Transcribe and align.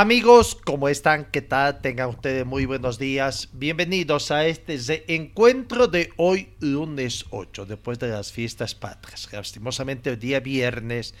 Amigos, 0.00 0.56
¿cómo 0.64 0.88
están? 0.88 1.24
¿Qué 1.24 1.42
tal? 1.42 1.80
Tengan 1.80 2.10
ustedes 2.10 2.46
muy 2.46 2.66
buenos 2.66 3.00
días. 3.00 3.48
Bienvenidos 3.52 4.30
a 4.30 4.46
este 4.46 5.12
encuentro 5.12 5.88
de 5.88 6.12
hoy, 6.16 6.54
lunes 6.60 7.24
8, 7.30 7.66
después 7.66 7.98
de 7.98 8.06
las 8.06 8.30
fiestas 8.30 8.76
patrias. 8.76 9.28
Lastimosamente, 9.32 10.10
el 10.10 10.20
día 10.20 10.38
viernes 10.38 11.16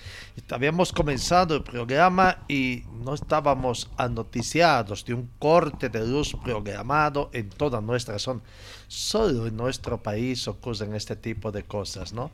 habíamos 0.48 0.92
comenzado 0.92 1.56
el 1.56 1.64
programa 1.64 2.44
y 2.46 2.84
no 3.04 3.14
estábamos 3.14 3.90
anoticiados 3.96 5.04
de 5.04 5.14
un 5.14 5.28
corte 5.40 5.88
de 5.88 6.06
luz 6.06 6.36
programado 6.44 7.30
en 7.32 7.48
toda 7.48 7.80
nuestra 7.80 8.20
zona. 8.20 8.42
Solo 8.88 9.46
en 9.46 9.56
nuestro 9.56 10.02
país 10.02 10.48
ocurren 10.48 10.94
este 10.94 11.14
tipo 11.14 11.52
de 11.52 11.62
cosas, 11.62 12.14
¿no? 12.14 12.30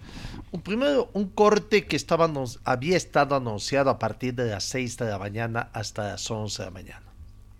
Un, 0.52 0.61
primero, 0.62 1.11
un 1.12 1.28
corte 1.28 1.86
que 1.86 1.96
estaba, 1.96 2.33
había 2.64 2.96
estado 2.96 3.34
anunciado 3.34 3.91
a 3.91 3.98
partir 3.98 4.34
de 4.34 4.50
las 4.50 4.62
6 4.64 4.96
de 4.98 5.11
la 5.11 5.19
mañana 5.19 5.69
hasta 5.72 6.11
las 6.11 6.30
11 6.30 6.62
de 6.62 6.66
la 6.66 6.70
mañana. 6.70 7.02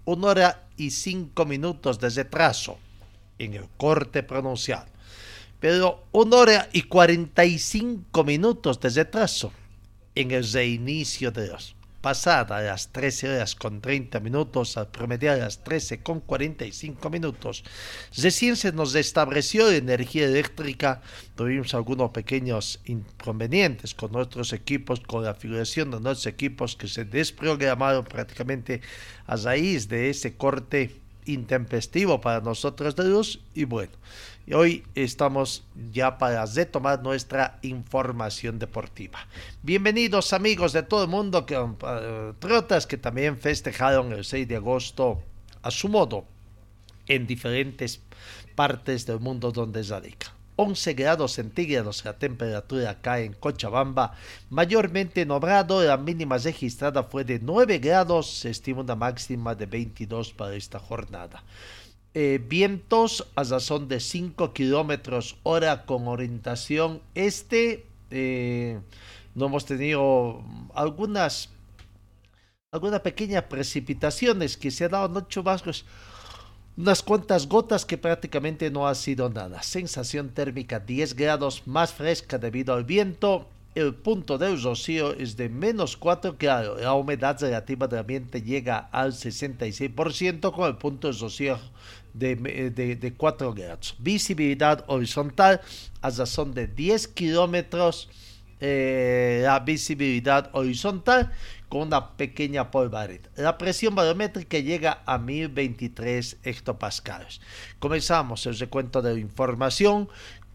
Una 0.05 0.29
hora 0.29 0.69
y 0.77 0.91
cinco 0.91 1.45
minutos 1.45 1.99
de 1.99 2.11
retraso 2.11 2.79
en 3.39 3.55
el 3.55 3.69
corte 3.77 4.23
pronunciado. 4.23 4.87
Pero 5.59 6.05
una 6.13 6.37
hora 6.37 6.69
y 6.73 6.83
45 6.83 8.23
minutos 8.23 8.79
de 8.81 8.91
retraso 8.91 9.53
en 10.15 10.31
el 10.31 10.51
reinicio 10.53 11.33
de 11.33 11.49
los 11.49 11.74
pasada 12.05 12.61
las 12.61 12.93
13 12.93 13.31
horas 13.31 13.55
con 13.55 13.81
30 13.81 14.21
minutos, 14.21 14.77
al 14.77 14.89
promediar 14.89 15.39
las 15.39 15.65
13 15.65 16.03
con 16.03 16.21
45 16.21 17.09
minutos, 17.09 17.65
recién 18.15 18.57
se 18.57 18.73
nos 18.73 18.95
estableció 18.95 19.71
energía 19.71 20.27
eléctrica, 20.27 21.01
tuvimos 21.35 21.73
algunos 21.73 22.11
pequeños 22.11 22.83
inconvenientes 22.85 23.95
con 23.95 24.13
nuestros 24.13 24.53
equipos, 24.53 25.01
con 25.01 25.25
la 25.25 25.33
figuración 25.33 25.93
de 25.93 26.01
nuestros 26.01 26.27
equipos 26.27 26.77
que 26.77 26.89
se 26.89 27.07
desprogramaron 27.07 28.05
prácticamente 28.05 28.83
a 29.27 29.37
raíz 29.37 29.89
de 29.89 30.11
ese 30.11 30.37
corte 30.37 31.04
intempestivo 31.27 32.21
para 32.21 32.41
nosotros 32.41 32.97
de 32.97 33.05
luz 33.05 33.41
y 33.55 33.65
bueno, 33.65 33.93
hoy 34.53 34.85
estamos 34.95 35.65
ya 35.93 36.19
para 36.19 36.45
retomar 36.47 37.03
nuestra 37.03 37.59
información 37.63 38.59
deportiva. 38.59 39.27
Bienvenidos 39.63 40.33
amigos 40.33 40.73
de 40.73 40.83
todo 40.83 41.05
el 41.05 41.11
mundo, 41.11 41.47
que, 41.47 41.59
uh, 41.59 42.87
que 42.89 42.97
también 42.99 43.39
festejaron 43.39 44.13
el 44.13 44.25
6 44.25 44.47
de 44.49 44.57
agosto 44.57 45.23
a 45.63 45.71
su 45.71 45.89
modo 45.89 46.27
en 47.07 47.27
diferentes 47.27 48.01
partes 48.55 49.07
del 49.07 49.21
mundo 49.21 49.51
donde 49.51 49.83
radica. 49.83 50.34
11 50.57 50.95
grados 50.95 51.33
centígrados 51.33 52.05
la 52.05 52.19
temperatura 52.19 52.91
acá 52.91 53.21
en 53.21 53.33
Cochabamba, 53.33 54.15
mayormente 54.51 55.27
nombrado, 55.27 55.83
la 55.83 55.97
mínima 55.97 56.39
registrada 56.39 57.03
fue 57.03 57.25
de 57.25 57.41
9 57.41 57.79
grados, 57.79 58.31
se 58.31 58.51
estima 58.51 58.81
una 58.81 58.95
máxima 58.95 59.55
de 59.55 59.67
22 59.67 60.33
para 60.33 60.55
esta 60.55 60.79
jornada. 60.79 61.43
Eh, 62.17 62.41
vientos 62.49 63.27
a 63.35 63.43
razón 63.43 63.89
de 63.89 63.99
5 63.99 64.53
kilómetros 64.53 65.37
hora 65.43 65.85
con 65.85 66.07
orientación 66.07 67.03
este. 67.17 67.87
Eh, 68.13 68.79
no 69.35 69.47
hemos 69.47 69.67
tenido 69.67 70.45
algunas, 70.75 71.51
algunas 72.71 73.01
pequeñas 73.01 73.43
precipitaciones 73.45 74.57
que 74.57 74.71
se 74.71 74.85
han 74.85 74.93
dado 74.93 75.09
no 75.09 75.23
chubascos, 75.23 75.85
unas 76.77 77.03
cuantas 77.03 77.47
gotas 77.49 77.85
que 77.85 77.99
prácticamente 77.99 78.71
no 78.71 78.89
ha 78.89 78.95
sido 78.95 79.29
nada. 79.31 79.63
Sensación 79.63 80.31
térmica 80.31 80.81
10 80.81 81.15
grados 81.15 81.63
más 81.67 81.93
fresca 81.93 82.39
debido 82.39 82.75
al 82.75 82.85
viento. 82.85 83.49
El 83.75 83.95
punto 83.95 84.39
del 84.39 84.61
rocío 84.63 85.13
es 85.15 85.37
de 85.37 85.49
menos 85.49 85.97
4 85.97 86.37
grados. 86.39 86.81
La 86.81 86.95
humedad 86.95 87.41
relativa 87.41 87.87
del 87.87 88.01
ambiente 88.01 88.43
llega 88.43 88.89
al 88.93 89.13
66% 89.13 90.53
con 90.53 90.69
el 90.69 90.77
punto 90.77 91.09
del 91.09 91.19
rocío 91.19 91.59
de, 92.13 92.37
de, 92.37 93.15
4 93.15 93.55
grados. 93.55 93.97
Visibilidad 93.99 94.85
horizontal 94.87 95.61
a 96.03 96.11
razón 96.11 96.55
de 96.55 96.67
10 96.67 97.09
kilómetros. 97.09 98.09
Eh, 98.61 99.43
la 99.43 99.59
visibilidad 99.61 100.49
horizontal 100.53 101.33
con 101.69 101.83
una 101.83 102.17
pequeña 102.17 102.71
polvareda. 102.71 103.29
La 103.37 103.59
presión 103.59 103.95
barométrica 103.95 104.59
llega 104.59 105.03
a 105.07 105.19
1023 105.19 106.39
hectopascales. 106.43 107.41
Comenzamos 107.79 108.47
el 108.47 108.59
recuento 108.59 109.03
de 109.03 109.19
información 109.19 110.09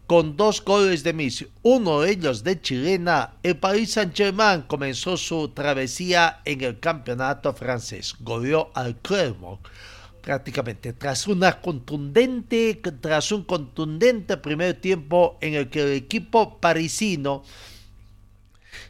con 0.06 0.36
dos 0.36 0.64
goles 0.64 1.04
de 1.04 1.12
Messi, 1.12 1.46
uno 1.62 2.00
de 2.00 2.10
ellos 2.10 2.42
de 2.42 2.60
chilena. 2.60 3.34
El 3.44 3.58
Paris 3.58 3.92
Saint-Germain 3.92 4.62
comenzó 4.62 5.16
su 5.16 5.50
travesía 5.50 6.40
en 6.44 6.62
el 6.62 6.80
campeonato 6.80 7.54
francés. 7.54 8.16
Goleó 8.18 8.72
al 8.74 8.96
Clermont 8.96 9.60
prácticamente 10.20 10.92
tras 10.92 11.26
una 11.28 11.60
contundente 11.60 12.74
tras 13.00 13.32
un 13.32 13.44
contundente 13.44 14.36
primer 14.36 14.80
tiempo 14.80 15.38
en 15.40 15.54
el 15.54 15.70
que 15.70 15.82
el 15.82 15.92
equipo 15.92 16.58
parisino 16.58 17.42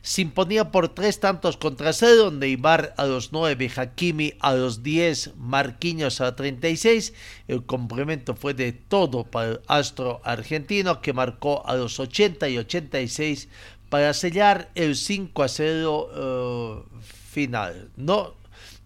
se 0.03 0.23
imponía 0.23 0.71
por 0.71 0.89
tres 0.89 1.21
tantos 1.21 1.57
contra 1.57 1.93
cero, 1.93 2.31
Neymar 2.31 2.95
a 2.97 3.07
los 3.07 3.33
nueve, 3.33 3.71
Hakimi 3.75 4.35
a 4.41 4.55
los 4.55 4.83
diez, 4.83 5.33
Marquinhos 5.37 6.21
a 6.21 6.35
36. 6.37 7.13
El 7.49 7.65
complemento 7.65 8.35
fue 8.35 8.55
de 8.55 8.73
todo 8.73 9.25
para 9.25 9.51
el 9.51 9.61
astro 9.67 10.21
argentino 10.25 11.01
que 11.03 11.13
marcó 11.13 11.67
a 11.67 11.77
los 11.77 12.01
80 12.01 12.49
y 12.49 12.59
86 12.59 13.49
para 13.89 14.15
sellar 14.15 14.71
el 14.75 14.97
5 14.97 15.43
a 15.43 15.49
0 15.49 16.11
eh, 16.15 16.99
final. 17.31 17.91
No 17.97 18.41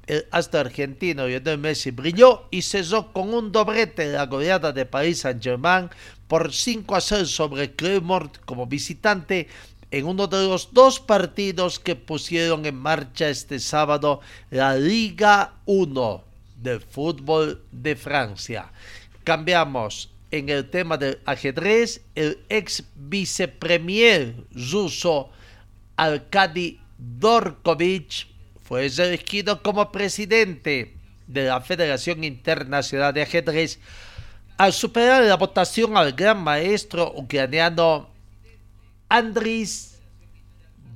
el 0.06 0.26
astro 0.30 0.60
argentino 0.60 1.26
Lionel 1.26 1.58
Messi 1.58 1.90
brilló 1.90 2.46
y 2.50 2.62
cesó 2.62 3.12
con 3.12 3.32
un 3.32 3.52
doblete 3.52 4.12
la 4.12 4.26
goleada 4.26 4.72
de 4.72 4.84
Paris 4.84 5.20
Saint-Germain 5.20 5.88
por 6.28 6.52
5 6.52 6.94
a 6.94 7.00
6 7.00 7.28
sobre 7.28 7.74
Clermont 7.74 8.36
como 8.44 8.66
visitante 8.66 9.48
en 9.94 10.06
uno 10.06 10.26
de 10.26 10.48
los 10.48 10.74
dos 10.74 10.98
partidos 10.98 11.78
que 11.78 11.94
pusieron 11.94 12.66
en 12.66 12.74
marcha 12.74 13.28
este 13.28 13.60
sábado 13.60 14.20
la 14.50 14.76
Liga 14.76 15.52
1 15.66 16.24
de 16.60 16.80
fútbol 16.80 17.62
de 17.70 17.94
Francia. 17.94 18.72
Cambiamos 19.22 20.10
en 20.32 20.48
el 20.48 20.68
tema 20.68 20.96
del 20.96 21.20
ajedrez, 21.26 22.00
el 22.16 22.40
ex 22.48 22.82
vicepremier 22.96 24.34
ruso 24.52 25.30
Arkady 25.94 26.80
Dorkovich 26.98 28.26
fue 28.64 28.86
elegido 28.86 29.62
como 29.62 29.92
presidente 29.92 30.96
de 31.28 31.44
la 31.44 31.60
Federación 31.60 32.24
Internacional 32.24 33.14
de 33.14 33.22
Ajedrez 33.22 33.78
al 34.56 34.72
superar 34.72 35.22
la 35.22 35.36
votación 35.36 35.96
al 35.96 36.14
gran 36.14 36.42
maestro 36.42 37.12
ucraniano 37.14 38.13
Andris 39.08 40.00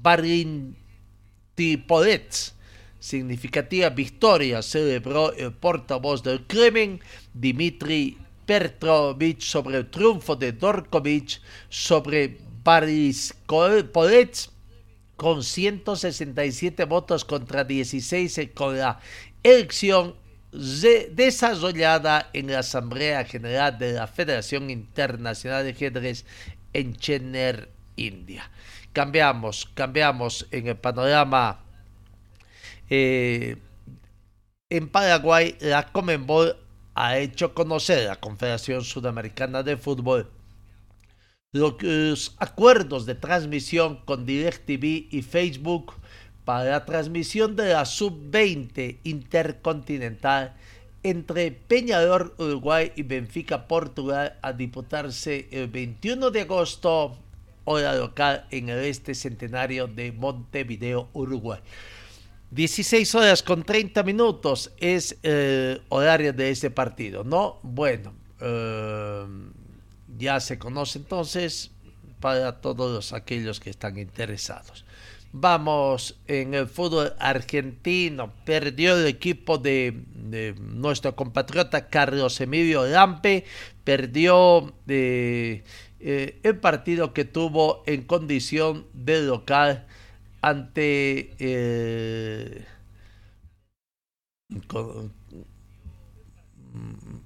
Barintipolets. 0.02 2.54
Significativa 3.00 3.90
victoria 3.90 4.60
celebró 4.60 5.32
el 5.32 5.52
portavoz 5.52 6.20
del 6.22 6.44
Kremlin, 6.46 7.00
Dmitry 7.32 8.18
Petrovich, 8.44 9.42
sobre 9.42 9.78
el 9.78 9.88
triunfo 9.88 10.34
de 10.34 10.52
Dorkovich 10.52 11.40
sobre 11.68 12.38
Polets 13.92 14.50
con 15.16 15.42
167 15.42 16.84
votos 16.84 17.24
contra 17.24 17.64
16 17.64 18.50
con 18.54 18.78
la 18.78 19.00
elección 19.42 20.14
desarrollada 20.50 22.30
en 22.32 22.50
la 22.50 22.60
Asamblea 22.60 23.24
General 23.24 23.78
de 23.78 23.92
la 23.92 24.06
Federación 24.06 24.70
Internacional 24.70 25.64
de 25.64 25.70
Ajedrez 25.70 26.24
en 26.72 26.96
Chennai, 26.96 27.68
India. 27.98 28.50
Cambiamos, 28.92 29.68
cambiamos 29.74 30.46
en 30.50 30.68
el 30.68 30.76
panorama. 30.76 31.60
Eh, 32.88 33.56
en 34.70 34.88
Paraguay, 34.88 35.56
la 35.60 35.86
Comenbol 35.92 36.56
ha 36.94 37.18
hecho 37.18 37.54
conocer 37.54 38.06
a 38.06 38.10
la 38.10 38.16
Confederación 38.16 38.84
Sudamericana 38.84 39.62
de 39.62 39.76
Fútbol 39.76 40.30
los 41.52 42.36
acuerdos 42.38 43.06
de 43.06 43.14
transmisión 43.14 44.00
con 44.04 44.26
DirecTV 44.26 45.08
y 45.10 45.22
Facebook 45.22 45.94
para 46.44 46.70
la 46.70 46.84
transmisión 46.84 47.56
de 47.56 47.72
la 47.72 47.86
Sub-20 47.86 48.98
Intercontinental 49.04 50.54
entre 51.02 51.52
Peñador 51.52 52.34
Uruguay 52.38 52.92
y 52.96 53.02
Benfica 53.02 53.66
Portugal 53.66 54.38
a 54.42 54.52
disputarse 54.52 55.48
el 55.50 55.68
21 55.68 56.30
de 56.30 56.42
agosto, 56.42 57.16
hora 57.68 57.94
local, 57.94 58.46
en 58.50 58.70
el 58.70 58.84
este 58.84 59.14
centenario 59.14 59.86
de 59.86 60.10
Montevideo, 60.12 61.08
Uruguay. 61.12 61.60
16 62.50 63.14
horas 63.14 63.42
con 63.42 63.62
30 63.62 64.02
minutos 64.04 64.72
es 64.78 65.18
el 65.22 65.82
horario 65.90 66.32
de 66.32 66.50
ese 66.50 66.70
partido, 66.70 67.24
¿no? 67.24 67.58
Bueno, 67.62 68.14
eh, 68.40 69.26
ya 70.16 70.40
se 70.40 70.58
conoce 70.58 70.98
entonces 70.98 71.70
para 72.20 72.60
todos 72.60 73.12
aquellos 73.12 73.60
que 73.60 73.68
están 73.68 73.98
interesados. 73.98 74.86
Vamos 75.32 76.16
en 76.26 76.54
el 76.54 76.66
fútbol 76.66 77.12
argentino. 77.18 78.32
Perdió 78.46 78.96
el 78.96 79.06
equipo 79.06 79.58
de, 79.58 80.04
nuestro 80.60 81.16
compatriota 81.16 81.88
Carlos 81.88 82.40
Emilio 82.40 82.86
Lampe. 82.86 83.44
Perdió 83.84 84.72
eh, 84.86 85.64
eh, 86.00 86.40
el 86.42 86.58
partido 86.58 87.12
que 87.12 87.24
tuvo 87.24 87.82
en 87.86 88.02
condición 88.02 88.86
de 88.92 89.22
local 89.22 89.86
ante 90.40 91.34
eh, 91.38 92.64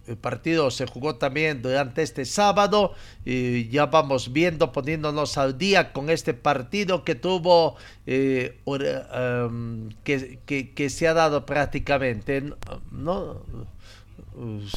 el 0.06 0.16
partido 0.16 0.70
se 0.70 0.86
jugó 0.86 1.16
también 1.16 1.62
durante 1.62 2.02
este 2.02 2.24
sábado 2.24 2.94
y 3.24 3.68
ya 3.68 3.86
vamos 3.86 4.32
viendo, 4.32 4.72
poniéndonos 4.72 5.38
al 5.38 5.58
día 5.58 5.92
con 5.92 6.10
este 6.10 6.34
partido 6.34 7.04
que 7.04 7.14
tuvo, 7.14 7.76
eh, 8.06 8.60
em, 8.66 9.90
que, 10.04 10.90
se 10.90 11.08
ha 11.08 11.14
dado 11.14 11.46
prácticamente, 11.46 12.52
¿no? 12.90 13.42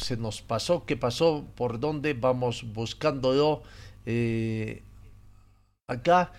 Se 0.00 0.16
nos 0.16 0.42
pasó, 0.42 0.84
¿qué 0.84 0.96
pasó? 0.96 1.44
¿Por 1.54 1.80
dónde 1.80 2.14
vamos 2.14 2.64
buscándolo? 2.72 3.62
Eh, 4.04 4.82
acá 5.88 6.32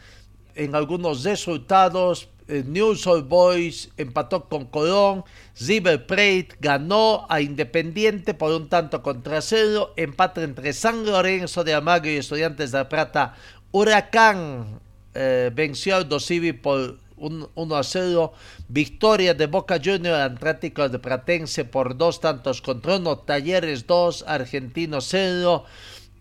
en 0.55 0.75
algunos 0.75 1.23
resultados 1.23 2.29
News 2.47 3.05
Old 3.07 3.27
Boys 3.27 3.89
empató 3.97 4.47
con 4.47 4.65
Colón, 4.65 5.23
River 5.59 6.05
Plate 6.07 6.49
ganó 6.59 7.25
a 7.29 7.41
Independiente 7.41 8.33
por 8.33 8.51
un 8.51 8.69
tanto 8.69 9.01
contra 9.01 9.41
cero, 9.41 9.93
empate 9.97 10.43
entre 10.43 10.73
San 10.73 11.05
Lorenzo 11.05 11.63
de 11.63 11.73
Amagro 11.73 12.09
y 12.09 12.15
Estudiantes 12.15 12.71
de 12.71 12.77
La 12.77 12.89
Plata, 12.89 13.35
Huracán 13.71 14.79
eh, 15.13 15.51
venció 15.53 15.95
al 15.95 16.07
Dosivi 16.07 16.53
por 16.53 16.99
1 17.17 17.75
a 17.75 17.83
0, 17.83 18.33
victoria 18.67 19.33
de 19.33 19.47
Boca 19.47 19.79
Junior 19.83 20.21
Atlético 20.21 20.87
de 20.87 20.99
Pratense 20.99 21.65
por 21.65 21.97
dos 21.97 22.21
tantos 22.21 22.61
contra 22.61 22.97
uno, 22.97 23.17
Talleres 23.17 23.87
2, 23.87 24.25
Argentino 24.27 25.01
0, 25.01 25.65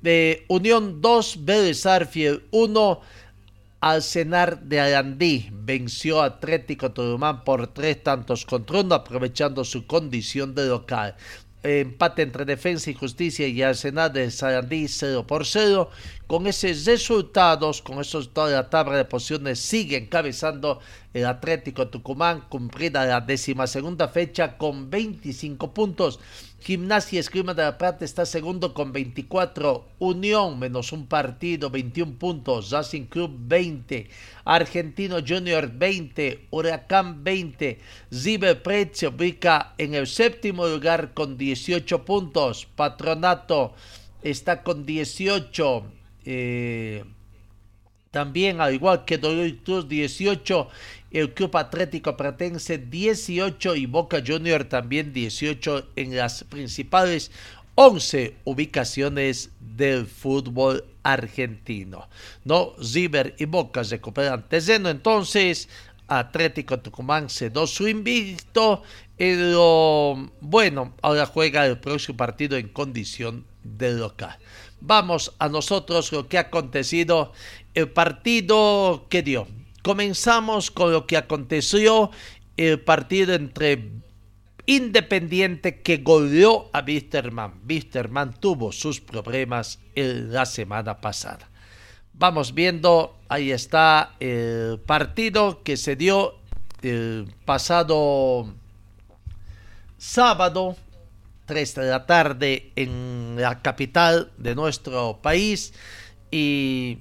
de 0.02 0.44
Unión 0.48 1.00
2, 1.00 1.44
Vélez 1.44 1.84
Arfiel 1.86 2.44
1, 2.50 3.00
Alcenar 3.80 4.62
de 4.62 4.80
Arandí 4.80 5.50
venció 5.52 6.22
a 6.22 6.26
Atlético 6.26 6.92
Tucumán 6.92 7.44
por 7.44 7.66
tres 7.66 8.02
tantos 8.02 8.46
contra 8.46 8.80
uno, 8.80 8.94
aprovechando 8.94 9.64
su 9.64 9.86
condición 9.86 10.54
de 10.54 10.66
local. 10.66 11.14
Empate 11.62 12.22
entre 12.22 12.44
Defensa 12.44 12.90
y 12.90 12.94
Justicia 12.94 13.46
y 13.48 13.60
Arsenal 13.60 14.12
de 14.12 14.30
Sarandí 14.30 14.88
0 14.88 15.26
por 15.26 15.44
0. 15.44 15.90
Con 16.26 16.46
esos 16.46 16.86
resultados, 16.86 17.82
con 17.82 18.00
esos 18.00 18.32
toda 18.32 18.50
la 18.50 18.70
tabla 18.70 18.96
de 18.96 19.04
posiciones 19.04 19.58
sigue 19.58 19.98
encabezando 19.98 20.80
el 21.12 21.26
Atlético 21.26 21.88
Tucumán, 21.88 22.42
cumplida 22.48 23.04
la 23.04 23.20
décima 23.20 23.66
segunda 23.66 24.08
fecha 24.08 24.56
con 24.56 24.88
25 24.88 25.74
puntos. 25.74 26.18
Gimnasia 26.66 27.20
Esgrima 27.20 27.54
de 27.54 27.62
la 27.62 27.78
Plata 27.78 28.04
está 28.04 28.26
segundo 28.26 28.74
con 28.74 28.90
24. 28.90 29.86
Unión 30.00 30.58
menos 30.58 30.90
un 30.90 31.06
partido, 31.06 31.70
21 31.70 32.18
puntos. 32.18 32.70
Racing 32.72 33.04
Club 33.04 33.36
20. 33.38 34.10
Argentino 34.44 35.18
Junior 35.24 35.70
20. 35.72 36.48
Huracán 36.50 37.22
20. 37.22 37.78
Ziber 38.12 38.62
se 38.90 39.06
ubica 39.06 39.74
en 39.78 39.94
el 39.94 40.08
séptimo 40.08 40.66
lugar 40.66 41.14
con 41.14 41.38
18 41.38 42.04
puntos. 42.04 42.66
Patronato 42.74 43.72
está 44.22 44.64
con 44.64 44.84
18. 44.84 45.84
Eh, 46.24 47.04
también, 48.16 48.62
al 48.62 48.72
igual 48.72 49.04
que 49.04 49.18
Dolor 49.18 49.54
Cruz 49.58 49.88
18 49.88 50.68
el 51.10 51.32
Club 51.32 51.56
Atlético 51.56 52.16
Pratense 52.16 52.78
18 52.78 53.76
y 53.76 53.86
Boca 53.86 54.22
Junior 54.26 54.64
también 54.64 55.12
18 55.12 55.88
en 55.96 56.16
las 56.16 56.44
principales 56.44 57.30
11 57.76 58.36
ubicaciones 58.44 59.50
del 59.60 60.06
fútbol 60.06 60.84
argentino. 61.02 62.08
No, 62.44 62.72
Ziber 62.82 63.34
y 63.38 63.44
Boca 63.44 63.82
recuperan 63.82 64.48
terreno, 64.48 64.88
entonces 64.88 65.68
Atlético 66.08 66.78
Tucumán 66.78 67.28
se 67.28 67.50
dio 67.50 67.66
su 67.66 67.86
invicto. 67.88 68.82
bueno, 70.40 70.94
ahora 71.02 71.26
juega 71.26 71.66
el 71.66 71.78
próximo 71.78 72.16
partido 72.16 72.56
en 72.56 72.68
condición 72.68 73.44
de 73.62 73.92
local. 73.92 74.38
Vamos 74.80 75.34
a 75.38 75.48
nosotros 75.48 76.12
lo 76.12 76.28
que 76.28 76.38
ha 76.38 76.42
acontecido. 76.42 77.32
El 77.74 77.90
partido 77.90 79.06
que 79.08 79.22
dio 79.22 79.46
Comenzamos 79.86 80.72
con 80.72 80.90
lo 80.90 81.06
que 81.06 81.16
aconteció 81.16 82.10
el 82.56 82.80
partido 82.80 83.34
entre 83.34 83.88
Independiente 84.66 85.80
que 85.80 85.98
goleó 85.98 86.68
a 86.72 86.82
Wisterman. 86.84 87.60
Wisterman 87.68 88.34
tuvo 88.40 88.72
sus 88.72 89.00
problemas 89.00 89.78
la 89.94 90.44
semana 90.44 91.00
pasada. 91.00 91.48
Vamos 92.14 92.52
viendo, 92.52 93.16
ahí 93.28 93.52
está 93.52 94.16
el 94.18 94.80
partido 94.80 95.62
que 95.62 95.76
se 95.76 95.94
dio 95.94 96.34
el 96.82 97.32
pasado 97.44 98.52
sábado, 99.98 100.74
3 101.44 101.74
de 101.76 101.84
la 101.84 102.06
tarde, 102.06 102.72
en 102.74 103.36
la 103.38 103.62
capital 103.62 104.32
de 104.36 104.56
nuestro 104.56 105.20
país. 105.22 105.72
Y 106.32 106.98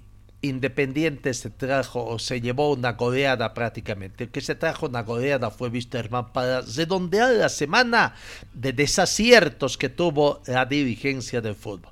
Independiente 0.47 1.33
se 1.33 1.49
trajo 1.49 2.05
o 2.05 2.19
se 2.19 2.41
llevó 2.41 2.73
una 2.73 2.93
goleada 2.93 3.53
prácticamente. 3.53 4.25
El 4.25 4.31
que 4.31 4.41
se 4.41 4.55
trajo 4.55 4.85
una 4.87 5.03
goleada 5.03 5.51
fue 5.51 5.69
Wisterman 5.69 6.31
para 6.33 6.61
redondear 6.61 7.33
la 7.33 7.49
semana 7.49 8.15
de 8.53 8.73
desaciertos 8.73 9.77
que 9.77 9.89
tuvo 9.89 10.41
la 10.45 10.65
dirigencia 10.65 11.41
del 11.41 11.55
fútbol. 11.55 11.91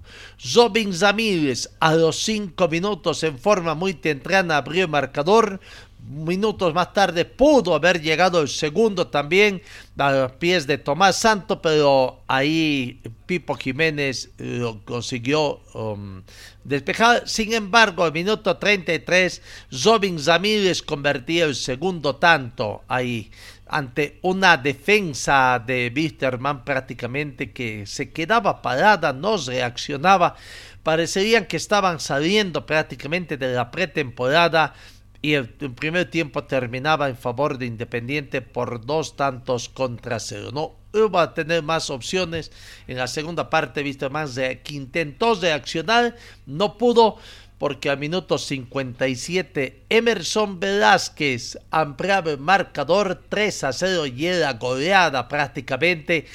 Robin 0.54 0.92
Ramírez 1.00 1.70
a 1.80 1.96
los 1.96 2.18
cinco 2.18 2.68
minutos 2.68 3.24
en 3.24 3.38
forma 3.40 3.76
muy 3.76 3.94
temprana 3.94 4.58
abrió 4.58 4.84
el 4.84 4.90
marcador 4.90 5.60
minutos 6.08 6.74
más 6.74 6.94
tarde 6.94 7.26
pudo 7.26 7.76
haber 7.76 8.02
llegado 8.02 8.42
el 8.42 8.48
segundo 8.48 9.08
también 9.08 9.62
a 9.98 10.12
los 10.12 10.32
pies 10.34 10.68
de 10.68 10.78
Tomás 10.78 11.18
Santo, 11.18 11.62
pero 11.62 12.24
ahí 12.28 13.02
Pipo 13.26 13.56
Jiménez 13.56 14.32
lo 14.38 14.84
consiguió 14.84 15.62
um, 15.74 16.22
despejar. 16.64 17.28
Sin 17.28 17.54
embargo, 17.54 18.04
al 18.04 18.12
minuto 18.12 18.58
33, 18.58 19.42
Robin 19.84 20.18
Ramírez 20.24 20.82
convertía 20.82 21.46
el 21.46 21.56
segundo 21.56 22.16
tanto 22.16 22.84
ahí 22.88 23.32
ante 23.74 24.20
una 24.22 24.58
defensa 24.58 25.62
de 25.66 25.92
Wisterman 25.96 26.64
prácticamente 26.64 27.52
que 27.52 27.88
se 27.88 28.12
quedaba 28.12 28.62
parada, 28.62 29.14
no 29.14 29.38
reaccionaba. 29.38 30.36
Parecerían 30.84 31.46
que 31.46 31.58
estaban 31.58 32.00
saliendo 32.00 32.66
prácticamente 32.66 33.38
de 33.38 33.54
la 33.54 33.72
pretemporada 33.72 34.76
y 35.24 35.36
el, 35.36 35.48
primer 35.48 36.12
tiempo 36.12 36.44
terminaba 36.44 37.08
en 37.08 37.16
favor 37.16 37.58
de 37.58 37.66
Independiente 37.66 38.42
por 38.42 38.86
dos 38.86 39.16
tantos 39.16 39.70
contra 39.70 40.20
cero. 40.20 40.50
No 40.54 40.74
iba 40.94 41.22
a 41.22 41.34
tener 41.34 41.64
más 41.64 41.90
opciones 41.90 42.52
en 42.88 42.98
la 42.98 43.08
segunda 43.08 43.50
parte, 43.50 43.84
visto 43.84 44.10
más 44.10 44.36
de 44.36 44.60
que 44.60 44.76
intentó 44.76 45.34
reaccionar, 45.36 46.18
no 46.46 46.78
pudo 46.78 47.16
porque 47.58 47.90
a 47.90 47.96
minuto 47.96 48.38
57 48.38 49.84
Emerson 49.88 50.60
Velázquez 50.60 51.58
ampliaba 51.72 52.32
el 52.32 52.40
marcador 52.40 53.24
3 53.30 53.64
a 53.64 53.72
0 53.72 54.08
y 54.08 54.26
era 54.26 54.52
goleada 54.54 55.30
prácticamente 55.30 56.26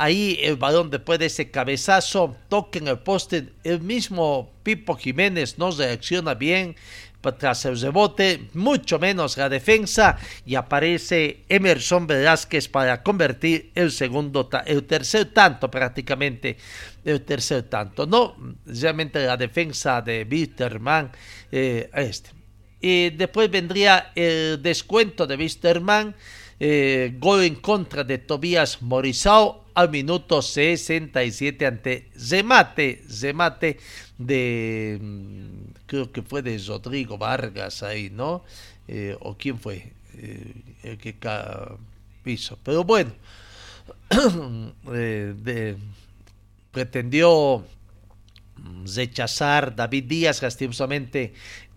Ahí 0.00 0.38
el 0.42 0.54
balón 0.54 0.90
después 0.90 1.18
de 1.18 1.26
ese 1.26 1.50
cabezazo 1.50 2.36
toca 2.48 2.78
en 2.78 2.86
el 2.86 3.00
poste. 3.00 3.48
El 3.64 3.80
mismo 3.80 4.52
Pipo 4.62 4.94
Jiménez 4.94 5.58
no 5.58 5.72
reacciona 5.72 6.34
bien 6.34 6.76
tras 7.20 7.64
el 7.64 7.78
rebote, 7.80 8.48
mucho 8.54 8.98
menos 8.98 9.36
la 9.36 9.48
defensa 9.48 10.16
y 10.46 10.54
aparece 10.54 11.44
Emerson 11.48 12.06
Velázquez 12.06 12.68
para 12.68 13.02
convertir 13.02 13.70
el 13.74 13.90
segundo, 13.90 14.48
el 14.66 14.84
tercer 14.84 15.26
tanto 15.26 15.70
prácticamente, 15.70 16.56
el 17.04 17.22
tercer 17.22 17.64
tanto, 17.64 18.06
no, 18.06 18.36
realmente 18.66 19.24
la 19.24 19.36
defensa 19.36 20.00
de 20.00 20.26
Wisterman, 20.30 21.10
eh, 21.50 21.90
este. 21.94 22.30
Y 22.80 23.10
después 23.10 23.50
vendría 23.50 24.12
el 24.14 24.62
descuento 24.62 25.26
de 25.26 25.36
Wisterman, 25.36 26.14
eh, 26.60 27.14
gol 27.18 27.44
en 27.44 27.56
contra 27.56 28.04
de 28.04 28.18
Tobias 28.18 28.82
Morisao 28.82 29.64
al 29.74 29.90
minuto 29.90 30.42
67 30.42 31.66
ante 31.66 32.10
remate, 32.30 33.02
remate 33.20 33.78
de, 34.18 34.98
mm, 35.00 35.67
creo 35.88 36.12
que 36.12 36.22
fue 36.22 36.42
de 36.42 36.56
Rodrigo 36.58 37.18
Vargas 37.18 37.82
ahí, 37.82 38.10
¿no? 38.10 38.44
Eh, 38.86 39.16
o 39.20 39.36
quién 39.36 39.58
fue 39.58 39.92
eh, 40.14 40.54
el 40.84 40.98
que 40.98 41.16
hizo. 42.24 42.58
Pero 42.62 42.84
bueno, 42.84 43.10
eh, 44.92 45.76
pretendió 46.70 47.64
rechazar 48.94 49.74
David 49.74 50.04
Díaz, 50.04 50.42
lastimosamente. 50.42 51.32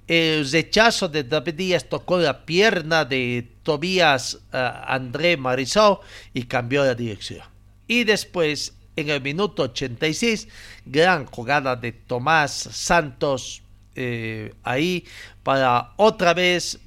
El 0.08 0.50
rechazo 0.52 1.08
de 1.08 1.24
David 1.24 1.54
Díaz 1.54 1.88
tocó 1.88 2.18
la 2.20 2.46
pierna 2.46 3.06
de 3.06 3.48
Tobías 3.64 4.40
André 4.52 5.38
Marisol 5.38 6.00
y 6.34 6.44
cambió 6.44 6.84
la 6.84 6.96
dirección. 6.96 7.46
Y 7.88 8.04
después 8.04 8.74
en 8.96 9.10
el 9.10 9.22
minuto 9.22 9.64
86, 9.64 10.50
gran 10.86 11.26
jugada 11.26 11.76
de 11.78 11.94
Tomás 11.94 12.52
Santos 12.52 13.62
eh, 13.96 14.54
ahí 14.64 15.06
para 15.44 15.94
otra 15.98 16.34
vez 16.34 16.80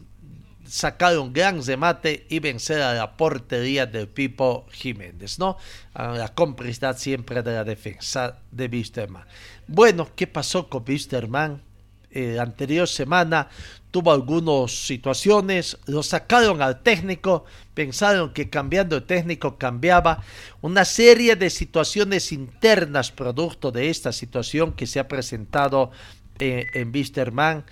sacar 0.67 1.19
un 1.19 1.33
gran 1.33 1.65
remate 1.65 2.27
y 2.29 2.39
vencer 2.39 2.81
a 2.83 2.95
la 2.95 3.17
portería 3.17 3.87
del 3.87 4.09
Pipo 4.09 4.67
Jiménez, 4.73 5.39
¿no? 5.39 5.57
A 5.93 6.09
la 6.09 6.35
complicidad 6.35 6.97
siempre 6.97 7.43
de 7.43 7.53
la 7.53 7.65
defensa 7.65 8.39
de 8.51 8.67
Wisterman. 8.67 9.25
Bueno, 9.67 10.09
¿qué 10.17 10.27
pasó 10.27 10.69
con 10.69 10.85
Wisterman? 10.87 11.63
Eh, 12.11 12.35
la 12.37 12.45
anterior 12.45 12.87
semana 12.87 13.49
tuvo 13.91 14.13
algunas 14.13 14.71
situaciones, 14.71 15.77
lo 15.87 16.03
sacaron 16.03 16.63
al 16.63 16.83
técnico, 16.83 17.45
pensaron 17.75 18.33
que 18.33 18.49
cambiando 18.49 19.01
de 19.01 19.07
técnico 19.07 19.59
cambiaba 19.59 20.23
una 20.61 20.85
serie 20.85 21.37
de 21.37 21.51
situaciones 21.51 22.31
internas 22.31 23.11
producto 23.11 23.73
de 23.73 23.91
esta 23.91 24.13
situación 24.13 24.73
que 24.73 24.87
se 24.87 25.01
ha 25.01 25.09
presentado 25.09 25.91
en 26.39 26.91
Wisterman. 26.93 27.65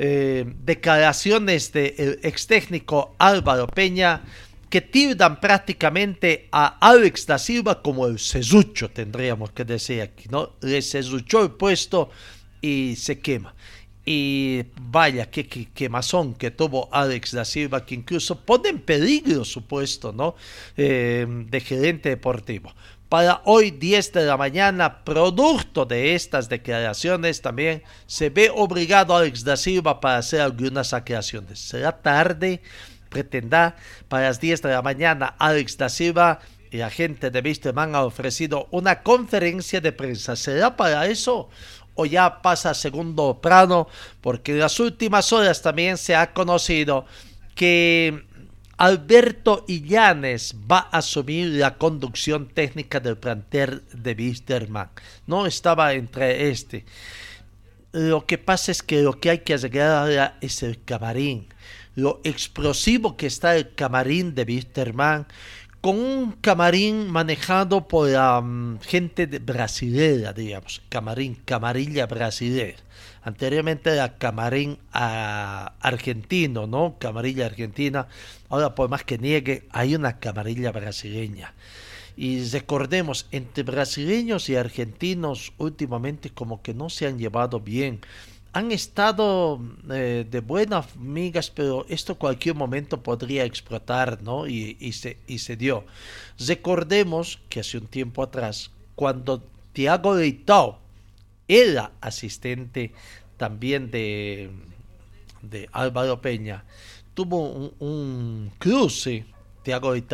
Eh, 0.00 0.44
declaraciones 0.64 1.72
del 1.72 2.20
ex 2.22 2.46
técnico 2.46 3.16
Álvaro 3.18 3.66
Peña 3.66 4.22
que 4.70 4.80
tildan 4.80 5.40
prácticamente 5.40 6.48
a 6.52 6.78
Alex 6.78 7.26
da 7.26 7.38
Silva 7.38 7.82
como 7.82 8.06
el 8.06 8.18
sesucho, 8.18 8.90
tendríamos 8.90 9.50
que 9.52 9.64
decir 9.64 10.02
aquí, 10.02 10.28
¿no? 10.30 10.52
Le 10.60 10.82
sesuchó 10.82 11.42
el 11.42 11.52
puesto 11.52 12.10
y 12.60 12.94
se 12.96 13.18
quema. 13.18 13.54
Y 14.04 14.64
vaya, 14.80 15.30
qué, 15.30 15.46
quemazón 15.46 16.34
que 16.34 16.50
tuvo 16.50 16.88
Alex 16.92 17.32
da 17.32 17.44
Silva, 17.44 17.84
que 17.84 17.94
incluso 17.94 18.40
pone 18.40 18.70
en 18.70 18.80
peligro 18.80 19.44
su 19.44 19.66
puesto 19.66 20.12
¿no? 20.12 20.34
Eh, 20.76 21.26
de 21.28 21.60
gerente 21.60 22.08
deportivo. 22.10 22.72
Para 23.08 23.40
hoy 23.44 23.70
10 23.70 24.12
de 24.12 24.26
la 24.26 24.36
mañana, 24.36 25.02
producto 25.02 25.86
de 25.86 26.14
estas 26.14 26.48
declaraciones, 26.50 27.40
también 27.40 27.82
se 28.06 28.28
ve 28.28 28.50
obligado 28.54 29.16
Alex 29.16 29.44
da 29.44 29.56
Silva 29.56 29.98
para 29.98 30.18
hacer 30.18 30.42
algunas 30.42 30.92
aclaraciones. 30.92 31.58
Será 31.58 31.92
tarde, 31.92 32.60
pretenda, 33.08 33.76
para 34.08 34.24
las 34.24 34.40
10 34.40 34.60
de 34.60 34.68
la 34.70 34.82
mañana, 34.82 35.34
Alex 35.38 35.78
da 35.78 35.88
Silva 35.88 36.40
y 36.70 36.76
la 36.76 36.90
gente 36.90 37.30
de 37.30 37.40
Wisterman 37.40 37.94
ha 37.94 38.04
ofrecido 38.04 38.68
una 38.72 39.02
conferencia 39.02 39.80
de 39.80 39.92
prensa. 39.92 40.36
¿Será 40.36 40.76
para 40.76 41.06
eso? 41.06 41.48
o 42.00 42.06
ya 42.06 42.42
pasa 42.42 42.74
segundo 42.74 43.40
plano, 43.42 43.88
porque 44.20 44.52
en 44.52 44.60
las 44.60 44.78
últimas 44.78 45.32
horas 45.32 45.62
también 45.62 45.98
se 45.98 46.14
ha 46.14 46.32
conocido 46.32 47.06
que 47.56 48.24
Alberto 48.78 49.64
Illanes 49.66 50.54
va 50.70 50.88
a 50.92 50.98
asumir 50.98 51.48
la 51.48 51.78
conducción 51.78 52.46
técnica 52.46 53.00
del 53.00 53.16
plantel 53.16 53.82
de 53.92 54.12
Wisterman. 54.12 54.88
No 55.26 55.46
estaba 55.46 55.94
entre 55.94 56.50
este. 56.50 56.84
Lo 57.90 58.24
que 58.24 58.38
pasa 58.38 58.70
es 58.70 58.84
que 58.84 59.02
lo 59.02 59.18
que 59.18 59.30
hay 59.30 59.38
que 59.38 59.54
arreglar 59.54 59.90
ahora 59.90 60.38
es 60.40 60.62
el 60.62 60.80
camarín. 60.84 61.48
Lo 61.96 62.20
explosivo 62.22 63.16
que 63.16 63.26
está 63.26 63.56
el 63.56 63.74
camarín 63.74 64.36
de 64.36 64.44
Wisterman 64.44 65.26
con 65.80 65.98
un 65.98 66.32
camarín 66.40 67.10
manejado 67.10 67.88
por 67.88 68.08
la 68.08 68.40
mm, 68.40 68.78
gente 68.82 69.26
de 69.26 69.40
brasilera, 69.40 70.32
digamos, 70.32 70.82
camarín, 70.88 71.34
camarilla 71.44 72.06
brasilera. 72.06 72.78
Anteriormente 73.28 73.90
era 73.90 74.16
camarín 74.16 74.78
ah, 74.90 75.74
argentino, 75.80 76.66
¿no? 76.66 76.96
Camarilla 76.98 77.44
argentina. 77.44 78.08
Ahora, 78.48 78.74
por 78.74 78.88
más 78.88 79.04
que 79.04 79.18
niegue, 79.18 79.64
hay 79.70 79.94
una 79.94 80.18
camarilla 80.18 80.72
brasileña. 80.72 81.52
Y 82.16 82.42
recordemos, 82.48 83.26
entre 83.30 83.64
brasileños 83.64 84.48
y 84.48 84.56
argentinos 84.56 85.52
últimamente 85.58 86.30
como 86.30 86.62
que 86.62 86.72
no 86.72 86.88
se 86.88 87.06
han 87.06 87.18
llevado 87.18 87.60
bien 87.60 88.00
han 88.54 88.72
estado 88.72 89.60
eh, 89.90 90.26
de 90.28 90.40
buenas 90.40 90.86
amigas, 90.96 91.50
pero 91.50 91.84
esto 91.90 92.14
cualquier 92.16 92.54
momento 92.54 93.02
podría 93.02 93.44
explotar, 93.44 94.22
¿no? 94.22 94.48
Y, 94.48 94.74
se, 94.92 95.18
y 95.26 95.38
se 95.40 95.54
dio. 95.54 95.84
Recordemos 96.38 97.38
que 97.50 97.60
hace 97.60 97.76
un 97.76 97.86
tiempo 97.86 98.22
atrás, 98.22 98.70
cuando 98.94 99.44
Tiago 99.74 100.14
Leitao 100.14 100.80
era 101.48 101.92
asistente 102.00 102.92
también 103.36 103.90
de, 103.90 104.50
de 105.42 105.68
Álvaro 105.72 106.20
Peña, 106.20 106.64
tuvo 107.14 107.72
un, 107.78 108.52
cruce, 108.58 109.26
Tiago 109.62 109.94
en, 109.94 110.06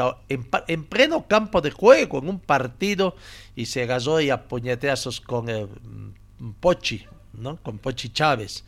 en, 0.69 0.85
pleno 0.85 1.27
campo 1.29 1.61
de 1.61 1.71
juego, 1.71 2.19
en 2.19 2.29
un 2.29 2.41
partido, 2.41 3.15
y 3.55 3.67
se 3.67 3.83
agarró 3.83 4.21
y 4.21 4.31
a 4.31 4.49
puñetazos 4.49 5.21
con 5.21 5.49
el 5.49 5.67
mm, 5.67 6.53
Pochi, 6.61 7.05
¿no? 7.35 7.57
Con 7.57 7.79
Pochi 7.79 8.09
Chávez. 8.09 8.65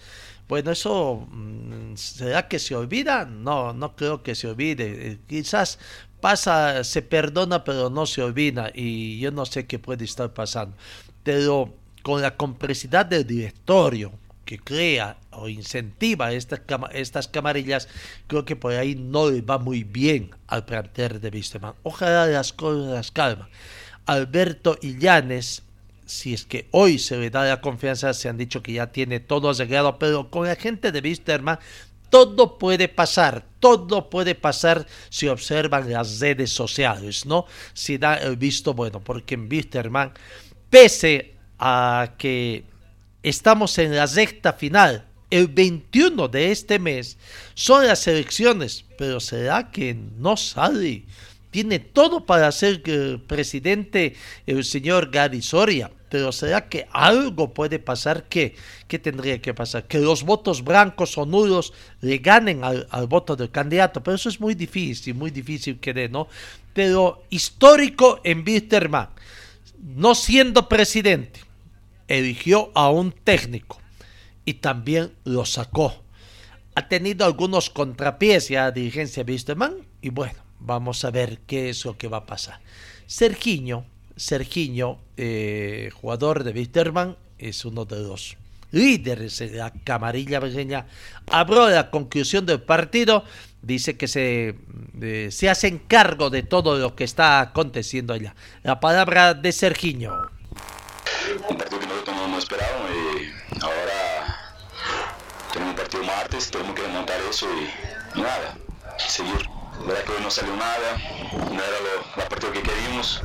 Bueno, 0.49 0.71
eso 0.71 1.27
mm, 1.31 1.97
será 1.97 2.47
que 2.47 2.59
se 2.59 2.75
olvida? 2.77 3.25
No, 3.25 3.73
no 3.73 3.97
creo 3.97 4.23
que 4.23 4.35
se 4.35 4.49
olvide. 4.49 5.13
Eh, 5.13 5.19
quizás 5.27 5.79
pasa, 6.21 6.85
se 6.85 7.03
perdona, 7.03 7.65
pero 7.65 7.91
no 7.91 8.07
se 8.07 8.23
olvida 8.23 8.71
y 8.75 9.19
yo 9.19 9.31
no 9.31 9.47
sé 9.47 9.67
qué 9.67 9.79
puede 9.79 10.05
estar 10.05 10.33
pasando. 10.33 10.77
Pero 11.25 11.75
con 12.07 12.23
la 12.23 12.37
complicidad 12.37 13.05
del 13.05 13.27
directorio 13.27 14.13
que 14.45 14.61
crea 14.61 15.17
o 15.33 15.49
incentiva 15.49 16.31
estas, 16.31 16.61
estas 16.93 17.27
camarillas, 17.27 17.89
creo 18.29 18.45
que 18.45 18.55
por 18.55 18.75
ahí 18.75 18.95
no 18.95 19.29
le 19.29 19.41
va 19.41 19.59
muy 19.59 19.83
bien 19.83 20.31
al 20.47 20.65
plantel 20.65 21.21
de 21.21 21.31
Wisterman. 21.31 21.75
Ojalá 21.83 22.29
las 22.29 22.53
cosas 22.53 23.11
calman. 23.11 23.49
Alberto 24.05 24.79
Illanes 24.83 25.65
si 26.05 26.33
es 26.33 26.45
que 26.45 26.69
hoy 26.71 27.01
se 27.01 27.17
le 27.17 27.29
da 27.29 27.45
la 27.45 27.61
confianza, 27.61 28.15
se 28.15 28.29
han 28.29 28.39
dicho 28.39 28.63
que 28.63 28.75
ya 28.75 28.93
tiene 28.93 29.19
todo 29.19 29.51
arreglado, 29.51 29.99
pero 29.99 30.31
con 30.31 30.47
la 30.47 30.55
gente 30.55 30.93
de 30.93 31.01
Wisterman 31.01 31.59
todo 32.09 32.57
puede 32.57 32.87
pasar, 32.87 33.45
todo 33.59 34.09
puede 34.09 34.37
pasar 34.37 34.87
si 35.09 35.27
observan 35.27 35.91
las 35.91 36.21
redes 36.21 36.53
sociales, 36.53 37.27
¿no? 37.27 37.47
Si 37.75 37.99
da 37.99 38.15
el 38.15 38.37
visto 38.37 38.75
bueno, 38.75 39.01
porque 39.01 39.35
en 39.35 39.49
pese 40.71 41.36
a 41.59 42.15
que 42.19 42.65
estamos 43.23 43.79
en 43.79 43.95
la 43.95 44.07
recta 44.07 44.53
final, 44.53 45.05
el 45.31 45.49
21 45.49 46.29
de 46.29 46.53
este 46.53 46.79
mes 46.79 47.19
son 47.55 47.87
las 47.87 48.07
elecciones, 48.07 48.85
pero 48.97 49.21
¿será 49.21 49.71
que 49.71 49.95
no 49.95 50.37
sale? 50.37 51.05
Tiene 51.51 51.79
todo 51.79 52.25
para 52.25 52.53
ser 52.53 52.83
eh, 52.85 53.19
presidente 53.27 54.15
el 54.47 54.65
señor 54.65 55.11
Gary 55.11 55.43
Soria 55.43 55.91
pero 56.09 56.33
¿será 56.33 56.69
que 56.69 56.87
algo 56.93 57.53
puede 57.53 57.79
pasar? 57.79 58.25
¿Qué? 58.29 58.55
¿Qué 58.87 58.99
tendría 58.99 59.41
que 59.41 59.55
pasar? 59.55 59.85
Que 59.85 59.99
los 59.99 60.23
votos 60.23 60.63
blancos 60.63 61.19
o 61.19 61.27
nulos 61.27 61.73
le 62.01 62.19
ganen 62.19 62.63
al, 62.63 63.07
voto 63.09 63.35
del 63.35 63.51
candidato, 63.51 64.03
pero 64.03 64.15
eso 64.15 64.29
es 64.29 64.41
muy 64.41 64.55
difícil, 64.55 65.15
muy 65.15 65.31
difícil 65.31 65.79
que 65.81 65.93
dé, 65.93 66.09
¿no? 66.09 66.29
Pero 66.73 67.25
histórico 67.31 68.21
en 68.23 68.45
Wisterman, 68.47 69.09
no 69.83 70.15
siendo 70.15 70.69
presidente, 70.69 71.41
eligió 72.09 72.71
a 72.75 72.91
un 72.91 73.13
técnico 73.13 73.81
y 74.45 74.55
también 74.55 75.13
lo 75.25 75.45
sacó. 75.45 76.03
Ha 76.75 76.89
tenido 76.89 77.25
algunos 77.25 77.71
contrapiés 77.71 78.49
ya 78.49 78.71
dirigencia 78.71 79.25
de 79.25 79.41
y 80.03 80.11
bueno, 80.11 80.39
vamos 80.61 81.05
a 81.05 81.11
ver 81.11 81.41
qué 81.47 81.71
es 81.71 81.85
lo 81.85 81.97
que 81.97 82.09
va 82.09 82.19
a 82.19 82.27
pasar. 82.27 82.61
Sergiño 83.07 83.87
Sergiño, 84.17 84.99
eh, 85.19 85.91
jugador 85.93 86.43
de 86.43 86.53
Wisterman, 86.53 87.17
es 87.39 87.67
uno 87.67 87.85
de 87.85 88.01
los 88.01 88.37
líderes 88.71 89.39
de 89.39 89.51
la 89.51 89.71
camarilla 89.71 90.41
brasileña, 90.41 90.87
habló 91.31 91.69
la 91.69 91.91
conclusión 91.91 92.47
del 92.47 92.63
partido, 92.63 93.25
dice 93.61 93.97
que 93.97 94.09
se, 94.09 94.57
eh, 95.01 95.29
se 95.31 95.51
hacen 95.51 95.79
cargo 95.79 96.31
de 96.31 96.43
todo 96.43 96.79
lo 96.79 96.97
que 96.97 97.05
está 97.05 97.41
aconteciendo 97.41 98.15
allá. 98.15 98.35
La 98.63 98.81
palabra 98.81 99.35
de 99.35 99.53
Sergiño. 99.53 100.13
Un 102.37 102.43
hemos 102.43 102.53
esperado 102.53 102.87
y 102.93 103.35
ahora 103.63 104.53
tenemos 105.55 105.71
un 105.71 105.77
partido 105.77 106.05
martes, 106.05 106.51
tenemos 106.51 106.75
que 106.75 106.87
montar 106.89 107.19
eso 107.31 107.47
y 107.51 108.21
nada, 108.21 108.59
seguir. 108.99 109.49
La 109.81 109.87
verdad 109.87 110.05
que 110.05 110.13
hoy 110.13 110.21
no 110.21 110.31
salió 110.31 110.55
nada, 110.55 110.99
no 111.33 111.63
era 111.63 111.81
lo, 111.81 112.21
la 112.21 112.29
partido 112.29 112.53
que 112.53 112.63
queríamos, 112.63 113.23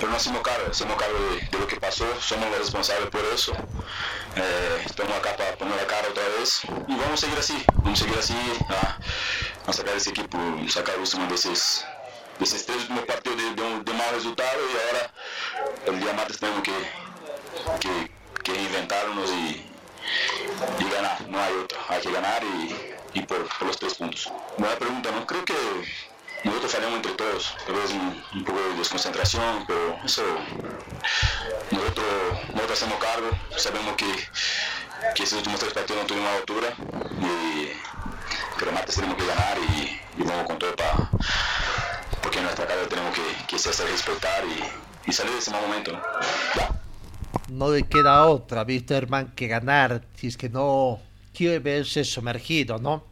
pero 0.00 0.10
no 0.10 0.16
hacemos 0.16 0.42
cargo, 0.42 0.66
hacemos 0.68 0.96
cargo 0.96 1.16
de, 1.30 1.58
lo 1.58 1.66
que 1.68 1.76
pasó, 1.76 2.06
somos 2.20 2.50
los 2.50 2.58
responsables 2.58 3.08
por 3.10 3.24
eso. 3.32 3.52
Eh, 4.34 4.82
estamos 4.84 5.16
acá 5.16 5.36
para 5.36 5.54
poner 5.56 5.76
la 5.76 5.86
cara 5.86 6.08
otra 6.08 6.24
vez 6.36 6.62
y 6.88 6.96
vamos 6.96 7.12
a 7.12 7.16
seguir 7.16 7.38
así, 7.38 7.64
vamos 7.84 8.00
a 8.00 8.04
seguir 8.04 8.18
así 8.18 8.34
a, 9.68 9.72
sacar 9.72 9.94
ese 9.94 10.10
equipo, 10.10 10.38
sacar 10.68 10.98
último 10.98 11.28
de 11.28 11.36
esos, 11.36 11.84
de 12.40 12.44
esos 12.44 12.66
tres 12.66 12.78
últimos 12.78 13.04
partidos 13.04 13.36
de, 13.36 13.44
de, 13.62 13.80
de 13.84 13.92
mal 13.92 14.10
resultado 14.12 14.58
y 14.58 14.88
ahora 14.88 15.12
el 15.86 16.00
día 16.00 16.12
martes 16.14 16.40
tenemos 16.40 16.64
que, 16.64 16.72
que 18.44 18.52
reinventarnos 18.52 19.30
y, 19.30 19.66
ganar, 20.94 21.28
no 21.28 21.42
hay 21.42 21.52
otra, 21.54 21.78
hay 21.88 22.00
que 22.00 22.12
ganar 22.12 22.44
y 22.44 22.94
y 23.14 23.22
por, 23.22 23.46
los 23.62 23.78
tres 23.78 23.94
puntos. 23.94 24.30
Buena 24.58 24.76
pregunta, 24.76 25.10
¿no? 25.12 25.26
Creo 25.26 25.44
que 25.44 25.54
nosotros 26.42 26.72
fallamos 26.72 26.96
entre 26.96 27.12
todos, 27.12 27.56
tal 27.64 27.76
vez 27.76 27.90
un, 27.92 28.44
poco 28.44 28.60
de 28.60 28.74
desconcentración, 28.74 29.64
pero 29.66 29.98
eso 30.04 30.22
nosotros, 31.70 32.06
nosotros 32.52 32.82
hacemos 32.82 32.98
cargo, 32.98 33.30
sabemos 33.56 33.96
que, 33.96 34.06
que 35.14 35.22
esos 35.22 35.38
últimos 35.38 35.60
tres 35.60 35.72
partidos 35.72 36.02
no 36.02 36.06
tuvimos 36.06 36.30
altura 36.30 36.68
y 37.20 38.64
los 38.64 38.74
martes 38.74 38.94
tenemos 38.94 39.16
que 39.16 39.26
ganar 39.26 39.58
y, 39.58 40.00
vamos 40.16 40.46
con 40.46 40.58
todo 40.58 40.74
para 40.76 41.10
porque 42.22 42.38
en 42.38 42.44
nuestra 42.44 42.66
casa 42.66 42.88
tenemos 42.88 43.14
que, 43.14 43.46
que 43.46 43.56
hacer 43.56 43.86
respetar 43.88 44.44
y, 45.06 45.12
salir 45.12 45.32
de 45.32 45.38
ese 45.38 45.50
mal 45.50 45.62
momento. 45.62 46.00
No 47.50 47.70
le 47.70 47.84
queda 47.84 48.26
otra, 48.26 48.62
Wisterman, 48.62 49.32
que 49.34 49.46
ganar 49.46 50.04
si 50.14 50.28
es 50.28 50.36
que 50.36 50.48
no 50.48 51.00
quiere 51.32 51.58
verse 51.58 52.04
sumergido, 52.04 52.78
¿no? 52.78 53.04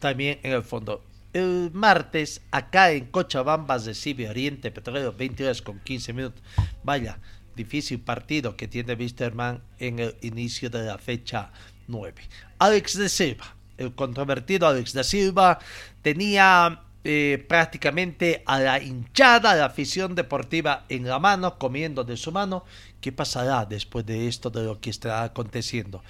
También 0.00 0.38
en 0.42 0.52
el 0.52 0.62
fondo. 0.62 1.04
El 1.32 1.70
martes, 1.72 2.40
acá 2.50 2.90
en 2.90 3.06
Cochabamba, 3.06 3.78
recibe 3.78 4.28
Oriente 4.28 4.70
Petrolero, 4.70 5.12
22 5.12 5.62
con 5.62 5.78
15 5.80 6.12
minutos. 6.12 6.42
Vaya, 6.82 7.18
difícil 7.54 8.00
partido 8.00 8.56
que 8.56 8.68
tiene 8.68 8.94
Wisterman 8.94 9.62
en 9.78 9.98
el 9.98 10.16
inicio 10.22 10.70
de 10.70 10.84
la 10.84 10.98
fecha 10.98 11.50
9. 11.86 12.22
Alex 12.58 12.96
de 12.96 13.08
Silva, 13.08 13.54
el 13.76 13.94
controvertido 13.94 14.66
Alex 14.66 14.92
de 14.92 15.04
Silva, 15.04 15.58
tenía 16.02 16.82
eh, 17.10 17.42
prácticamente 17.48 18.42
a 18.44 18.60
la 18.60 18.82
hinchada, 18.82 19.54
la 19.54 19.64
afición 19.64 20.14
deportiva 20.14 20.84
en 20.90 21.08
la 21.08 21.18
mano, 21.18 21.58
comiendo 21.58 22.04
de 22.04 22.18
su 22.18 22.32
mano. 22.32 22.66
¿Qué 23.00 23.12
pasará 23.12 23.64
después 23.64 24.04
de 24.04 24.28
esto, 24.28 24.50
de 24.50 24.64
lo 24.64 24.78
que 24.78 24.90
está 24.90 25.22
aconteciendo? 25.22 26.02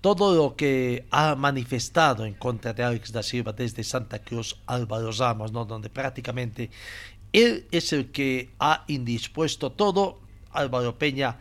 todo 0.00 0.34
lo 0.34 0.56
que 0.56 1.04
ha 1.10 1.34
manifestado 1.34 2.24
en 2.24 2.34
contra 2.34 2.72
de 2.72 2.84
Alex 2.84 3.12
da 3.12 3.22
Silva 3.22 3.52
desde 3.52 3.82
Santa 3.82 4.20
Cruz 4.20 4.56
Álvaro 4.66 5.10
Ramos, 5.10 5.52
¿no? 5.52 5.64
donde 5.66 5.90
prácticamente 5.90 6.70
él 7.32 7.66
es 7.70 7.92
el 7.92 8.10
que 8.10 8.50
ha 8.58 8.84
indispuesto 8.86 9.72
todo. 9.72 10.20
Álvaro 10.52 10.96
Peña 10.96 11.36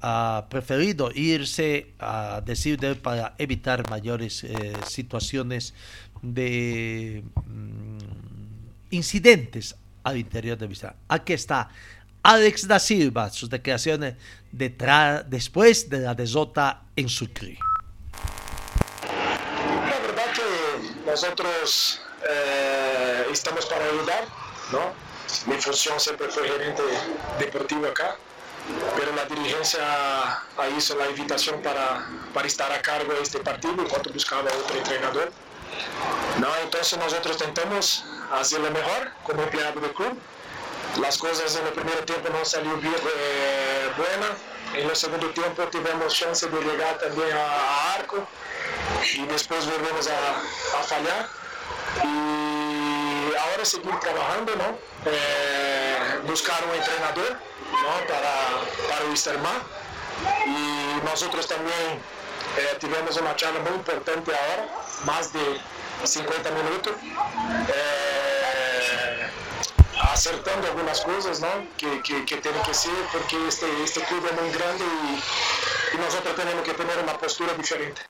ha 0.00 0.46
preferido 0.50 1.12
irse 1.14 1.92
a 2.00 2.42
decir 2.44 2.80
de 2.80 2.88
él 2.88 2.96
para 2.96 3.34
evitar 3.38 3.88
mayores 3.88 4.42
eh, 4.42 4.72
situaciones 4.86 5.74
de 6.22 7.24
mm, 7.46 7.91
incidentes 8.92 9.74
al 10.04 10.16
interior 10.16 10.56
de 10.56 10.66
Vista. 10.66 10.94
Aquí 11.08 11.32
está 11.32 11.68
Alex 12.22 12.68
da 12.68 12.78
Silva, 12.78 13.30
sus 13.30 13.50
declaraciones 13.50 14.14
detrás, 14.52 15.28
después 15.28 15.90
de 15.90 15.98
la 15.98 16.14
desota 16.14 16.84
en 16.94 17.08
Sucre. 17.08 17.58
nosotros 21.12 22.00
eh, 22.26 23.26
estamos 23.30 23.66
para 23.66 23.84
ayudar, 23.84 24.24
¿no? 24.70 24.94
Mi 25.46 25.60
función 25.60 26.00
siempre 26.00 26.28
fue 26.28 26.48
gerente 26.48 26.82
deportivo 27.38 27.86
acá, 27.86 28.16
pero 28.96 29.14
la 29.14 29.26
dirigencia 29.26 30.42
hizo 30.76 30.96
la 30.96 31.10
invitación 31.10 31.60
para, 31.60 32.08
para 32.32 32.46
estar 32.46 32.72
a 32.72 32.80
cargo 32.80 33.12
de 33.12 33.22
este 33.22 33.40
partido 33.40 33.74
enquanto 33.78 34.10
buscaba 34.10 34.50
otro 34.64 34.76
entrenador. 34.78 35.32
¿No? 36.38 36.48
Entonces 36.62 36.98
nosotros 36.98 37.36
intentamos 37.40 38.04
hacerlo 38.32 38.70
mejor 38.70 39.12
como 39.24 39.42
empleado 39.42 39.80
del 39.80 39.92
club. 39.92 40.18
Las 41.00 41.16
cosas 41.18 41.56
en 41.56 41.66
el 41.66 41.72
primer 41.72 42.04
tiempo 42.04 42.28
no 42.30 42.44
salieron 42.44 42.80
bien 42.80 42.94
eh, 42.94 43.90
buenas. 43.96 44.36
En 44.74 44.88
el 44.88 44.96
segundo 44.96 45.28
tiempo 45.30 45.62
tuvimos 45.64 46.14
chance 46.14 46.48
de 46.48 46.60
llegar 46.62 46.98
también 46.98 47.28
a, 47.36 47.94
arco 47.94 48.26
y 49.14 49.26
después 49.26 49.66
volvemos 49.66 50.08
a, 50.08 50.82
fallar. 50.82 51.28
Y 52.04 53.34
ahora 53.36 53.64
seguir 53.64 53.98
trabajando, 54.00 54.56
¿no? 54.56 54.78
Eh, 55.06 56.20
buscar 56.26 56.62
un 56.64 56.74
entrenador 56.74 57.32
¿no? 57.32 58.06
para, 58.06 58.88
para 58.88 59.10
Wisterman. 59.10 59.62
Y 60.46 61.04
nosotros 61.04 61.46
también 61.46 62.00
eh, 62.58 62.76
tuvimos 62.80 63.16
una 63.16 63.34
charla 63.36 63.60
muy 63.60 63.72
importante 63.72 64.32
ahora, 64.34 64.68
más 65.04 65.32
de 65.32 65.60
50 66.04 66.50
minutos. 66.50 66.92
Eh, 67.68 68.32
acertando 70.12 70.66
algunas 70.68 71.00
cosas 71.00 71.40
¿no? 71.40 71.48
que, 71.76 72.00
que, 72.02 72.24
que 72.24 72.36
tienen 72.36 72.62
que 72.62 72.74
ser 72.74 72.92
porque 73.12 73.36
este, 73.48 73.66
este 73.82 74.00
club 74.02 74.24
es 74.26 74.40
muy 74.40 74.50
grande 74.52 74.84
y, 74.84 75.96
nosotros 75.98 76.34
tenemos 76.34 76.62
que 76.64 76.72
tener 76.72 76.98
una 77.02 77.18
postura 77.18 77.52
diferente. 77.52 78.00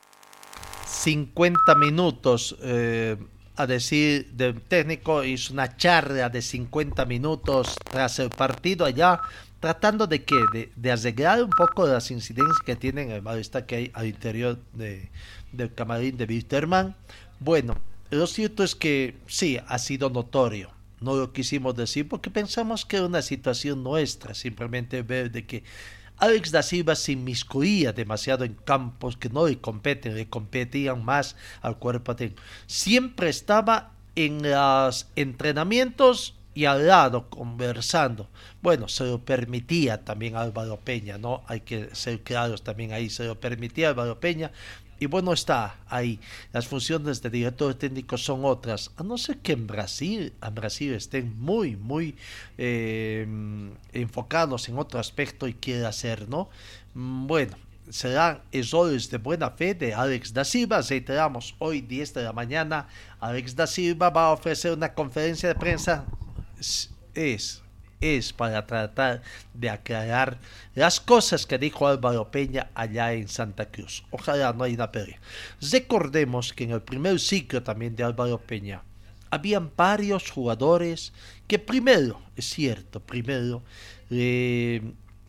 50 0.86 1.74
minutos, 1.74 2.56
eh, 2.62 3.16
a 3.56 3.66
decir 3.66 4.30
del 4.32 4.60
técnico, 4.62 5.24
hizo 5.24 5.52
una 5.52 5.76
charla 5.76 6.28
de 6.28 6.40
50 6.42 7.04
minutos 7.06 7.74
tras 7.90 8.20
el 8.20 8.30
partido 8.30 8.86
allá, 8.86 9.20
tratando 9.62 10.08
de 10.08 10.24
que 10.24 10.34
de, 10.52 10.72
de, 10.74 10.90
arreglar 10.90 11.44
un 11.44 11.50
poco 11.50 11.86
las 11.86 12.10
incidencias 12.10 12.58
que 12.66 12.74
tienen 12.74 13.12
el 13.12 13.22
malestar 13.22 13.64
que 13.64 13.76
hay 13.76 13.90
al 13.94 14.06
interior 14.06 14.58
de, 14.72 15.08
del 15.52 15.72
camarín 15.72 16.16
de 16.16 16.24
Wisterman. 16.24 16.96
Bueno, 17.38 17.76
lo 18.10 18.26
cierto 18.26 18.64
es 18.64 18.74
que 18.74 19.14
sí, 19.28 19.60
ha 19.64 19.78
sido 19.78 20.10
notorio. 20.10 20.72
No 21.00 21.14
lo 21.14 21.32
quisimos 21.32 21.76
decir 21.76 22.08
porque 22.08 22.28
pensamos 22.28 22.84
que 22.84 22.96
era 22.96 23.06
una 23.06 23.22
situación 23.22 23.84
nuestra, 23.84 24.34
simplemente 24.34 25.02
ver 25.02 25.30
de 25.30 25.46
que 25.46 25.62
Alex 26.18 26.50
da 26.50 26.64
Silva 26.64 26.96
se 26.96 27.12
inmiscuía 27.12 27.92
demasiado 27.92 28.44
en 28.44 28.54
campos 28.54 29.16
que 29.16 29.28
no 29.28 29.46
le 29.46 29.58
competen, 29.58 30.16
le 30.16 30.28
competían 30.28 31.04
más 31.04 31.36
al 31.60 31.78
cuerpo 31.78 32.16
técnico. 32.16 32.42
Siempre 32.66 33.28
estaba 33.28 33.92
en 34.16 34.42
los 34.42 35.06
entrenamientos 35.14 36.34
y 36.54 36.64
al 36.64 36.86
lado 36.86 37.28
conversando. 37.30 38.28
Bueno, 38.60 38.88
se 38.88 39.04
lo 39.04 39.18
permitía 39.24 40.04
también 40.04 40.36
Álvaro 40.36 40.78
Peña, 40.80 41.18
¿no? 41.18 41.42
Hay 41.46 41.60
que 41.60 41.94
ser 41.94 42.20
claros 42.20 42.62
también 42.62 42.92
ahí, 42.92 43.10
se 43.10 43.24
lo 43.24 43.38
permitía 43.40 43.88
Álvaro 43.88 44.20
Peña, 44.20 44.52
y 45.02 45.06
bueno, 45.06 45.32
está 45.32 45.74
ahí. 45.88 46.20
Las 46.52 46.68
funciones 46.68 47.20
de 47.22 47.28
director 47.28 47.74
técnico 47.74 48.16
son 48.16 48.44
otras. 48.44 48.92
A 48.96 49.02
no 49.02 49.18
ser 49.18 49.38
que 49.38 49.50
en 49.50 49.66
Brasil, 49.66 50.32
en 50.40 50.54
Brasil 50.54 50.94
estén 50.94 51.36
muy, 51.40 51.74
muy 51.74 52.14
eh, 52.56 53.26
enfocados 53.92 54.68
en 54.68 54.78
otro 54.78 55.00
aspecto 55.00 55.48
y 55.48 55.54
quiera 55.54 55.88
hacer, 55.88 56.28
¿no? 56.28 56.50
Mm, 56.94 57.26
bueno, 57.26 57.56
serán 57.90 58.42
errores 58.52 59.10
de 59.10 59.18
buena 59.18 59.50
fe 59.50 59.74
de 59.74 59.92
Alex 59.92 60.32
da 60.32 60.44
Silva. 60.44 60.80
Reiteramos, 60.82 61.56
hoy 61.58 61.80
10 61.80 62.14
de 62.14 62.22
la 62.22 62.32
mañana, 62.32 62.86
Alex 63.18 63.56
da 63.56 63.66
Silva 63.66 64.10
va 64.10 64.26
a 64.26 64.32
ofrecer 64.32 64.72
una 64.72 64.94
conferencia 64.94 65.48
de 65.48 65.56
prensa. 65.56 66.04
Es 67.14 67.62
es 68.02 68.32
para 68.32 68.66
tratar 68.66 69.22
de 69.54 69.70
aclarar 69.70 70.38
las 70.74 71.00
cosas 71.00 71.46
que 71.46 71.56
dijo 71.56 71.86
Álvaro 71.86 72.30
Peña 72.30 72.70
allá 72.74 73.14
en 73.14 73.28
Santa 73.28 73.66
Cruz. 73.70 74.04
Ojalá 74.10 74.52
no 74.52 74.64
haya 74.64 74.74
una 74.74 74.92
pelea. 74.92 75.20
Recordemos 75.60 76.52
que 76.52 76.64
en 76.64 76.72
el 76.72 76.82
primer 76.82 77.18
ciclo 77.20 77.62
también 77.62 77.96
de 77.96 78.02
Álvaro 78.02 78.38
Peña 78.38 78.82
habían 79.30 79.70
varios 79.74 80.30
jugadores 80.30 81.12
que 81.46 81.58
primero, 81.58 82.20
es 82.36 82.46
cierto, 82.46 83.00
primero 83.00 83.62
eh, 84.10 84.82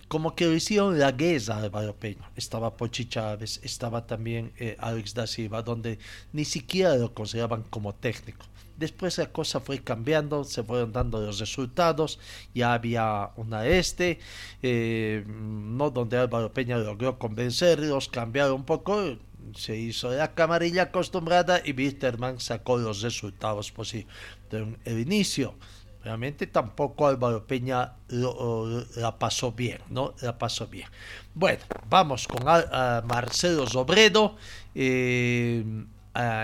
como 0.07 0.35
que 0.35 0.53
hicieron 0.53 0.99
la 0.99 1.11
guerra 1.11 1.57
Álvaro 1.57 1.95
Peña. 1.95 2.29
Estaba 2.35 2.75
Pochi 2.77 3.05
Chávez, 3.05 3.59
estaba 3.63 4.05
también 4.05 4.53
eh, 4.57 4.75
Alex 4.79 5.13
da 5.13 5.27
Silva, 5.27 5.61
donde 5.61 5.99
ni 6.31 6.45
siquiera 6.45 6.95
lo 6.95 7.13
consideraban 7.13 7.63
como 7.63 7.93
técnico. 7.93 8.45
Después 8.77 9.17
la 9.19 9.27
cosa 9.27 9.59
fue 9.59 9.83
cambiando, 9.83 10.43
se 10.43 10.63
fueron 10.63 10.91
dando 10.91 11.21
los 11.21 11.39
resultados, 11.39 12.19
ya 12.55 12.73
había 12.73 13.29
una 13.35 13.67
este, 13.67 14.19
eh, 14.63 15.23
no 15.27 15.91
donde 15.91 16.17
Álvaro 16.17 16.51
Peña 16.51 16.77
logró 16.77 17.19
convencerlos, 17.19 18.09
cambiaron 18.09 18.55
un 18.55 18.65
poco, 18.65 19.17
se 19.55 19.77
hizo 19.77 20.11
la 20.11 20.33
camarilla 20.33 20.83
acostumbrada 20.83 21.61
y 21.63 21.73
Wisterman 21.73 22.39
sacó 22.39 22.77
los 22.77 23.01
resultados 23.01 23.71
posibles. 23.71 24.07
el 24.51 24.99
inicio, 24.99 25.55
realmente 26.03 26.47
tampoco 26.47 27.07
Álvaro 27.07 27.45
Peña 27.45 27.93
la 28.09 29.17
pasó 29.17 29.51
bien, 29.51 29.79
¿no? 29.89 30.13
La 30.21 30.37
pasó 30.37 30.67
bien. 30.67 30.87
Bueno, 31.33 31.59
vamos 31.89 32.27
con 32.27 32.43
Marcelo 32.43 33.65
Sobredo. 33.67 34.35
Eh, 34.75 35.63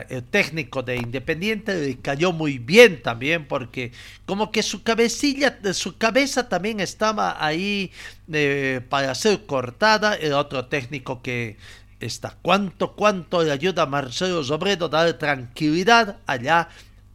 el 0.09 0.23
técnico 0.23 0.81
de 0.81 0.97
Independiente 0.97 1.75
le 1.75 1.99
cayó 1.99 2.31
muy 2.31 2.57
bien 2.57 3.03
también 3.03 3.47
porque 3.47 3.91
como 4.25 4.51
que 4.51 4.63
su 4.63 4.81
cabecilla, 4.81 5.59
su 5.73 5.97
cabeza 5.97 6.49
también 6.49 6.79
estaba 6.79 7.43
ahí 7.43 7.91
eh, 8.31 8.81
para 8.89 9.13
ser 9.13 9.45
cortada. 9.45 10.15
El 10.15 10.33
otro 10.33 10.65
técnico 10.65 11.21
que 11.21 11.57
está, 11.99 12.35
cuánto, 12.41 12.95
cuánto 12.95 13.43
le 13.43 13.51
ayuda 13.51 13.83
a 13.83 13.85
Marcelo 13.85 14.43
Sobredo 14.43 14.85
a 14.85 14.89
dar 14.89 15.13
tranquilidad 15.13 16.17
allá 16.25 16.69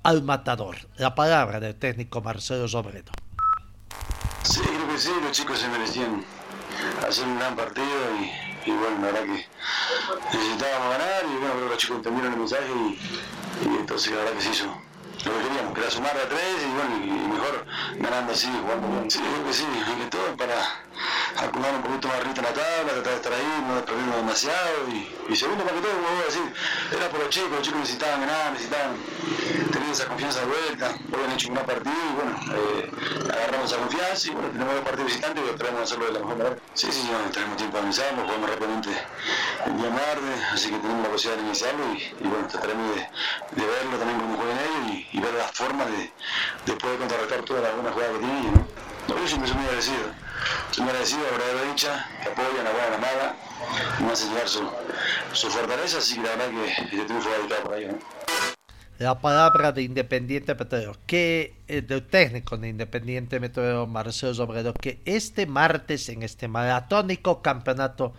al 0.04 0.22
matador. 0.22 0.76
La 0.98 1.14
palabra 1.14 1.58
del 1.58 1.74
técnico 1.74 2.20
Marcelo 2.20 2.68
Sobredo. 2.68 3.10
Sí, 4.42 4.60
creo 4.60 4.88
que 4.88 4.98
sí, 4.98 5.10
los 5.22 5.32
chicos 5.32 5.58
se 5.58 5.68
merecían 5.68 6.24
hacer 7.08 7.24
un 7.24 7.38
gran 7.38 7.56
partido 7.56 7.88
y, 8.66 8.70
bueno, 8.70 8.98
la 9.00 9.06
verdad 9.06 9.22
que 9.22 10.36
necesitábamos 10.36 10.90
ganar 10.90 11.24
y 11.24 11.38
bueno, 11.38 11.54
creo 11.54 11.64
que 11.64 11.70
los 11.70 11.78
chicos 11.78 11.96
entendieron 11.96 12.32
el 12.34 12.38
mensaje 12.38 12.68
y, 13.62 13.66
entonces 13.66 14.12
la 14.12 14.18
verdad 14.18 14.32
que 14.34 14.42
se 14.42 14.50
hizo 14.50 14.66
lo 14.66 15.32
que 15.32 15.48
queríamos, 15.48 15.74
que 15.74 15.80
era 15.80 15.90
sumar 15.90 16.16
a 16.16 16.28
tres 16.28 16.56
y 16.62 16.70
bueno, 16.74 16.96
y 17.06 17.28
mejor 17.28 17.66
ganando 17.96 18.32
así, 18.32 18.48
jugando 18.60 18.88
bien. 18.88 19.10
Sí, 19.10 19.20
creo 19.20 19.46
que 19.46 19.52
sí, 19.54 19.64
que 19.64 20.06
todo 20.10 20.36
para 20.36 20.56
acumular 21.38 21.74
un 21.76 21.82
poquito 21.82 22.08
más 22.08 22.18
arriba 22.18 22.34
en 22.36 22.44
la 22.44 22.52
tabla, 22.52 22.92
tratar 22.92 23.10
de 23.10 23.16
estar 23.16 23.32
ahí, 23.32 23.64
no 23.66 23.84
perdiendo 23.84 24.16
demasiado 24.18 24.88
y, 24.92 25.23
y 25.28 25.36
segundo 25.36 25.64
para 25.64 25.76
que 25.76 25.82
todo, 25.82 25.92
como 25.92 26.08
voy 26.08 26.22
a 26.22 26.26
decir, 26.26 26.52
era 26.92 27.08
por 27.08 27.20
los 27.20 27.28
chicos, 27.30 27.50
los 27.50 27.62
chicos 27.62 27.80
necesitaban 27.80 28.20
ganar, 28.20 28.52
necesitaban 28.52 28.96
tener 29.72 29.88
esa 29.90 30.06
confianza 30.06 30.40
de 30.40 30.46
vuelta, 30.46 30.94
hoy 31.12 31.24
han 31.24 31.32
hecho 31.32 31.48
un 31.48 31.54
gran 31.54 31.66
partido 31.66 31.94
y 31.94 32.14
bueno, 32.14 32.32
eh, 32.52 32.90
agarramos 33.32 33.72
esa 33.72 33.80
confianza 33.80 34.28
y 34.28 34.30
bueno, 34.32 34.48
tenemos 34.50 34.74
dos 34.74 34.84
partidos 34.84 35.06
visitantes 35.06 35.44
y 35.44 35.48
esperamos 35.48 35.82
hacerlo 35.82 36.06
de 36.06 36.12
la 36.12 36.18
mejor 36.20 36.36
manera. 36.36 36.56
Sí, 36.74 36.88
sí, 36.92 37.08
bueno, 37.08 37.30
tenemos 37.32 37.56
tiempo 37.56 37.76
de 37.76 37.80
avanzarlo, 37.80 38.22
jugamos 38.24 38.50
rápidamente 38.50 38.90
el 39.66 39.76
día 39.76 39.90
martes, 39.90 40.44
así 40.52 40.70
que 40.70 40.78
tenemos 40.78 41.02
la 41.02 41.10
posibilidad 41.10 41.40
de 41.40 41.46
iniciarlo 41.48 41.84
y, 41.94 42.28
bueno, 42.28 42.48
trataremos 42.48 42.94
de, 42.94 43.00
de 43.00 43.66
verlo 43.66 43.96
también 43.96 44.20
como 44.20 44.36
juegan 44.36 44.58
ellos 44.58 45.06
y, 45.12 45.20
ver 45.24 45.34
las 45.34 45.52
formas 45.52 45.86
de, 45.88 46.12
de 46.66 46.72
poder 46.76 46.98
contrarrestar 46.98 47.42
todas 47.42 47.62
las 47.62 47.74
buenas 47.74 47.92
jugadas 47.94 48.12
que 48.12 48.18
tienen. 48.18 48.52
¿no? 49.08 49.16
Yo 49.16 49.28
siempre 49.28 49.48
soy 49.48 49.56
muy 49.56 49.66
agradecido. 49.66 50.04
Soy 50.70 50.84
muy 50.84 50.90
agradecido 50.90 51.22
a 51.24 51.54
la 51.54 51.70
hincha 51.70 52.08
que 52.22 52.28
apoyan 52.28 52.66
a 52.66 52.70
buena 52.70 52.90
la 52.90 52.98
mala 52.98 53.36
hacen 54.10 54.30
llegar 54.30 54.48
su, 54.48 54.68
su 55.32 55.50
fortaleza, 55.50 55.98
así 55.98 56.16
que 56.16 56.22
la 56.22 56.36
verdad 56.36 56.50
que 56.50 56.96
este 56.96 57.04
triunfo 57.04 57.30
va 57.30 57.36
dedicado 57.38 57.62
por 57.64 57.78
ellos. 57.78 57.92
¿no? 57.92 58.24
La 58.98 59.20
palabra 59.20 59.72
de 59.72 59.82
Independiente 59.82 60.54
Petrolero, 60.54 60.96
que 61.04 61.56
eh, 61.66 61.82
del 61.82 62.06
técnico 62.06 62.56
de 62.56 62.68
Independiente 62.68 63.40
Petrolero, 63.40 63.88
Marcelo 63.88 64.34
Sobredo, 64.34 64.72
que 64.72 65.00
este 65.04 65.46
martes 65.46 66.08
en 66.08 66.22
este 66.22 66.46
maratónico 66.46 67.42
campeonato 67.42 68.14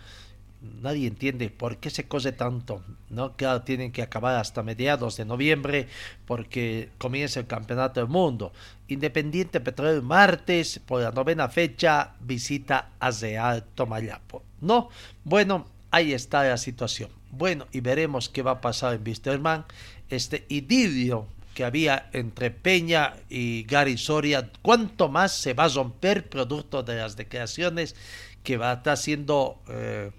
nadie 0.82 1.06
entiende 1.06 1.50
por 1.50 1.78
qué 1.78 1.90
se 1.90 2.06
cose 2.06 2.32
tanto, 2.32 2.82
¿no? 3.10 3.36
Claro, 3.36 3.62
tienen 3.62 3.92
que 3.92 4.02
acabar 4.02 4.36
hasta 4.36 4.62
mediados 4.62 5.16
de 5.16 5.24
noviembre 5.24 5.88
porque 6.26 6.90
comienza 6.98 7.40
el 7.40 7.46
campeonato 7.46 8.00
del 8.00 8.08
mundo. 8.08 8.52
Independiente 8.88 9.60
Petróleo 9.60 10.02
martes 10.02 10.80
por 10.84 11.02
la 11.02 11.10
novena 11.10 11.48
fecha 11.48 12.14
visita 12.20 12.90
a 13.00 13.10
Real 13.10 13.64
Tomayapo. 13.74 14.42
¿No? 14.60 14.88
Bueno, 15.24 15.66
ahí 15.90 16.12
está 16.12 16.44
la 16.44 16.56
situación. 16.56 17.10
Bueno, 17.30 17.66
y 17.72 17.80
veremos 17.80 18.28
qué 18.28 18.42
va 18.42 18.52
a 18.52 18.60
pasar 18.60 18.94
en 18.94 19.02
Wisterman. 19.06 19.64
Este 20.08 20.46
idilio 20.48 21.26
que 21.56 21.64
había 21.64 22.10
entre 22.12 22.50
Peña 22.50 23.14
y 23.30 23.64
Gary 23.64 23.96
Soria, 23.96 24.50
cuánto 24.60 25.08
más 25.08 25.32
se 25.32 25.54
va 25.54 25.64
a 25.64 25.68
romper 25.68 26.28
producto 26.28 26.82
de 26.82 26.96
las 26.96 27.16
declaraciones 27.16 27.96
que 28.42 28.58
va 28.58 28.70
a 28.70 28.74
estar 28.74 28.92
haciendo 28.92 29.58
eh, 29.68 30.10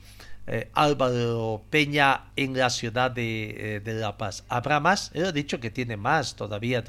eh, 0.48 0.70
Álvaro 0.74 1.62
Peña 1.70 2.32
en 2.36 2.58
la 2.58 2.70
ciudad 2.70 3.12
de, 3.12 3.76
eh, 3.76 3.80
de, 3.82 3.94
La 3.96 4.18
Paz. 4.18 4.46
¿Habrá 4.48 4.80
más? 4.80 5.12
Ha 5.16 5.32
dicho 5.32 5.60
que 5.60 5.70
tiene 5.70 5.98
más 5.98 6.36
todavía, 6.36 6.84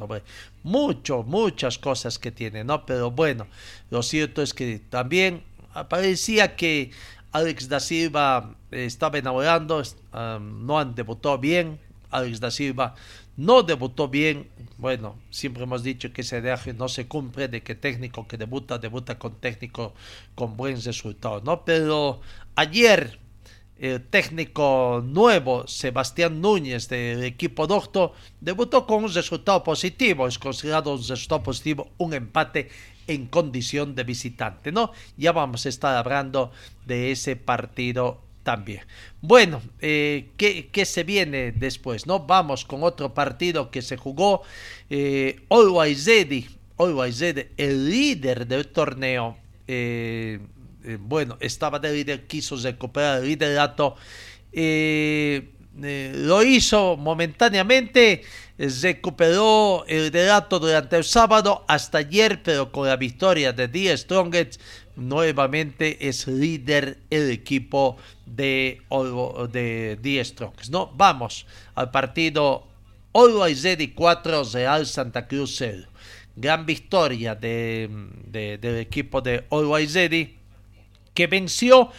mucho, 0.63 1.25
muchas 1.25 1.77
cosas 1.79 2.19
que 2.19 2.31
tiene, 2.31 2.63
¿no? 2.63 2.87
Pero 2.87 3.11
bueno, 3.11 3.49
lo 3.91 4.03
cierto 4.03 4.43
es 4.43 4.55
que 4.55 4.79
también 4.79 5.43
parecía 5.89 6.55
que 6.55 6.93
Alex 7.33 7.69
da 7.69 7.81
Silva 7.81 8.55
estaba 8.71 9.19
enamorando, 9.19 9.83
no 10.41 10.79
han 10.79 10.95
debutado 10.95 11.39
bien, 11.39 11.79
Alex 12.11 12.41
da 12.41 12.51
Silva 12.51 12.95
no 13.39 13.63
debutó 13.63 14.09
bien. 14.09 14.49
Bueno, 14.79 15.17
siempre 15.31 15.63
hemos 15.63 15.83
dicho 15.83 16.13
que 16.13 16.23
ese 16.23 16.41
viaje 16.41 16.75
no 16.75 16.89
se 16.89 17.07
cumple, 17.07 17.49
de 17.49 17.63
que 17.63 17.75
técnico 17.75 18.27
que 18.27 18.37
debuta, 18.37 18.79
debuta 18.79 19.19
con 19.19 19.37
técnico 19.37 19.95
con 20.35 20.57
buen 20.57 20.83
resultado, 20.83 21.41
¿no? 21.41 21.65
Pero 21.65 22.21
ayer 22.57 23.19
el 23.79 24.03
técnico 24.03 25.03
nuevo, 25.05 25.67
Sebastián 25.67 26.41
Núñez, 26.41 26.89
del 26.89 27.23
equipo 27.25 27.67
Docto, 27.67 28.13
debutó 28.41 28.87
con 28.87 29.05
un 29.05 29.15
resultado 29.15 29.63
positivo. 29.63 30.27
Es 30.27 30.39
considerado 30.39 30.95
un 30.95 30.99
resultado 30.99 31.43
positivo, 31.43 31.89
un 31.99 32.15
empate 32.15 32.69
en 33.07 33.27
condición 33.27 33.95
de 33.95 34.05
visitante, 34.05 34.73
¿no? 34.73 34.93
Ya 35.17 35.33
vamos 35.33 35.65
a 35.65 35.69
estar 35.69 35.97
hablando 35.97 36.53
de 36.87 37.13
ese 37.13 37.37
partido 37.37 38.21
también. 38.43 38.83
Bueno, 39.21 39.61
eh, 39.81 40.31
¿qué, 40.37 40.69
¿qué, 40.73 40.85
se 40.85 41.05
viene 41.05 41.53
después? 41.53 42.07
¿no? 42.07 42.21
Vamos 42.21 42.65
con 42.65 42.83
otro 42.83 43.13
partido 43.13 43.71
que 43.71 43.83
se 43.83 43.97
jugó. 43.97 44.43
Eh, 44.91 45.41
Always 45.51 46.07
Ready, 46.07 46.47
el 47.57 47.91
líder 47.91 48.47
del 48.47 48.69
torneo. 48.69 49.37
Eh, 49.67 50.41
eh, 50.89 50.97
bueno, 50.99 51.37
estaba 51.41 51.79
de 51.79 51.93
líder, 51.93 52.27
quiso 52.27 52.57
recuperar 52.57 53.19
el 53.19 53.29
liderato. 53.29 53.97
Eh, 54.53 55.51
eh, 55.83 56.13
lo 56.17 56.43
hizo 56.43 56.97
momentáneamente, 56.97 58.23
recuperó 58.57 59.85
el 59.87 60.05
liderato 60.05 60.59
durante 60.59 60.97
el 60.97 61.05
sábado 61.05 61.65
hasta 61.69 61.99
ayer, 61.99 62.43
pero 62.43 62.73
con 62.73 62.89
la 62.89 62.97
victoria 62.97 63.53
de 63.53 63.69
The 63.69 63.97
Strongest, 63.99 64.61
nuevamente 64.97 66.09
es 66.09 66.27
líder 66.27 66.99
el 67.11 67.31
equipo 67.31 67.99
de, 68.27 68.81
de 69.53 69.99
The 70.03 70.25
Strongest. 70.25 70.73
¿no? 70.73 70.91
Vamos 70.97 71.47
al 71.75 71.91
partido 71.91 72.67
Always 73.13 73.63
Ready 73.63 73.89
4 73.89 74.45
Real 74.55 74.87
Santa 74.87 75.29
Cruz 75.29 75.55
0. 75.59 75.87
Gran 76.35 76.67
victoria 76.67 77.35
de, 77.35 77.89
de, 78.27 78.59
del 78.59 78.79
equipo 78.79 79.21
de 79.21 79.45
Always 79.51 79.95
Ready 79.95 80.38
que 81.19 81.27
venció 81.27 81.91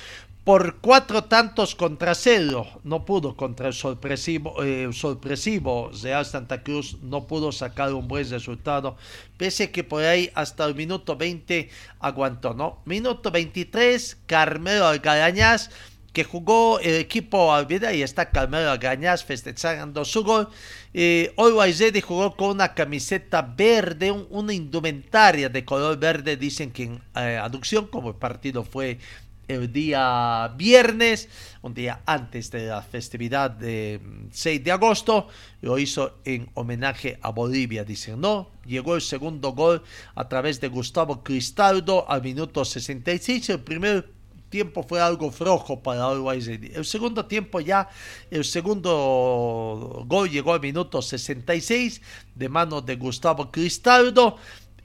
por 0.45 0.77
cuatro 0.77 1.25
tantos 1.25 1.75
contra 1.75 2.15
cero. 2.15 2.65
No 2.85 3.03
pudo 3.03 3.35
contra 3.35 3.67
el 3.67 3.73
sorpresivo, 3.73 4.63
eh, 4.63 4.87
sorpresivo 4.93 5.91
Real 6.01 6.25
Santa 6.25 6.63
Cruz, 6.63 6.95
no 7.01 7.27
pudo 7.27 7.51
sacar 7.51 7.93
un 7.93 8.07
buen 8.07 8.29
resultado, 8.29 8.95
pese 9.35 9.71
que 9.71 9.83
por 9.83 10.05
ahí 10.05 10.31
hasta 10.35 10.63
el 10.63 10.73
minuto 10.73 11.17
20 11.17 11.69
aguantó, 11.99 12.53
¿no? 12.53 12.79
Minuto 12.85 13.29
23, 13.29 14.19
Carmelo 14.25 14.87
Algarañaz 14.87 15.69
que 16.13 16.23
jugó 16.23 16.79
el 16.79 16.95
equipo 16.95 17.53
Alvida 17.53 17.93
y 17.93 18.01
está 18.01 18.29
Carmelo 18.29 18.71
Algarañaz 18.71 19.23
festejando 19.23 20.05
su 20.05 20.23
gol. 20.23 20.49
Eh, 20.93 21.33
Ready 21.37 22.01
jugó 22.01 22.35
con 22.35 22.51
una 22.51 22.73
camiseta 22.73 23.41
verde, 23.41 24.11
un, 24.11 24.27
una 24.29 24.53
indumentaria 24.53 25.49
de 25.49 25.63
color 25.63 25.97
verde. 25.97 26.37
Dicen 26.37 26.71
que 26.71 26.83
en 26.83 27.01
eh, 27.15 27.37
aducción, 27.37 27.87
como 27.87 28.09
el 28.09 28.15
partido 28.15 28.63
fue 28.63 28.97
el 29.49 29.73
día 29.73 30.53
viernes, 30.55 31.27
un 31.63 31.73
día 31.73 32.01
antes 32.05 32.51
de 32.51 32.67
la 32.67 32.81
festividad 32.81 33.49
de 33.49 33.99
6 34.31 34.63
de 34.63 34.71
agosto, 34.71 35.27
lo 35.61 35.79
hizo 35.79 36.19
en 36.23 36.49
homenaje 36.53 37.17
a 37.21 37.31
Bolivia, 37.31 37.83
dicen, 37.83 38.21
no, 38.21 38.51
llegó 38.65 38.95
el 38.95 39.01
segundo 39.01 39.53
gol 39.53 39.83
a 40.13 40.29
través 40.29 40.61
de 40.61 40.67
Gustavo 40.67 41.23
Cristaldo 41.23 42.09
al 42.09 42.21
minuto 42.21 42.63
66, 42.63 43.49
el 43.49 43.59
primer 43.61 44.18
tiempo 44.49 44.83
fue 44.83 45.01
algo 45.01 45.31
flojo 45.31 45.81
para 45.81 46.05
Always 46.05 46.47
Ready. 46.47 46.71
El 46.73 46.85
segundo 46.85 47.25
tiempo 47.25 47.59
ya, 47.59 47.89
el 48.29 48.45
segundo 48.45 50.03
gol 50.07 50.29
llegó 50.29 50.53
al 50.53 50.61
minuto 50.61 51.01
66 51.01 52.01
de 52.35 52.49
manos 52.49 52.85
de 52.85 52.95
Gustavo 52.95 53.51
Cristaldo. 53.51 54.37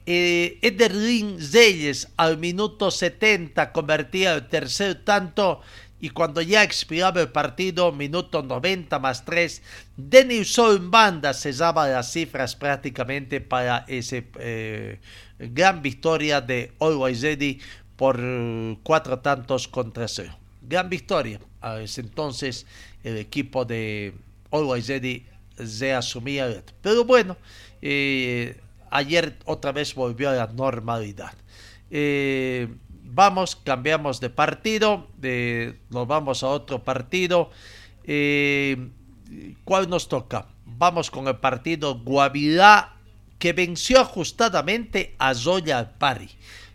Eh, 0.07 0.59
Ederlin 0.61 1.37
Reyes 1.51 2.09
al 2.15 2.37
minuto 2.37 2.91
70 2.91 3.71
convertía 3.71 4.35
el 4.35 4.47
tercer 4.47 5.03
tanto 5.03 5.61
y 5.99 6.09
cuando 6.09 6.41
ya 6.41 6.61
expiraba 6.61 7.21
el 7.21 7.29
partido, 7.29 7.91
minuto 7.91 8.43
90 8.43 8.99
más 8.99 9.25
3, 9.25 9.61
Denilson 9.97 10.91
Banda 10.91 11.33
sellaba 11.33 11.87
las 11.87 12.11
cifras 12.11 12.55
prácticamente 12.55 13.41
para 13.41 13.85
ese 13.87 14.27
eh, 14.39 14.99
gran 15.39 15.81
victoria 15.81 16.41
de 16.41 16.73
Always 16.79 17.23
por 17.95 18.19
cuatro 18.83 19.19
tantos 19.19 19.67
contra 19.67 20.07
cero. 20.07 20.35
Gran 20.61 20.89
victoria. 20.89 21.39
A 21.61 21.81
ese 21.81 22.01
entonces 22.01 22.65
el 23.03 23.17
equipo 23.17 23.65
de 23.65 24.13
Always 24.51 24.87
Ready 24.87 25.25
se 25.57 25.93
asumía. 25.93 26.63
Pero 26.81 27.05
bueno, 27.05 27.37
eh, 27.81 28.59
ayer 28.91 29.37
otra 29.45 29.71
vez 29.71 29.95
volvió 29.95 30.29
a 30.29 30.33
la 30.33 30.47
normalidad. 30.47 31.33
Eh, 31.91 32.67
vamos, 33.03 33.55
cambiamos 33.55 34.19
de 34.19 34.29
partido, 34.29 35.07
nos 35.89 36.07
vamos 36.07 36.43
a 36.43 36.47
otro 36.47 36.83
partido. 36.83 37.51
Eh, 38.03 38.89
¿Cuál 39.63 39.89
nos 39.89 40.07
toca? 40.07 40.47
Vamos 40.65 41.09
con 41.09 41.27
el 41.27 41.37
partido 41.37 41.99
Guavirá, 41.99 42.95
que 43.39 43.53
venció 43.53 43.99
ajustadamente 44.01 45.15
a 45.17 45.33
Zoya 45.33 45.97
Pari, 45.97 46.29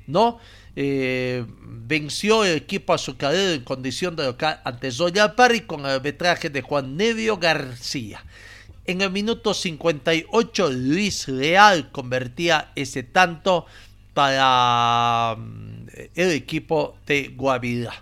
¿no? 0.06 0.38
Eh, 0.82 1.44
venció 1.62 2.42
el 2.42 2.56
equipo 2.56 2.94
azucarero 2.94 3.52
en 3.52 3.64
condición 3.64 4.16
de 4.16 4.24
local 4.24 4.62
ante 4.64 4.90
Zoya 4.90 5.36
Pari 5.36 5.60
con 5.60 5.80
el 5.80 5.90
arbitraje 5.90 6.48
de 6.48 6.62
Juan 6.62 6.96
Nevio 6.96 7.36
García. 7.36 8.24
En 8.86 9.02
el 9.02 9.10
minuto 9.10 9.52
58, 9.52 10.70
Luis 10.70 11.28
Real 11.28 11.90
convertía 11.90 12.72
ese 12.76 13.02
tanto 13.02 13.66
para 14.14 15.36
mm, 15.36 15.88
el 16.14 16.30
equipo 16.30 16.96
de 17.06 17.28
Guavirá. 17.36 17.92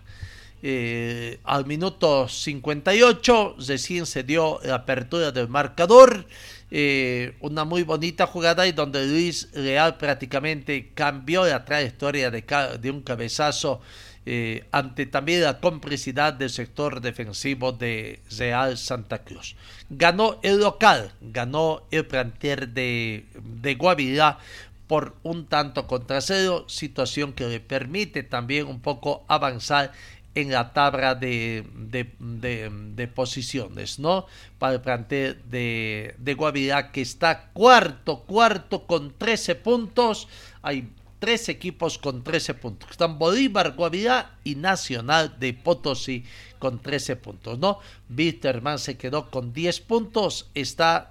Eh, 0.62 1.40
al 1.42 1.66
minuto 1.66 2.28
58 2.28 3.56
recién 3.66 4.06
se 4.06 4.22
dio 4.22 4.60
la 4.62 4.76
apertura 4.76 5.32
del 5.32 5.48
marcador. 5.48 6.26
Eh, 6.70 7.34
una 7.40 7.64
muy 7.64 7.82
bonita 7.82 8.26
jugada 8.26 8.66
y 8.66 8.72
donde 8.72 9.06
Luis 9.06 9.48
Real 9.54 9.96
prácticamente 9.96 10.90
cambió 10.94 11.46
la 11.46 11.64
trayectoria 11.64 12.30
de, 12.30 12.44
de 12.78 12.90
un 12.90 13.00
cabezazo 13.00 13.80
eh, 14.26 14.66
ante 14.72 15.06
también 15.06 15.42
la 15.42 15.58
complicidad 15.60 16.34
del 16.34 16.50
sector 16.50 17.00
defensivo 17.00 17.72
de 17.72 18.20
Real 18.36 18.76
Santa 18.76 19.24
Cruz. 19.24 19.56
Ganó 19.88 20.38
el 20.42 20.58
local, 20.60 21.12
ganó 21.22 21.84
el 21.90 22.04
planter 22.04 22.68
de, 22.68 23.24
de 23.42 23.74
Guavirá 23.76 24.38
por 24.86 25.16
un 25.22 25.46
tanto 25.46 25.86
contra 25.86 26.20
cero, 26.20 26.66
situación 26.68 27.32
que 27.32 27.46
le 27.46 27.60
permite 27.60 28.22
también 28.22 28.66
un 28.66 28.80
poco 28.80 29.24
avanzar 29.28 29.92
en 30.40 30.52
la 30.52 30.72
tabla 30.72 31.16
de, 31.16 31.64
de, 31.74 33.08
posiciones, 33.08 33.98
¿no? 33.98 34.26
Para 34.58 34.74
el 34.74 34.80
plantel 34.80 35.42
de, 35.50 36.14
de 36.18 36.34
Guavirá 36.34 36.92
que 36.92 37.00
está 37.00 37.50
cuarto, 37.52 38.20
cuarto 38.20 38.86
con 38.86 39.12
13 39.18 39.56
puntos. 39.56 40.28
Hay 40.62 40.90
tres 41.18 41.48
equipos 41.48 41.98
con 41.98 42.22
13 42.22 42.54
puntos. 42.54 42.88
Están 42.90 43.18
Bolívar, 43.18 43.74
Guavirá 43.74 44.38
y 44.44 44.54
Nacional 44.54 45.40
de 45.40 45.54
Potosí 45.54 46.24
con 46.60 46.78
13 46.78 47.16
puntos, 47.16 47.58
¿no? 47.58 47.80
Bitterman 48.08 48.78
se 48.78 48.96
quedó 48.96 49.30
con 49.30 49.52
10 49.52 49.80
puntos, 49.80 50.50
está 50.54 51.10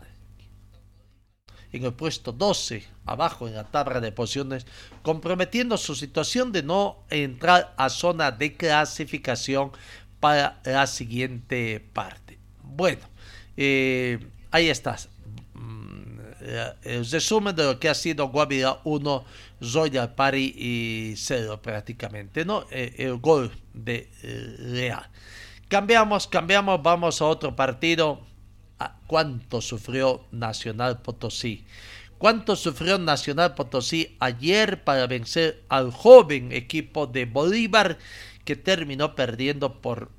en 1.74 1.86
el 1.86 1.94
puesto 1.94 2.32
12, 2.32 2.84
abajo 3.06 3.48
en 3.48 3.56
la 3.56 3.66
tabla 3.66 4.00
de 4.00 4.12
posiciones, 4.12 4.66
comprometiendo 5.02 5.78
su 5.78 5.96
situación 5.96 6.52
de 6.52 6.64
no 6.64 6.98
entrar 7.10 7.74
a 7.78 7.90
zona 7.90 8.32
de 8.32 8.56
clasificación 8.56 9.72
para 10.20 10.60
la 10.64 10.88
siguiente 10.88 11.84
parte. 11.94 12.38
Bueno, 12.64 13.02
eh, 13.56 14.20
ahí 14.52 14.70
estás. 14.70 15.10
Mm, 15.54 16.20
el 16.84 17.10
resumen 17.10 17.56
de 17.56 17.64
lo 17.64 17.80
que 17.80 17.90
ha 17.90 17.96
sido 17.96 18.30
Guavirá 18.30 18.80
1, 18.84 19.26
Zoya 19.64 20.16
Pari 20.16 20.54
y 20.56 21.14
0 21.18 21.62
prácticamente, 21.62 22.46
¿no? 22.46 22.66
Eh, 22.72 22.96
el 23.00 23.18
gol 23.18 23.52
de 23.74 24.10
eh, 24.24 24.56
Real. 24.60 25.10
Cambiamos, 25.68 26.28
cambiamos, 26.28 26.82
vamos 26.82 27.22
a 27.22 27.26
otro 27.26 27.56
partido 27.56 28.22
cuánto 29.08 29.62
sufrió 29.62 30.26
Nacional 30.32 31.02
Potosí. 31.02 31.66
Cuánto 32.18 32.56
sufrió 32.56 32.98
Nacional 32.98 33.54
Potosí 33.56 34.16
ayer 34.20 34.84
para 34.84 35.08
vencer 35.08 35.64
al 35.70 35.92
joven 35.92 36.52
equipo 36.52 37.08
de 37.08 37.26
Bolívar 37.26 37.98
que 38.44 38.56
terminó 38.56 39.14
perdiendo 39.14 39.82
por 39.82 40.10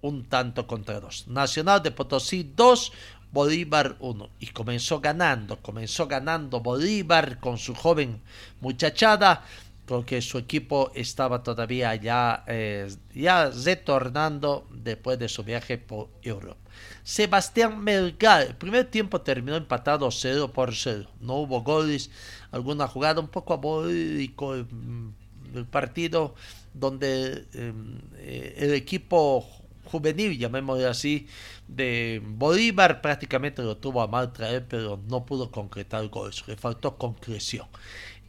un 0.00 0.24
tanto 0.24 0.66
contra 0.66 1.00
dos. 1.00 1.26
Nacional 1.26 1.82
de 1.82 1.90
Potosí 1.90 2.52
2, 2.54 2.92
Bolívar 3.32 3.96
1. 3.98 4.30
Y 4.40 4.46
comenzó 4.48 5.00
ganando, 5.00 5.60
comenzó 5.60 6.06
ganando 6.06 6.60
Bolívar 6.60 7.40
con 7.40 7.58
su 7.58 7.74
joven 7.74 8.20
muchachada 8.60 9.44
porque 9.86 10.20
su 10.20 10.36
equipo 10.36 10.92
estaba 10.94 11.42
todavía 11.42 11.94
ya, 11.94 12.44
eh, 12.46 12.94
ya 13.14 13.50
retornando 13.50 14.68
después 14.70 15.18
de 15.18 15.30
su 15.30 15.42
viaje 15.42 15.78
por 15.78 16.10
Europa. 16.22 16.60
Sebastián 17.02 17.82
Melgar, 17.82 18.42
el 18.42 18.54
primer 18.54 18.90
tiempo 18.90 19.20
terminó 19.20 19.56
empatado 19.56 20.10
0 20.10 20.52
por 20.52 20.74
0. 20.74 21.08
No 21.20 21.34
hubo 21.36 21.62
goles, 21.62 22.10
alguna 22.50 22.86
jugada 22.86 23.20
un 23.20 23.28
poco 23.28 23.54
abólico 23.54 24.54
el 24.54 25.66
partido 25.70 26.34
donde 26.74 27.46
em, 27.54 27.98
eh, 28.18 28.54
el 28.58 28.74
equipo 28.74 29.46
juvenil, 29.84 30.38
llamémoslo 30.38 30.88
así, 30.88 31.26
de 31.66 32.22
Bolívar 32.24 33.00
prácticamente 33.00 33.62
lo 33.62 33.76
tuvo 33.76 34.02
a 34.02 34.06
mal 34.06 34.32
traer, 34.32 34.66
pero 34.68 35.00
no 35.08 35.24
pudo 35.24 35.50
concretar 35.50 36.06
goles, 36.08 36.44
le 36.46 36.56
faltó 36.56 36.96
concreción. 36.96 37.66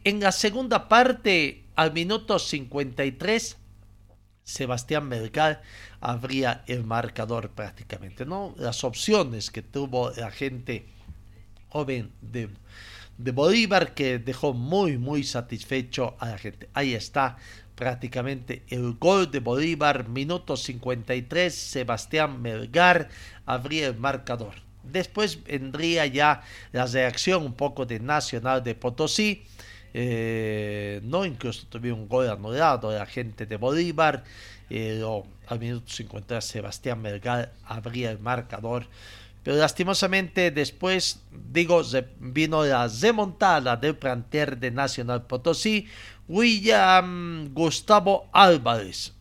En 0.04 0.22
la 0.22 0.32
segunda 0.32 0.88
parte, 0.88 1.64
al 1.76 1.92
minuto 1.92 2.40
53, 2.40 3.58
Sebastián 4.50 5.08
Melgar 5.08 5.62
abría 6.02 6.64
el 6.66 6.84
marcador 6.84 7.52
prácticamente, 7.52 8.26
¿no? 8.26 8.56
Las 8.58 8.84
opciones 8.84 9.52
que 9.52 9.62
tuvo 9.62 10.12
la 10.12 10.32
gente 10.32 10.86
joven 11.70 12.12
de, 12.22 12.50
de 13.18 13.32
Bolívar 13.32 13.94
que 13.94 14.18
dejó 14.18 14.54
muy, 14.54 14.98
muy 14.98 15.24
satisfecho 15.24 16.16
a 16.20 16.30
la 16.30 16.38
gente. 16.40 16.68
Ahí 16.74 16.96
está 16.96 17.38
prácticamente 17.76 18.64
el 18.70 18.94
gol 18.94 19.30
de 19.30 19.40
Bolívar, 19.40 20.10
minuto 20.10 20.58
53, 20.58 21.54
Sebastián 21.54 22.42
Melgar 22.42 23.10
abría 23.46 23.88
el 23.88 23.98
marcador. 23.98 24.56
Después 24.84 25.44
vendría 25.44 26.08
ya 26.08 26.42
la 26.72 26.88
reacción 26.88 27.44
un 27.44 27.54
poco 27.54 27.86
de 27.86 28.00
Nacional 28.00 28.64
de 28.64 28.74
Potosí, 28.74 29.44
eh, 29.94 31.02
no 31.04 31.26
incluso 31.26 31.66
tuvieron 31.68 32.02
un 32.02 32.08
gol 32.08 32.30
anulado 32.30 32.92
de 32.92 33.00
la 33.00 33.06
gente 33.06 33.46
de 33.46 33.58
Bolívar, 33.58 34.24
eh, 34.70 35.04
al 35.48 35.60
minuto 35.60 35.92
50 35.92 36.42
Sebastián 36.42 37.02
Melgar 37.02 37.54
abría 37.66 38.12
el 38.12 38.20
marcador, 38.20 38.86
pero 39.44 39.58
lastimosamente 39.58 40.52
después, 40.52 41.22
digo, 41.32 41.82
vino 42.20 42.64
la 42.66 42.88
remontada 42.88 43.76
del 43.78 43.96
planter 43.96 44.58
de 44.58 44.70
Nacional 44.70 45.24
Potosí, 45.24 45.88
William 46.28 47.52
Gustavo 47.54 48.30
Álvarez, 48.32 49.14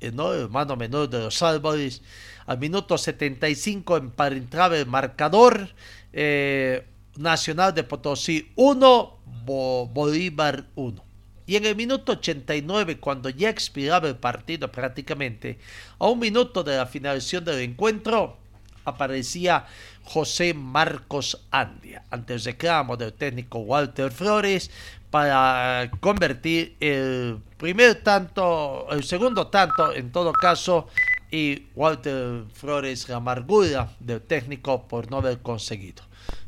el 0.00 0.20
hermano 0.20 0.76
menor 0.76 1.08
de 1.08 1.20
los 1.20 1.42
Álvarez, 1.42 2.02
al 2.44 2.58
minuto 2.58 2.98
75 2.98 3.96
emparentaba 3.96 4.76
el 4.76 4.86
marcador, 4.86 5.70
eh, 6.12 6.84
Nacional 7.16 7.74
de 7.74 7.84
Potosí 7.84 8.50
1, 8.56 9.18
Bolívar 9.44 10.64
1. 10.74 11.04
Y 11.46 11.56
en 11.56 11.66
el 11.66 11.76
minuto 11.76 12.12
89, 12.12 12.98
cuando 12.98 13.28
ya 13.28 13.50
expiraba 13.50 14.08
el 14.08 14.16
partido 14.16 14.70
prácticamente, 14.70 15.58
a 15.98 16.06
un 16.06 16.18
minuto 16.18 16.62
de 16.62 16.76
la 16.76 16.86
finalización 16.86 17.44
del 17.44 17.60
encuentro, 17.60 18.36
aparecía 18.84 19.66
José 20.04 20.54
Marcos 20.54 21.40
Andia 21.50 22.04
ante 22.10 22.34
el 22.34 22.42
reclamo 22.42 22.96
del 22.96 23.12
técnico 23.12 23.58
Walter 23.58 24.10
Flores 24.10 24.70
para 25.10 25.90
convertir 26.00 26.76
el 26.80 27.38
primer 27.58 28.02
tanto, 28.02 28.86
el 28.90 29.04
segundo 29.04 29.48
tanto 29.48 29.92
en 29.92 30.10
todo 30.10 30.32
caso, 30.32 30.88
y 31.30 31.66
Walter 31.74 32.44
Flores 32.52 33.08
la 33.08 33.16
amargura 33.16 33.90
del 34.00 34.20
técnico 34.20 34.86
por 34.86 35.10
no 35.10 35.18
haber 35.18 35.38
conseguido. 35.40 36.02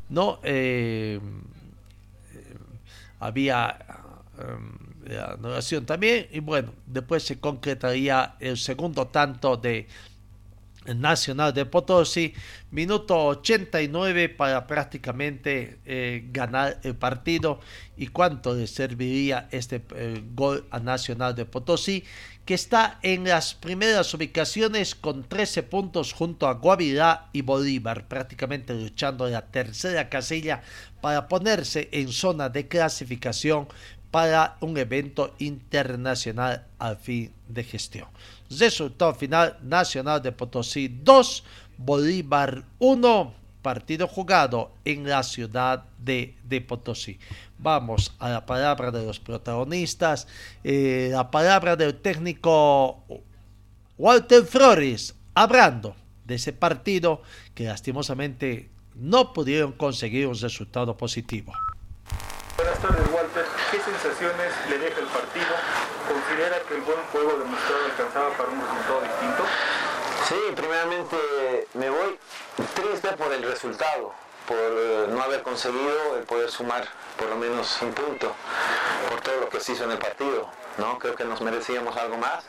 No, 0.09 0.39
eh, 0.43 1.19
había 3.25 3.77
la 5.05 5.33
anulación 5.33 5.85
también 5.85 6.27
y 6.31 6.39
bueno, 6.39 6.73
después 6.85 7.23
se 7.23 7.39
concretaría 7.39 8.35
el 8.39 8.57
segundo 8.57 9.07
tanto 9.07 9.55
de 9.57 9.87
Nacional 10.93 11.51
de 11.53 11.65
Potosí, 11.65 12.33
minuto 12.69 13.17
89 13.25 14.29
para 14.29 14.67
prácticamente 14.67 15.79
eh, 15.85 16.27
ganar 16.31 16.79
el 16.83 16.95
partido. 16.95 17.59
¿Y 17.97 18.07
cuánto 18.07 18.53
le 18.53 18.67
serviría 18.67 19.47
este 19.51 19.81
eh, 19.95 20.21
gol 20.35 20.65
a 20.69 20.79
Nacional 20.79 21.33
de 21.33 21.45
Potosí? 21.45 22.03
Que 22.45 22.53
está 22.53 22.99
en 23.01 23.23
las 23.23 23.55
primeras 23.55 24.13
ubicaciones 24.13 24.93
con 24.93 25.23
13 25.23 25.63
puntos 25.63 26.13
junto 26.13 26.47
a 26.47 26.53
Guavirá 26.53 27.29
y 27.33 27.41
Bolívar, 27.41 28.07
prácticamente 28.07 28.73
luchando 28.73 29.25
en 29.25 29.33
la 29.33 29.47
tercera 29.47 30.09
casilla 30.09 30.61
para 31.01 31.27
ponerse 31.27 31.89
en 31.91 32.11
zona 32.11 32.49
de 32.49 32.67
clasificación 32.67 33.67
para 34.15 34.55
un 34.61 34.77
evento 34.77 35.35
internacional 35.39 36.65
al 36.79 36.95
fin 36.95 37.33
de 37.49 37.63
gestión. 37.63 38.07
Resultado 38.49 39.13
final, 39.13 39.57
Nacional 39.61 40.21
de 40.21 40.31
Potosí 40.31 40.87
2, 40.87 41.43
Bolívar 41.77 42.63
1, 42.79 43.33
partido 43.61 44.07
jugado 44.07 44.71
en 44.85 45.09
la 45.09 45.21
ciudad 45.23 45.83
de, 45.97 46.35
de 46.43 46.61
Potosí. 46.61 47.19
Vamos 47.57 48.13
a 48.19 48.29
la 48.29 48.45
palabra 48.45 48.91
de 48.91 49.05
los 49.05 49.19
protagonistas, 49.19 50.27
eh, 50.63 51.09
la 51.11 51.31
palabra 51.31 51.75
del 51.75 51.99
técnico 52.01 53.03
Walter 53.97 54.43
Flores, 54.43 55.15
hablando 55.33 55.95
de 56.25 56.35
ese 56.35 56.51
partido 56.53 57.21
que 57.53 57.63
lastimosamente 57.63 58.69
no 58.95 59.33
pudieron 59.33 59.71
conseguir 59.71 60.27
un 60.27 60.37
resultado 60.37 60.97
positivo. 60.97 61.53
Buenas 62.57 62.79
tardes 62.79 63.07
Walter, 63.13 63.45
¿qué 63.71 63.79
sensaciones 63.79 64.51
le 64.69 64.77
deja 64.79 64.99
el 64.99 65.07
partido? 65.07 65.53
¿Considera 66.07 66.57
que 66.67 66.75
el 66.75 66.81
buen 66.81 66.99
juego 67.11 67.39
demostrado 67.39 67.85
alcanzaba 67.85 68.37
para 68.37 68.49
un 68.49 68.61
resultado 68.61 69.01
distinto? 69.01 69.43
Sí, 70.27 70.35
primeramente 70.55 71.67
me 71.73 71.89
voy 71.89 72.17
triste 72.73 73.09
por 73.17 73.31
el 73.31 73.43
resultado, 73.43 74.13
por 74.47 74.57
eh, 74.57 75.07
no 75.09 75.21
haber 75.21 75.41
conseguido 75.43 76.17
el 76.17 76.23
poder 76.23 76.49
sumar 76.49 76.87
por 77.17 77.29
lo 77.29 77.35
menos 77.37 77.81
un 77.81 77.93
punto, 77.93 78.33
por 79.09 79.21
todo 79.21 79.41
lo 79.41 79.49
que 79.49 79.59
se 79.59 79.73
hizo 79.73 79.83
en 79.85 79.91
el 79.91 79.97
partido. 79.97 80.49
¿no? 80.77 80.99
Creo 80.99 81.15
que 81.15 81.23
nos 81.23 81.41
merecíamos 81.41 81.95
algo 81.97 82.17
más, 82.17 82.43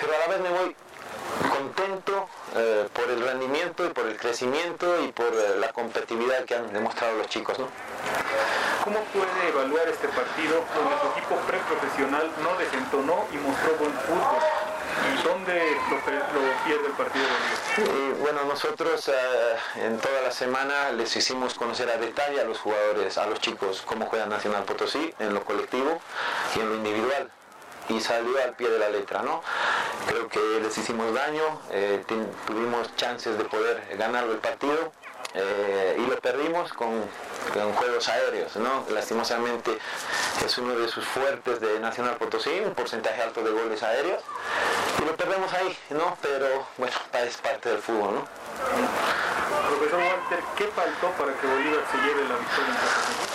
pero 0.00 0.14
a 0.14 0.18
la 0.18 0.26
vez 0.28 0.40
me 0.40 0.50
voy 0.50 0.76
contento 1.48 2.28
eh, 2.56 2.88
por 2.92 3.08
el 3.10 3.20
rendimiento 3.22 3.84
y 3.86 3.90
por 3.90 4.06
el 4.06 4.16
crecimiento 4.16 5.00
y 5.02 5.12
por 5.12 5.26
eh, 5.26 5.56
la 5.58 5.72
competitividad 5.72 6.44
que 6.44 6.54
han 6.54 6.72
demostrado 6.72 7.16
los 7.18 7.28
chicos. 7.28 7.58
¿no? 7.58 7.68
¿Cómo 8.84 9.00
puede 9.12 9.48
evaluar 9.48 9.88
este 9.88 10.08
partido 10.08 10.64
donde 10.74 10.96
su 11.00 11.18
equipo 11.18 11.36
preprofesional 11.46 12.30
no 12.42 12.58
desentonó 12.58 13.26
y 13.32 13.36
mostró 13.36 13.74
buen 13.76 13.92
fútbol? 13.92 14.59
¿Y 15.08 15.22
dónde 15.26 15.76
lo, 15.88 15.96
lo 15.96 16.64
pierde 16.64 16.86
el 16.86 16.92
partido? 16.92 17.26
Y, 17.78 18.20
bueno, 18.20 18.44
nosotros 18.44 19.08
eh, 19.08 19.12
en 19.76 19.98
toda 19.98 20.22
la 20.22 20.30
semana 20.30 20.90
les 20.92 21.14
hicimos 21.16 21.54
conocer 21.54 21.88
a 21.90 21.96
detalle 21.96 22.40
a 22.40 22.44
los 22.44 22.58
jugadores, 22.58 23.16
a 23.18 23.26
los 23.26 23.40
chicos, 23.40 23.82
cómo 23.86 24.06
juega 24.06 24.26
Nacional 24.26 24.64
Potosí 24.64 25.14
en 25.18 25.34
lo 25.34 25.44
colectivo 25.44 26.00
y 26.56 26.60
en 26.60 26.68
lo 26.68 26.74
individual 26.76 27.30
y 27.90 28.00
salió 28.00 28.42
al 28.42 28.54
pie 28.54 28.68
de 28.70 28.78
la 28.78 28.88
letra, 28.88 29.22
¿no? 29.22 29.42
Creo 30.06 30.28
que 30.28 30.60
les 30.62 30.76
hicimos 30.78 31.12
daño, 31.12 31.42
eh, 31.72 32.02
tuvimos 32.46 32.94
chances 32.96 33.36
de 33.36 33.44
poder 33.44 33.96
ganar 33.98 34.24
el 34.24 34.36
partido 34.38 34.92
eh, 35.34 35.96
y 35.98 36.06
lo 36.06 36.18
perdimos 36.18 36.72
con, 36.72 37.04
con, 37.52 37.72
juegos 37.74 38.08
aéreos, 38.08 38.56
¿no? 38.56 38.84
Lastimosamente 38.90 39.78
es 40.44 40.58
uno 40.58 40.74
de 40.74 40.88
sus 40.88 41.04
fuertes 41.04 41.60
de 41.60 41.78
Nacional 41.78 42.16
Potosí, 42.16 42.50
un 42.64 42.74
porcentaje 42.74 43.22
alto 43.22 43.42
de 43.42 43.50
goles 43.50 43.82
aéreos 43.82 44.22
y 45.00 45.04
lo 45.04 45.16
perdemos 45.16 45.52
ahí, 45.52 45.76
¿no? 45.90 46.16
Pero 46.20 46.66
bueno, 46.78 46.94
es 47.24 47.36
parte 47.36 47.68
del 47.68 47.78
fútbol, 47.78 48.14
¿no? 48.14 48.24
Profesor 49.68 50.00
Walter, 50.00 50.40
¿qué 50.56 50.64
faltó 50.68 51.10
para 51.18 51.32
que 51.34 51.46
Bolívar 51.46 51.84
se 51.90 51.96
lleve 51.98 52.28
la 52.28 52.36
victoria? 52.36 52.74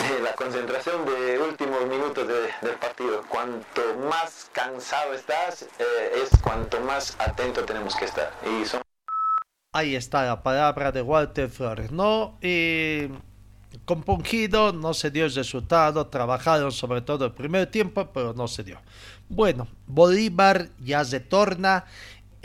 Eh, 0.06 0.20
la 0.22 0.34
concentración 0.34 1.06
de 1.06 1.40
últimos 1.40 1.86
minutos 1.86 2.28
de, 2.28 2.54
del 2.62 2.76
partido. 2.76 3.24
Cuanto 3.30 3.82
más 4.10 4.50
cansado 4.52 5.14
estás, 5.14 5.64
eh, 5.80 6.24
es 6.24 6.30
cuanto 6.42 6.80
más 6.82 7.16
atento 7.20 7.64
tenemos 7.66 7.96
que 7.96 8.06
estar. 8.06 8.32
Y 8.46 8.66
son... 8.66 8.85
Ahí 9.76 9.94
está 9.94 10.24
la 10.24 10.42
palabra 10.42 10.94
de 10.94 11.02
Walter 11.02 11.50
Flores, 11.50 11.92
¿no? 11.92 12.38
Y 12.42 13.10
compungido, 13.84 14.72
no 14.72 14.94
se 14.94 15.12
dio 15.12 15.26
el 15.26 15.36
resultado, 15.36 16.08
trabajaron 16.08 16.72
sobre 16.72 17.02
todo 17.02 17.26
el 17.26 17.34
primer 17.34 17.68
tiempo, 17.68 18.08
pero 18.14 18.34
no 18.34 18.48
se 18.48 18.64
dio. 18.64 18.80
Bueno, 19.28 19.68
Bolívar 19.86 20.70
ya 20.80 21.04
se 21.04 21.20
torna 21.20 21.84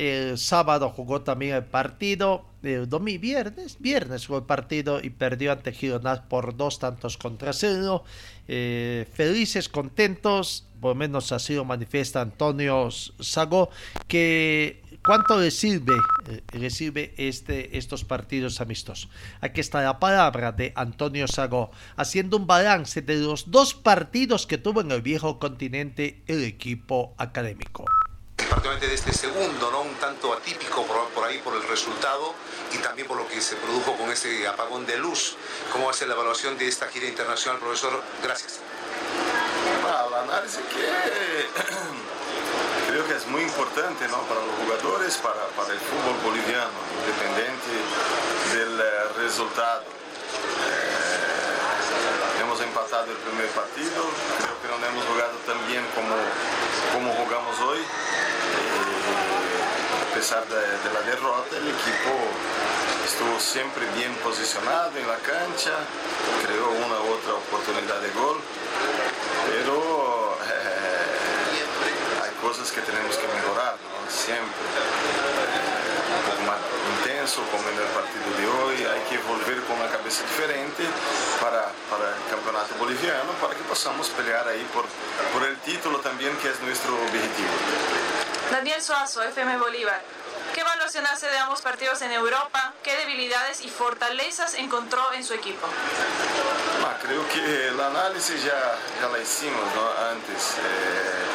el 0.01 0.39
sábado 0.39 0.89
jugó 0.89 1.21
también 1.21 1.57
el 1.57 1.65
partido. 1.65 2.47
El 2.63 2.89
domingo, 2.89 3.21
viernes, 3.21 3.77
viernes 3.79 4.27
jugó 4.27 4.39
el 4.39 4.47
partido 4.47 4.99
y 5.03 5.11
perdió 5.11 5.53
ante 5.53 5.73
Gironaz 5.73 6.21
por 6.21 6.57
dos 6.57 6.79
tantos 6.79 7.19
contra 7.19 7.53
cero. 7.53 8.03
Eh, 8.49 9.07
felices, 9.13 9.69
contentos, 9.69 10.65
por 10.81 10.93
lo 10.93 10.95
menos 10.95 11.33
así 11.33 11.55
lo 11.55 11.67
manifiesta 11.67 12.23
Antonio 12.23 12.89
Sago, 12.91 13.69
que 14.09 14.80
cuánto 15.05 15.39
le 15.39 15.51
sirve, 15.51 15.95
eh, 16.29 16.43
le 16.53 16.71
sirve 16.71 17.15
este, 17.17 17.77
estos 17.79 18.05
partidos 18.05 18.61
amistosos. 18.61 19.09
Aquí 19.41 19.61
está 19.61 19.83
la 19.83 19.99
palabra 19.99 20.53
de 20.53 20.73
Antonio 20.77 21.27
Sago, 21.29 21.71
haciendo 21.97 22.37
un 22.37 22.47
balance 22.47 23.03
de 23.03 23.17
los 23.17 23.51
dos 23.51 23.75
partidos 23.75 24.47
que 24.47 24.59
tuvo 24.59 24.81
en 24.81 24.91
el 24.91 25.03
viejo 25.03 25.39
continente 25.39 26.23
el 26.27 26.45
equipo 26.45 27.15
académico 27.19 27.85
particularmente 28.51 28.89
de 28.89 28.95
este 28.95 29.13
segundo, 29.13 29.71
¿no? 29.71 29.83
un 29.83 29.95
tanto 29.95 30.33
atípico 30.33 30.85
por, 30.85 31.09
por, 31.11 31.25
ahí 31.25 31.39
por 31.39 31.55
el 31.55 31.63
resultado 31.69 32.35
y 32.73 32.79
también 32.79 33.07
por 33.07 33.17
lo 33.17 33.29
que 33.29 33.41
se 33.41 33.55
produjo 33.57 33.97
con 33.97 34.11
ese 34.11 34.47
apagón 34.49 34.85
de 34.87 34.99
luz. 34.99 35.37
¿Cómo 35.73 35.85
va 35.85 35.93
a 35.93 35.95
ser 35.95 36.09
la 36.09 36.15
evaluación 36.15 36.59
de 36.59 36.67
esta 36.67 36.89
gira 36.89 37.07
internacional, 37.07 37.61
profesor? 37.61 38.03
Gracias. 38.23 38.61
Ah, 39.87 40.07
la 40.11 40.23
análisis 40.23 40.61
que 40.61 40.81
creo 43.01 43.17
que 43.17 43.25
es 43.25 43.27
muy 43.29 43.41
importante 43.43 44.07
¿no? 44.09 44.21
para 44.29 44.45
los 44.45 44.55
jugadores, 44.61 45.17
para, 45.25 45.41
el 45.73 45.81
fútbol 45.81 46.21
boliviano, 46.21 46.77
independiente 47.01 47.73
del 48.53 48.77
eh, 48.77 48.85
resultado. 49.17 49.85
Eh, 49.89 49.89
hemos 52.43 52.61
empatado 52.61 53.09
el 53.09 53.17
primer 53.25 53.49
partido, 53.57 54.05
creo 54.37 54.53
que 54.61 54.69
no 54.69 54.85
hemos 54.85 55.05
jugado 55.07 55.33
tan 55.49 55.57
bien 55.67 55.81
como, 55.97 56.13
como 56.93 57.25
jugamos 57.25 57.59
hoy 57.61 57.81
a 60.05 60.15
pesar 60.15 60.45
de, 60.49 60.61
de, 60.61 60.93
la 60.93 61.01
derrota, 61.01 61.57
el 61.57 61.69
equipo 61.69 62.13
estuvo 63.07 63.41
siempre 63.41 63.87
bien 63.97 64.13
posicionado 64.17 64.93
en 64.99 65.09
la 65.09 65.17
cancha, 65.17 65.73
creó 66.45 66.69
una 66.85 67.01
u 67.01 67.15
otra 67.17 67.33
oportunidad 67.33 68.01
de 68.01 68.11
gol, 68.11 68.37
pero 69.49 69.77
eh, 69.79 70.10
cosas 72.51 72.73
que 72.73 72.81
tenemos 72.81 73.15
que 73.15 73.29
mejorar, 73.29 73.79
¿no? 73.79 74.11
siempre. 74.11 74.59
Un 76.11 76.23
poco 76.27 76.43
más 76.51 76.59
intenso, 76.99 77.47
como 77.47 77.63
en 77.69 77.79
el 77.79 77.91
partido 77.95 78.27
de 78.27 78.47
hoy, 78.59 78.77
hay 78.91 79.03
que 79.07 79.19
volver 79.23 79.63
con 79.71 79.79
una 79.79 79.89
cabeza 79.89 80.25
diferente 80.25 80.83
para, 81.41 81.71
para 81.87 82.11
el 82.11 82.23
campeonato 82.29 82.75
boliviano, 82.75 83.31
para 83.41 83.55
que 83.55 83.63
podamos 83.63 84.09
pelear 84.09 84.49
ahí 84.49 84.67
por, 84.75 84.85
por 85.33 85.47
el 85.47 85.59
título 85.59 86.01
también, 86.01 86.37
que 86.39 86.51
es 86.51 86.59
nuestro 86.59 86.93
objetivo. 86.93 87.55
Daniel 88.51 88.83
Suazo, 88.83 89.23
FM 89.23 89.57
Bolívar. 89.59 90.03
¿Qué 90.53 90.63
evaluación 90.63 91.07
hace 91.07 91.31
de 91.31 91.39
ambos 91.39 91.61
partidos 91.61 92.03
en 92.03 92.11
Europa? 92.11 92.75
¿Qué 92.83 92.97
debilidades 92.97 93.61
y 93.61 93.69
fortalezas 93.69 94.55
encontró 94.55 95.13
en 95.13 95.23
su 95.23 95.35
equipo? 95.35 95.69
Ah, 96.85 96.99
creo 97.01 97.23
que 97.29 97.69
el 97.69 97.81
análisis 97.81 98.43
ya, 98.43 98.75
ya 99.01 99.07
la 99.07 99.21
hicimos 99.21 99.63
¿no? 99.77 100.09
antes. 100.11 100.57
Eh 100.59 101.31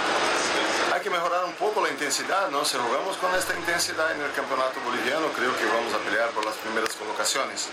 hay 0.95 1.01
que 1.01 1.09
mejorar 1.09 1.43
un 1.43 1.53
poco 1.53 1.74
la 1.85 1.91
intensidad, 1.91 2.49
¿no? 2.49 2.65
Si 2.65 2.77
jugamos 2.81 3.13
con 3.21 3.29
esta 3.37 3.53
intensidad 3.53 4.09
en 4.17 4.21
el 4.25 4.33
campeonato 4.33 4.81
boliviano, 4.81 5.29
creo 5.37 5.53
que 5.53 5.69
vamos 5.69 5.93
a 5.93 6.01
pelear 6.01 6.33
por 6.33 6.41
las 6.41 6.57
primeras 6.57 6.89
colocaciones, 6.97 7.69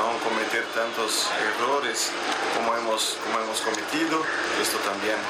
no 0.00 0.16
cometer 0.24 0.64
tantos 0.72 1.28
errores 1.36 2.08
como 2.56 2.72
hemos, 2.72 3.20
como 3.20 3.36
hemos 3.44 3.60
cometido, 3.60 4.24
esto 4.64 4.80
también 4.80 5.20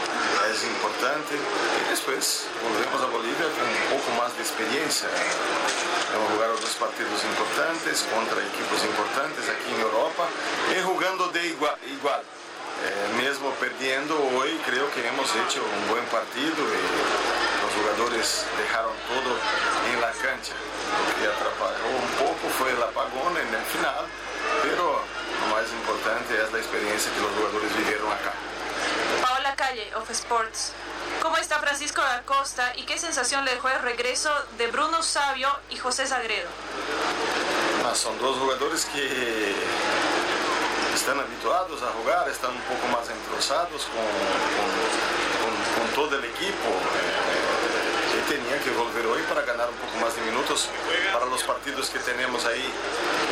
es 0.47 0.63
importante. 0.63 1.35
Y 1.35 1.91
después 1.91 2.47
volvemos 2.63 3.03
a 3.03 3.11
Bolivia 3.11 3.51
con 3.51 3.67
un 3.67 3.99
poco 3.99 4.09
más 4.15 4.31
de 4.39 4.47
experiencia. 4.47 5.11
Hemos 6.15 6.31
jugado 6.31 6.55
dos 6.55 6.75
partidos 6.79 7.19
importantes 7.35 8.07
contra 8.15 8.39
equipos 8.47 8.79
importantes 8.87 9.43
aquí 9.51 9.75
en 9.75 9.81
Europa 9.83 10.31
y 10.71 10.79
jugando 10.87 11.35
de 11.35 11.51
igual. 11.51 11.75
igual. 11.83 12.23
Eh, 12.23 13.11
mesmo 13.19 13.53
hoy, 14.39 14.51
creo 14.65 14.87
que 14.95 15.07
hemos 15.07 15.29
hecho 15.35 15.61
un 15.61 15.91
buen 15.91 16.05
partido 16.07 16.63
los 17.71 17.83
jugadores 17.83 18.45
dejaron 18.59 18.93
todo 19.07 19.37
en 19.93 20.01
la 20.01 20.11
cancha. 20.13 20.55
Lo 20.55 21.15
que 21.21 21.27
atrapalhó 21.27 21.89
un 21.89 22.11
poco 22.19 22.49
fue 22.59 22.71
el 22.71 22.83
apagón 22.83 23.37
en 23.37 23.55
el 23.55 23.65
final, 23.67 24.07
pero 24.63 25.01
lo 25.41 25.55
más 25.55 25.71
importante 25.71 26.35
es 26.43 26.53
la 26.53 26.59
experiencia 26.59 27.13
que 27.13 27.21
los 27.21 27.31
jugadores 27.31 27.77
vivieron 27.77 28.11
acá. 28.11 28.33
Paola 29.23 29.55
Calle 29.55 29.95
of 29.95 30.11
Sports. 30.11 30.73
¿Cómo 31.23 31.37
está 31.37 31.59
Francisco 31.59 32.01
da 32.01 32.23
Costa 32.23 32.73
y 32.77 32.85
qué 32.85 32.99
sensación 32.99 33.45
le 33.45 33.53
dejó 33.53 33.69
el 33.69 33.83
regreso 33.83 34.31
de 34.57 34.67
Bruno 34.69 35.03
Sabio 35.03 35.49
y 35.71 35.77
José 35.77 36.07
Sagredo? 36.07 36.49
Ah, 37.85 37.95
son 37.95 38.19
dos 38.21 38.37
jugadores 38.39 38.87
que 38.87 39.55
están 40.95 41.21
habituados 41.21 41.83
a 41.83 41.89
jugar, 41.99 42.29
están 42.29 42.51
un 42.51 42.63
poco 42.63 42.87
más 42.89 43.09
entrosados 43.09 43.87
con, 43.87 44.07
con, 44.57 44.71
con, 45.41 45.87
con 45.87 45.95
todo 45.95 46.19
el 46.19 46.25
equipo. 46.25 46.69
Eh, 48.31 48.35
y 48.35 48.39
tenían 48.39 48.61
que 48.61 48.71
volver 48.71 49.07
hoy 49.07 49.23
para 49.29 49.43
ganar 49.43 49.69
un 49.69 49.77
poco 49.77 49.97
más 50.05 50.15
de 50.15 50.23
minutos 50.23 50.69
para 51.13 51.27
los 51.27 51.43
partidos 51.43 51.91
que 51.91 51.99
tenemos 51.99 52.45
ahí 52.45 52.65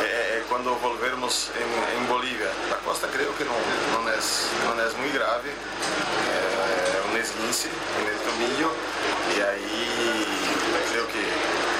eh, 0.03 0.43
cuando 0.49 0.75
volvermos 0.75 1.51
en, 1.55 2.07
Bolivia. 2.09 2.47
La 2.69 2.77
Costa 2.77 3.07
creo 3.11 3.35
que 3.37 3.45
no, 3.45 3.51
no, 3.93 4.11
es, 4.11 4.47
no 4.65 4.81
es 4.83 4.97
muy 4.97 5.09
grave, 5.11 5.49
eh, 5.49 7.11
un 7.11 7.17
esguince 7.17 7.69
en 7.99 8.07
el 8.07 8.17
tobillo 8.17 8.71
y 9.35 9.41
ahí 9.41 10.25
creo 10.91 11.07
que 11.07 11.23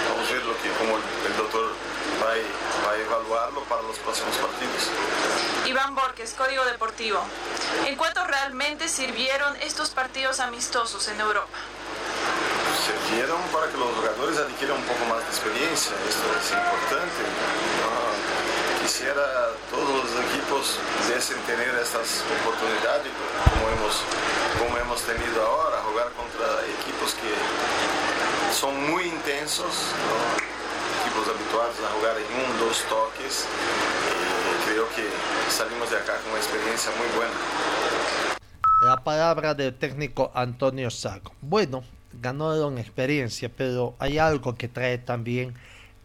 vamos 0.10 0.30
a 0.30 0.34
ver 0.34 0.46
lo 0.46 0.54
que 0.62 0.70
como 0.78 0.98
el, 0.98 1.04
el 1.32 1.38
doctor 1.38 1.74
a, 2.22 2.88
va 2.88 2.92
a 2.92 2.98
evaluarlo 2.98 3.64
para 3.64 3.82
los 3.82 3.98
próximos 3.98 4.36
partidos. 4.38 4.90
Iván 5.66 5.96
Borges, 5.96 6.34
Código 6.38 6.64
Deportivo. 6.66 7.20
¿En 7.86 7.96
cuánto 7.96 8.24
realmente 8.26 8.88
sirvieron 8.88 9.56
estos 9.62 9.90
partidos 9.90 10.40
amistosos 10.40 11.08
en 11.08 11.20
Europa? 11.20 11.58
Sirvieron 12.80 13.42
para 13.52 13.68
que 13.72 13.78
los 13.78 13.92
jugadores 13.96 14.40
adquieran 14.40 14.78
un 14.78 14.88
poco 14.88 15.04
más 15.12 15.20
de 15.20 15.30
experiencia, 15.30 15.92
esto 16.08 16.26
es 16.32 16.48
importante. 16.52 17.22
¿no? 17.84 18.82
Quisiera 18.82 19.26
todos 19.70 19.90
los 20.04 20.12
equipos 20.26 20.80
desen 21.08 21.38
tener 21.44 21.76
estas 21.76 22.24
oportunidades 22.40 23.12
como 23.52 23.68
hemos, 23.70 23.96
como 24.58 24.78
hemos 24.78 25.02
tenido 25.04 25.46
ahora, 25.46 25.84
jugar 25.84 26.10
contra 26.16 26.48
equipos 26.80 27.14
que 27.20 27.32
son 28.56 28.74
muy 28.90 29.04
intensos. 29.04 29.94
¿no? 30.08 30.50
equipos 31.04 31.28
habituados 31.28 31.76
a 31.80 31.90
jugar 31.96 32.16
en 32.18 32.28
un, 32.40 32.60
dos 32.60 32.84
toques. 32.90 33.46
Y 33.46 34.70
creo 34.70 34.88
que 34.96 35.06
salimos 35.52 35.90
de 35.90 35.98
acá 35.98 36.18
con 36.22 36.32
una 36.32 36.40
experiencia 36.40 36.92
muy 36.98 37.08
buena. 37.16 37.34
La 38.86 38.98
palabra 39.04 39.54
del 39.54 39.74
técnico 39.78 40.32
Antonio 40.34 40.90
Saco. 40.90 41.34
Bueno, 41.42 41.84
ganaron 42.22 42.78
experiencia, 42.78 43.50
pero 43.50 43.96
hay 44.00 44.18
algo 44.18 44.56
que 44.56 44.68
trae 44.68 44.98
también 44.98 45.54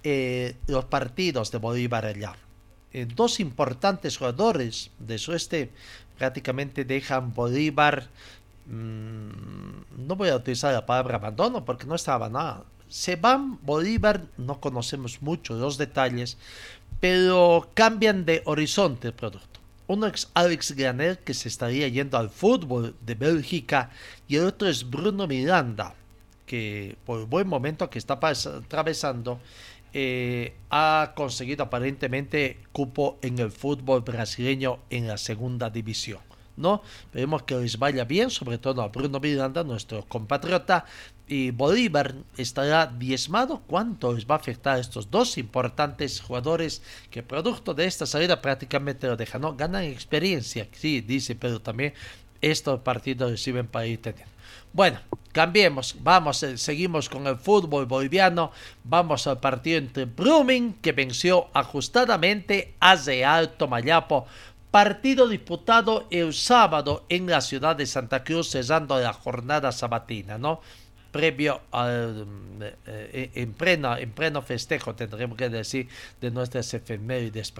eh, 0.02 0.56
los 0.66 0.84
partidos 0.84 1.50
de 1.50 1.58
Bolívar 1.58 2.06
allá. 2.06 2.36
Eh, 2.92 3.06
dos 3.06 3.40
importantes 3.40 4.16
jugadores 4.16 4.90
de 4.98 5.18
su 5.18 5.32
este 5.32 5.70
prácticamente 6.18 6.84
dejan 6.84 7.34
Bolívar. 7.34 8.08
Mmm, 8.66 10.06
no 10.06 10.16
voy 10.16 10.28
a 10.28 10.36
utilizar 10.36 10.72
la 10.72 10.86
palabra 10.86 11.16
abandono 11.16 11.64
porque 11.64 11.86
no 11.86 11.94
estaba 11.94 12.28
nada 12.28 12.64
se 12.94 13.16
van 13.16 13.58
Bolívar, 13.62 14.22
no 14.36 14.60
conocemos 14.60 15.20
mucho 15.20 15.54
los 15.54 15.78
detalles, 15.78 16.36
pero 17.00 17.68
cambian 17.74 18.24
de 18.24 18.42
horizonte 18.44 19.08
el 19.08 19.14
producto. 19.14 19.58
Uno 19.88 20.06
es 20.06 20.30
Alex 20.32 20.72
Graner, 20.72 21.18
que 21.18 21.34
se 21.34 21.48
estaría 21.48 21.88
yendo 21.88 22.16
al 22.16 22.30
fútbol 22.30 22.94
de 23.00 23.16
Bélgica, 23.16 23.90
y 24.28 24.36
el 24.36 24.46
otro 24.46 24.68
es 24.68 24.88
Bruno 24.88 25.26
Miranda, 25.26 25.94
que 26.46 26.96
por 27.04 27.26
buen 27.26 27.48
momento 27.48 27.90
que 27.90 27.98
está 27.98 28.18
atravesando, 28.22 29.40
eh, 29.92 30.54
ha 30.70 31.12
conseguido 31.14 31.62
aparentemente 31.62 32.58
cupo 32.72 33.18
en 33.22 33.38
el 33.38 33.52
fútbol 33.52 34.02
brasileño 34.02 34.80
en 34.90 35.06
la 35.06 35.16
segunda 35.18 35.70
división. 35.70 36.20
¿no? 36.56 36.82
Esperemos 37.04 37.42
que 37.42 37.56
les 37.56 37.78
vaya 37.78 38.04
bien, 38.04 38.30
sobre 38.30 38.58
todo 38.58 38.82
a 38.82 38.88
Bruno 38.88 39.20
Miranda, 39.20 39.64
nuestro 39.64 40.04
compatriota, 40.06 40.84
y 41.26 41.52
Bolívar 41.52 42.14
estará 42.36 42.86
diezmado. 42.86 43.62
¿Cuánto 43.66 44.12
les 44.12 44.26
va 44.26 44.34
a 44.34 44.38
afectar 44.38 44.76
a 44.76 44.80
estos 44.80 45.10
dos 45.10 45.38
importantes 45.38 46.20
jugadores 46.20 46.82
que 47.10 47.22
producto 47.22 47.72
de 47.72 47.86
esta 47.86 48.06
salida 48.06 48.42
prácticamente 48.42 49.06
lo 49.06 49.16
dejan? 49.16 49.40
No, 49.40 49.56
ganan 49.56 49.84
experiencia, 49.84 50.68
sí, 50.72 51.00
dice, 51.00 51.34
pero 51.34 51.60
también 51.60 51.94
estos 52.40 52.80
partidos 52.80 53.30
reciben 53.30 53.66
para 53.66 53.86
ir 53.86 54.02
teniendo. 54.02 54.33
Bueno, 54.74 54.98
cambiemos, 55.30 55.94
vamos, 56.00 56.42
eh, 56.42 56.58
seguimos 56.58 57.08
con 57.08 57.28
el 57.28 57.36
fútbol 57.36 57.86
boliviano, 57.86 58.50
vamos 58.82 59.28
al 59.28 59.38
partido 59.38 59.78
entre 59.78 60.06
Brumming, 60.06 60.74
que 60.82 60.90
venció 60.90 61.46
ajustadamente 61.54 62.74
a 62.80 62.96
Real 62.96 63.52
Tomayapo. 63.52 64.26
Partido 64.72 65.28
disputado 65.28 66.08
el 66.10 66.34
sábado 66.34 67.04
en 67.08 67.28
la 67.28 67.40
ciudad 67.40 67.76
de 67.76 67.86
Santa 67.86 68.24
Cruz, 68.24 68.50
cerrando 68.50 68.98
la 68.98 69.12
jornada 69.12 69.70
sabatina, 69.70 70.38
¿no? 70.38 70.60
Previo 71.12 71.60
al, 71.70 72.26
eh, 72.86 73.30
en, 73.32 73.52
pleno, 73.52 73.96
en 73.96 74.10
pleno 74.10 74.42
festejo, 74.42 74.96
tendremos 74.96 75.38
que 75.38 75.50
decir, 75.50 75.88
de 76.20 76.32
nuestras 76.32 76.74
efemérides 76.74 77.54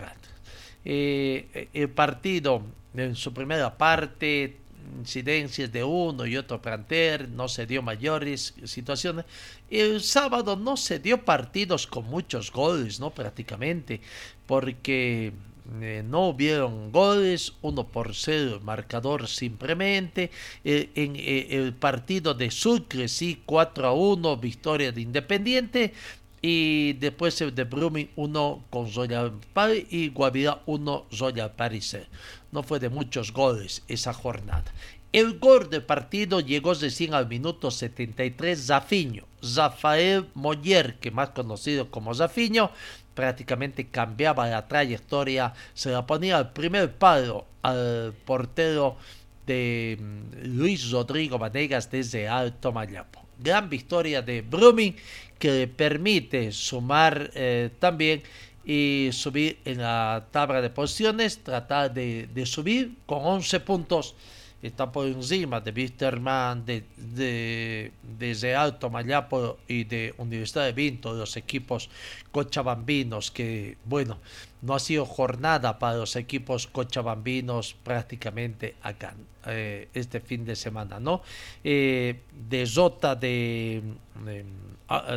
eh, 0.85 1.69
el 1.73 1.91
partido 1.91 2.63
en 2.97 3.15
su 3.15 3.33
primera 3.33 3.79
parte, 3.79 4.64
incidencias 4.99 5.73
de 5.73 5.85
uno 5.85 6.27
y 6.27 6.37
otro 6.37 6.61
plantel, 6.61 7.35
no 7.35 7.49
se 7.49 7.67
dio 7.67 7.83
mayores 7.83 8.55
situaciones. 8.65 9.25
El 9.71 10.01
sábado 10.03 10.57
no 10.57 10.77
se 10.77 10.99
dio 10.99 11.25
partidos 11.25 11.87
con 11.87 12.05
muchos 12.07 12.53
goles, 12.53 13.01
¿no? 13.01 13.11
Prácticamente, 13.11 14.01
porque 14.47 15.33
eh, 15.81 16.03
no 16.07 16.29
hubieron 16.29 16.93
goles, 16.93 17.55
1 17.63 17.89
por 17.89 18.15
0 18.15 18.61
marcador 18.63 19.29
simplemente. 19.29 20.31
Eh, 20.65 20.91
en 20.95 21.17
eh, 21.17 21.49
el 21.51 21.73
partido 21.73 22.35
de 22.35 22.51
Sucre, 22.51 23.09
sí, 23.09 23.43
4 23.47 23.87
a 23.87 23.93
1, 23.93 24.37
victoria 24.37 24.93
de 24.93 25.01
Independiente. 25.01 25.95
Y 26.47 26.93
después 27.01 27.39
de 27.39 27.65
Brumming 27.65 28.11
1 28.17 28.65
con 28.69 28.93
Royal 28.93 29.33
Paris 29.55 29.87
y 29.89 30.11
Guavirá 30.11 30.61
1 30.67 31.07
Royal 31.19 31.53
Paris. 31.53 31.97
No 32.53 32.63
fue 32.63 32.79
de 32.79 32.91
muchos 32.91 33.33
goles 33.33 33.83
esa 33.89 34.13
jornada. 34.13 34.71
El 35.11 35.39
gol 35.39 35.71
del 35.71 35.85
partido 35.85 36.41
llegó 36.41 36.75
recién 36.75 37.15
al 37.15 37.29
minuto 37.29 37.71
73 37.71 38.67
Zafiño. 38.67 39.25
Rafael 39.57 40.27
Moller, 40.35 40.99
que 40.99 41.11
más 41.11 41.31
conocido 41.31 41.91
como 41.91 42.13
Zafiño, 42.13 42.71
prácticamente 43.15 43.87
cambiaba 43.87 44.47
la 44.47 44.69
trayectoria, 44.69 45.55
se 45.73 45.93
la 45.93 46.07
ponía 46.07 46.37
al 46.37 46.53
primer 46.53 46.93
palo 46.93 47.47
al 47.63 48.13
portero 48.27 48.99
de 49.47 49.97
mm, 49.99 50.59
Luis 50.59 50.91
Rodrigo 50.91 51.39
Vanegas 51.39 51.91
desde 51.91 52.29
Alto 52.29 52.71
Mayapo. 52.71 53.24
Gran 53.39 53.69
victoria 53.69 54.23
de 54.23 54.43
Brumming 54.43 54.95
que 55.39 55.51
le 55.51 55.69
permite 55.69 56.53
sumar 56.53 57.31
eh, 57.35 57.71
también 57.79 58.23
y 58.65 59.11
subir 59.13 59.59
en 59.65 59.79
la 59.79 60.27
tabla 60.31 60.63
de 60.63 60.71
posiciones, 60.71 61.39
tratar 61.43 61.93
de, 61.93 62.47
subir 62.47 62.95
con 63.07 63.19
11 63.23 63.61
puntos. 63.61 64.15
Está 64.63 64.91
por 64.91 65.07
encima 65.07 65.61
de 65.61 65.71
Wisterman, 65.73 66.65
de, 66.65 66.85
de, 66.97 67.93
de 68.19 68.55
Alto 68.57 68.89
Mayapo 68.89 69.59
y 69.69 69.85
de 69.85 70.15
Universidad 70.17 70.65
de 70.65 70.73
Vinto, 70.73 71.13
los 71.13 71.37
equipos 71.37 71.91
cochabambinos, 72.33 73.31
que 73.31 73.77
bueno, 73.85 74.19
no 74.65 74.75
ha 74.75 74.81
sido 74.81 75.05
jornada 75.05 75.79
para 75.79 75.99
los 75.99 76.17
equipos 76.17 76.67
cochabambinos 76.67 77.75
prácticamente 77.75 78.77
acá, 78.83 79.15
eh, 79.47 79.89
este 79.93 80.21
fin 80.21 80.45
de 80.45 80.57
semana, 80.57 80.99
¿no? 80.99 81.23
Eh, 81.63 82.21
de 82.33 82.67
Zota 82.67 83.15
de, 83.15 83.83
de, 84.25 84.45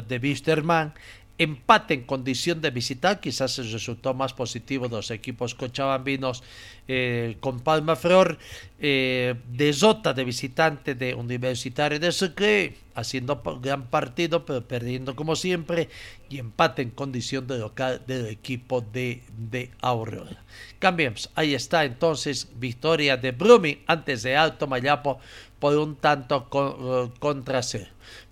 de 0.07 0.17
Wisterman 0.17 0.93
empate 1.37 1.93
en 1.93 2.03
condición 2.03 2.61
de 2.61 2.71
visitar, 2.71 3.19
quizás 3.19 3.59
el 3.59 3.71
resultado 3.71 4.15
más 4.15 4.33
positivo 4.33 4.87
de 4.87 4.95
los 4.95 5.11
equipos 5.11 5.53
cochabambinos 5.53 6.43
eh, 6.87 7.37
con 7.39 7.59
Palma 7.59 7.95
Flor, 7.95 8.37
eh, 8.79 9.35
desota 9.51 10.13
de 10.13 10.23
visitante 10.23 10.95
de 10.95 11.13
Universitario 11.13 11.99
de 11.99 12.11
Sucre, 12.11 12.77
haciendo 12.95 13.41
gran 13.61 13.87
partido, 13.87 14.45
pero 14.45 14.67
perdiendo 14.67 15.15
como 15.15 15.35
siempre, 15.35 15.89
y 16.29 16.39
empate 16.39 16.81
en 16.81 16.89
condición 16.89 17.45
de 17.45 17.59
local 17.59 18.01
del 18.07 18.27
equipo 18.27 18.81
de, 18.81 19.21
de 19.37 19.69
Aurora. 19.81 20.43
Cambiemos, 20.79 21.29
ahí 21.35 21.53
está 21.53 21.85
entonces 21.85 22.47
victoria 22.55 23.17
de 23.17 23.31
Brumming 23.31 23.83
antes 23.85 24.23
de 24.23 24.35
Alto 24.35 24.65
Mayapo 24.65 25.19
por 25.59 25.77
un 25.77 25.95
tanto 25.95 26.49
con, 26.49 27.11
contra 27.19 27.61
cero. 27.61 27.87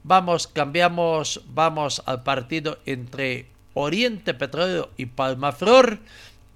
Vamos, 0.07 0.45
cambiamos, 0.45 1.41
vamos 1.47 2.03
al 2.05 2.21
partido 2.21 2.77
entre 2.85 3.47
Oriente 3.73 4.35
Petróleo 4.35 4.91
y 4.97 5.07
Palmaflor. 5.07 5.97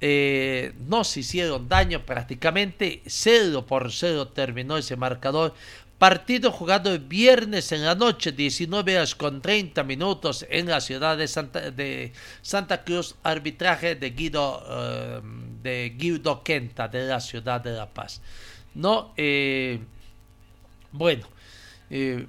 Eh, 0.01 0.73
no 0.87 1.03
se 1.03 1.21
hicieron 1.21 1.67
daño 1.67 2.05
prácticamente, 2.05 3.01
0 3.07 3.65
por 3.65 3.91
0 3.91 4.27
terminó 4.27 4.77
ese 4.77 4.97
marcador. 4.97 5.55
Partido 5.97 6.51
jugado 6.51 6.93
el 6.93 6.99
viernes 6.99 7.71
en 7.71 7.83
la 7.83 7.95
noche, 7.95 8.33
19 8.33 8.97
horas 8.97 9.15
con 9.15 9.41
30 9.41 9.83
minutos 9.83 10.45
en 10.47 10.67
la 10.67 10.79
ciudad 10.79 11.17
de 11.17 11.27
Santa, 11.27 11.71
de 11.71 12.13
Santa 12.43 12.83
Cruz, 12.83 13.15
arbitraje 13.23 13.95
de 13.95 14.11
Guido, 14.11 14.59
uh, 14.59 15.63
de 15.63 15.95
Guido 15.97 16.43
Quenta 16.43 16.87
de 16.87 17.07
la 17.07 17.19
ciudad 17.19 17.61
de 17.61 17.71
La 17.71 17.89
Paz. 17.89 18.21
No, 18.75 19.11
eh, 19.17 19.79
Bueno, 20.91 21.27
eh, 21.89 22.27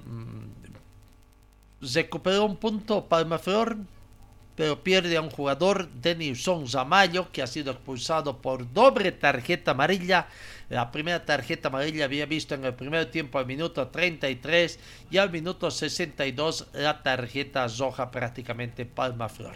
recuperó 1.81 2.45
un 2.45 2.57
punto 2.57 3.05
Palmaflor, 3.05 3.77
pero 4.55 4.83
pierde 4.83 5.17
a 5.17 5.21
un 5.21 5.29
jugador, 5.29 5.89
Denison 5.89 6.67
Zamayo, 6.67 7.31
que 7.31 7.41
ha 7.41 7.47
sido 7.47 7.71
expulsado 7.71 8.41
por 8.41 8.71
doble 8.73 9.11
tarjeta 9.11 9.71
amarilla. 9.71 10.27
La 10.69 10.91
primera 10.91 11.25
tarjeta 11.25 11.69
amarilla 11.69 12.05
había 12.05 12.25
visto 12.25 12.53
en 12.55 12.65
el 12.65 12.75
primer 12.75 13.09
tiempo 13.09 13.39
al 13.39 13.45
minuto 13.45 13.87
33 13.87 14.79
y 15.09 15.17
al 15.17 15.31
minuto 15.31 15.71
62 15.71 16.67
la 16.73 17.01
tarjeta 17.01 17.67
roja 17.67 18.11
prácticamente 18.11 18.85
Palmaflor. 18.85 19.55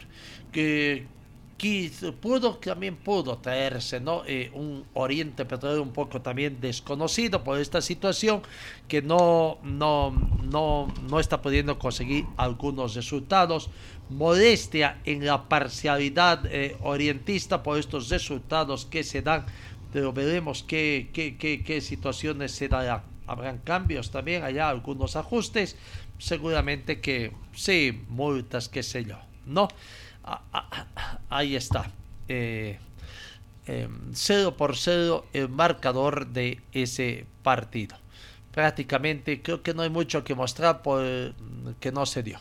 Que 0.52 1.06
pudo, 2.22 2.58
también 2.58 2.96
pudo 2.98 3.38
traerse 3.38 4.00
¿no? 4.00 4.24
Eh, 4.28 4.52
un 4.54 4.86
Oriente 4.94 5.46
Petrolero 5.46 5.82
un 5.82 5.94
poco 5.94 6.22
también 6.22 6.60
desconocido 6.60 7.44
por 7.44 7.60
esta 7.60 7.82
situación 7.82 8.42
que 8.88 9.02
no, 9.02 9.58
no, 9.64 10.12
no, 10.44 10.94
no 11.10 11.20
está 11.20 11.42
pudiendo 11.42 11.80
conseguir 11.80 12.26
algunos 12.38 12.96
resultados. 12.96 13.70
Modestia 14.10 15.00
en 15.06 15.26
la 15.26 15.50
parcialidad 15.50 16.46
eh, 16.46 16.78
orientista 16.84 17.64
por 17.64 17.80
estos 17.80 18.10
resultados 18.10 18.86
que 18.86 19.04
se 19.04 19.22
dan, 19.22 19.46
pero 19.92 20.14
veremos 20.14 20.62
qué, 20.62 21.10
qué, 21.12 21.38
qué, 21.38 21.64
qué 21.64 21.82
situaciones 21.82 22.52
se 22.52 22.68
darán. 22.68 23.02
Habrán 23.28 23.58
cambios 23.60 24.12
también 24.12 24.44
allá, 24.44 24.70
algunos 24.70 25.16
ajustes, 25.16 25.76
seguramente 26.20 27.02
que 27.02 27.32
sí, 27.56 28.04
multas, 28.10 28.70
qué 28.70 28.84
sé 28.84 29.06
yo, 29.06 29.18
¿no? 29.48 29.68
Ah, 30.28 30.42
ah, 30.54 30.88
ah, 30.96 31.20
ahí 31.30 31.56
está. 31.56 31.92
Eh, 32.28 32.80
eh, 33.68 33.88
cero 34.14 34.58
por 34.58 34.76
cero 34.76 35.26
el 35.34 35.50
marcador 35.50 36.26
de 36.28 36.62
ese 36.72 37.28
partido. 37.44 37.96
Prácticamente 38.52 39.44
creo 39.44 39.62
que 39.62 39.76
no 39.76 39.84
hay 39.84 39.90
mucho 39.90 40.24
que 40.24 40.34
mostrar 40.34 40.82
por 40.82 41.04
que 41.80 41.92
no 41.92 42.08
se 42.08 42.24
dio. 42.24 42.40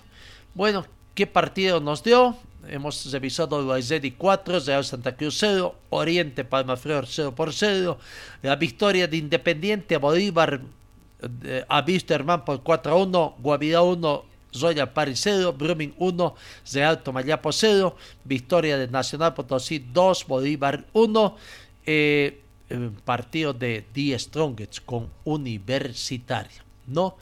Bueno, 0.55 0.87
¿qué 1.15 1.27
partido 1.27 1.81
nos 1.81 2.03
dio? 2.03 2.37
Hemos 2.69 3.13
revisado 3.13 3.83
Zedi 3.83 4.13
4, 4.13 4.61
Real 4.61 4.85
Santa 4.85 5.15
Cruz 5.15 5.37
0, 5.39 5.75
Oriente 5.91 6.45
Palma 6.45 6.77
Flor 6.79 7.05
0 7.07 7.35
por 7.35 7.53
0, 7.53 7.99
la 8.41 8.57
victoria 8.57 9.07
de 9.07 9.19
Independiente 9.19 9.99
Bolívar 9.99 10.63
eh, 11.43 11.65
a 11.69 11.85
Wisterman 11.87 12.47
por 12.47 12.63
4 12.63 12.93
a 12.93 12.95
1, 12.97 13.37
Guavirá 13.41 13.83
1, 13.83 14.25
Royal 14.61 14.93
Paris 14.93 15.21
0, 15.23 15.53
Brumming 15.53 15.95
1, 15.99 16.35
Real 16.73 17.03
Tomayapo 17.03 17.53
0, 17.53 17.97
victoria 18.25 18.79
de 18.79 18.89
Nacional 18.89 19.35
Potosí 19.35 19.79
2, 19.79 20.27
Bolívar 20.27 20.87
1, 20.93 21.37
eh, 21.87 22.41
partido 23.05 23.53
de 23.53 23.85
The 23.93 24.19
Strongest 24.19 24.81
con 24.85 25.11
Universitario, 25.25 26.63
¿no? 26.87 27.17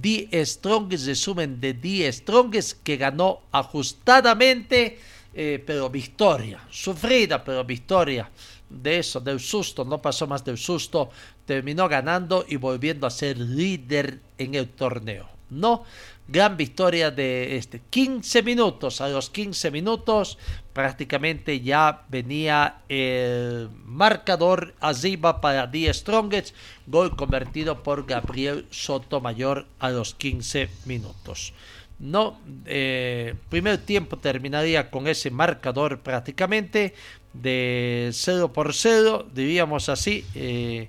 The 0.00 0.44
Strongest, 0.44 1.06
resumen 1.06 1.60
de 1.60 1.74
The 1.74 2.12
Strongest 2.12 2.82
que 2.82 2.96
ganó 2.96 3.42
ajustadamente, 3.52 4.98
eh, 5.32 5.62
pero 5.64 5.90
victoria, 5.90 6.60
sufrida, 6.70 7.42
pero 7.42 7.64
victoria. 7.64 8.30
De 8.68 8.98
eso, 8.98 9.20
del 9.20 9.38
susto, 9.38 9.84
no 9.84 10.02
pasó 10.02 10.26
más 10.26 10.44
del 10.44 10.58
susto, 10.58 11.10
terminó 11.44 11.88
ganando 11.88 12.44
y 12.48 12.56
volviendo 12.56 13.06
a 13.06 13.10
ser 13.10 13.38
líder 13.38 14.20
en 14.38 14.54
el 14.54 14.68
torneo. 14.70 15.28
No, 15.50 15.84
gran 16.26 16.56
victoria 16.56 17.10
de 17.10 17.56
este 17.56 17.80
15 17.90 18.42
minutos. 18.42 19.00
A 19.00 19.08
los 19.08 19.30
15 19.30 19.70
minutos 19.70 20.38
prácticamente 20.72 21.60
ya 21.60 22.04
venía 22.08 22.82
el 22.88 23.68
marcador 23.84 24.74
arriba 24.80 25.40
para 25.40 25.70
The 25.70 25.92
Strongest. 25.92 26.54
Gol 26.86 27.16
convertido 27.16 27.82
por 27.82 28.06
Gabriel 28.06 28.66
Sotomayor 28.70 29.66
a 29.78 29.90
los 29.90 30.14
15 30.14 30.68
minutos. 30.86 31.52
No, 31.98 32.40
eh, 32.66 33.34
primer 33.48 33.78
tiempo 33.78 34.18
terminaría 34.18 34.90
con 34.90 35.06
ese 35.06 35.30
marcador 35.30 36.00
prácticamente 36.00 36.94
de 37.32 38.10
0 38.12 38.52
por 38.52 38.74
0, 38.74 39.28
diríamos 39.32 39.88
así. 39.88 40.24
Eh, 40.34 40.88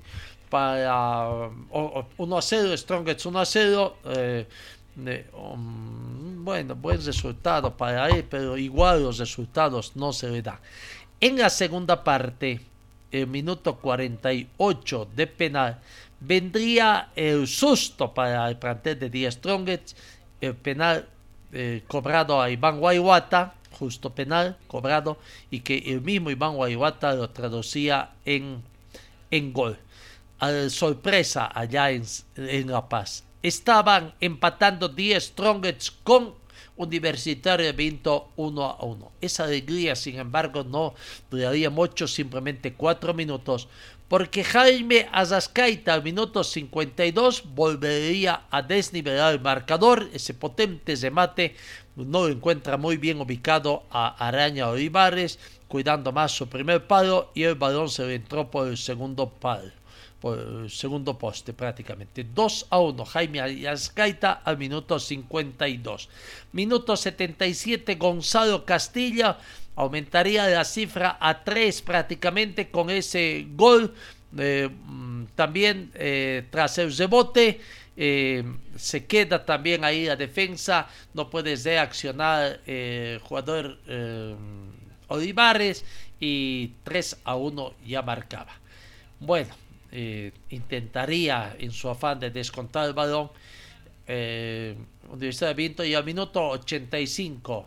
para 0.49 1.49
1 2.17 2.37
a 2.37 2.41
0, 2.41 2.77
Strongest 2.77 3.25
1 3.25 3.39
a 3.39 3.45
0. 3.45 3.97
Eh, 4.05 4.47
Um, 4.97 6.45
bueno, 6.45 6.75
buen 6.75 7.03
resultado 7.03 7.75
para 7.75 8.09
él, 8.09 8.23
pero 8.29 8.57
igual 8.57 9.03
los 9.03 9.17
resultados 9.17 9.95
no 9.95 10.13
se 10.13 10.29
le 10.29 10.41
dan. 10.41 10.59
En 11.19 11.37
la 11.37 11.49
segunda 11.49 12.03
parte, 12.03 12.61
el 13.11 13.27
minuto 13.27 13.75
48 13.75 15.09
de 15.15 15.27
penal, 15.27 15.79
vendría 16.19 17.09
el 17.15 17.47
susto 17.47 18.13
para 18.13 18.47
el 18.47 18.57
plantel 18.57 18.99
de 18.99 19.09
Die 19.09 19.29
Strongest, 19.31 19.97
el 20.39 20.55
penal 20.55 21.07
eh, 21.51 21.83
cobrado 21.87 22.41
a 22.41 22.49
Iván 22.49 22.79
Guayuata, 22.79 23.55
justo 23.77 24.13
penal 24.13 24.57
cobrado, 24.67 25.17
y 25.51 25.59
que 25.59 25.77
el 25.77 26.01
mismo 26.01 26.29
Iván 26.29 26.55
Guayuata 26.55 27.13
lo 27.15 27.29
traducía 27.31 28.11
en, 28.23 28.63
en 29.29 29.51
gol. 29.51 29.77
A 30.39 30.69
sorpresa 30.69 31.49
allá 31.53 31.91
en, 31.91 32.03
en 32.35 32.69
La 32.69 32.87
Paz 32.87 33.23
estaban 33.47 34.15
empatando 34.19 34.89
10 34.89 35.23
Strongets 35.23 35.91
con 35.91 36.33
Universitario 36.77 37.71
Vinto 37.73 38.31
1 38.37 38.63
a 38.63 38.83
1. 38.83 39.11
Esa 39.21 39.43
alegría, 39.43 39.95
sin 39.95 40.17
embargo, 40.17 40.63
no 40.63 40.95
duraría 41.29 41.69
mucho, 41.69 42.07
simplemente 42.07 42.73
4 42.73 43.13
minutos, 43.13 43.67
porque 44.07 44.43
Jaime 44.43 45.07
Azascaita 45.11 45.93
al 45.93 46.03
minuto 46.03 46.43
52 46.43 47.43
volvería 47.53 48.47
a 48.49 48.63
desnivelar 48.63 49.35
el 49.35 49.41
marcador. 49.41 50.09
Ese 50.11 50.33
potente 50.33 50.95
remate 50.95 51.55
no 51.95 52.23
lo 52.23 52.29
encuentra 52.29 52.77
muy 52.77 52.97
bien 52.97 53.21
ubicado 53.21 53.83
a 53.91 54.07
Araña 54.27 54.69
Olivares, 54.69 55.37
cuidando 55.67 56.11
más 56.11 56.31
su 56.31 56.49
primer 56.49 56.87
palo 56.87 57.29
y 57.35 57.43
el 57.43 57.55
balón 57.55 57.89
se 57.89 58.07
le 58.07 58.15
entró 58.15 58.49
por 58.49 58.67
el 58.67 58.77
segundo 58.77 59.29
palo 59.29 59.84
segundo 60.69 61.17
poste 61.17 61.53
prácticamente. 61.53 62.23
2 62.23 62.67
a 62.69 62.79
1 62.79 63.05
Jaime 63.05 63.41
Ayascaita 63.41 64.41
al 64.43 64.57
minuto 64.57 64.99
52. 64.99 66.09
Minuto 66.53 66.95
77 66.95 67.95
Gonzalo 67.95 68.65
Castilla 68.65 69.37
aumentaría 69.75 70.47
la 70.47 70.63
cifra 70.63 71.17
a 71.19 71.43
3 71.43 71.81
prácticamente 71.81 72.69
con 72.69 72.89
ese 72.89 73.47
gol. 73.55 73.93
Eh, 74.37 74.69
también 75.35 75.91
eh, 75.93 76.45
tras 76.49 76.77
el 76.77 76.95
rebote 76.95 77.61
eh, 77.95 78.43
se 78.75 79.05
queda 79.05 79.45
también 79.45 79.85
ahí 79.85 80.05
la 80.05 80.17
defensa, 80.17 80.89
no 81.13 81.29
puede 81.29 81.55
reaccionar 81.55 82.59
el 82.65 83.19
jugador 83.19 83.79
Olivares 85.07 85.85
y 86.19 86.71
3 86.83 87.21
a 87.23 87.35
1 87.35 87.73
ya 87.85 88.01
marcaba. 88.01 88.51
Bueno, 89.19 89.55
eh, 89.97 90.33
intentaría 90.49 91.55
en 91.57 91.71
su 91.71 91.87
afán 91.89 92.19
de 92.19 92.29
descontar 92.29 92.85
el 92.85 92.93
balón 92.93 93.31
eh, 94.05 94.75
Universidad 95.09 95.47
de 95.51 95.53
Vinto 95.53 95.85
y 95.85 95.93
al 95.93 96.03
minuto 96.03 96.49
85 96.49 97.65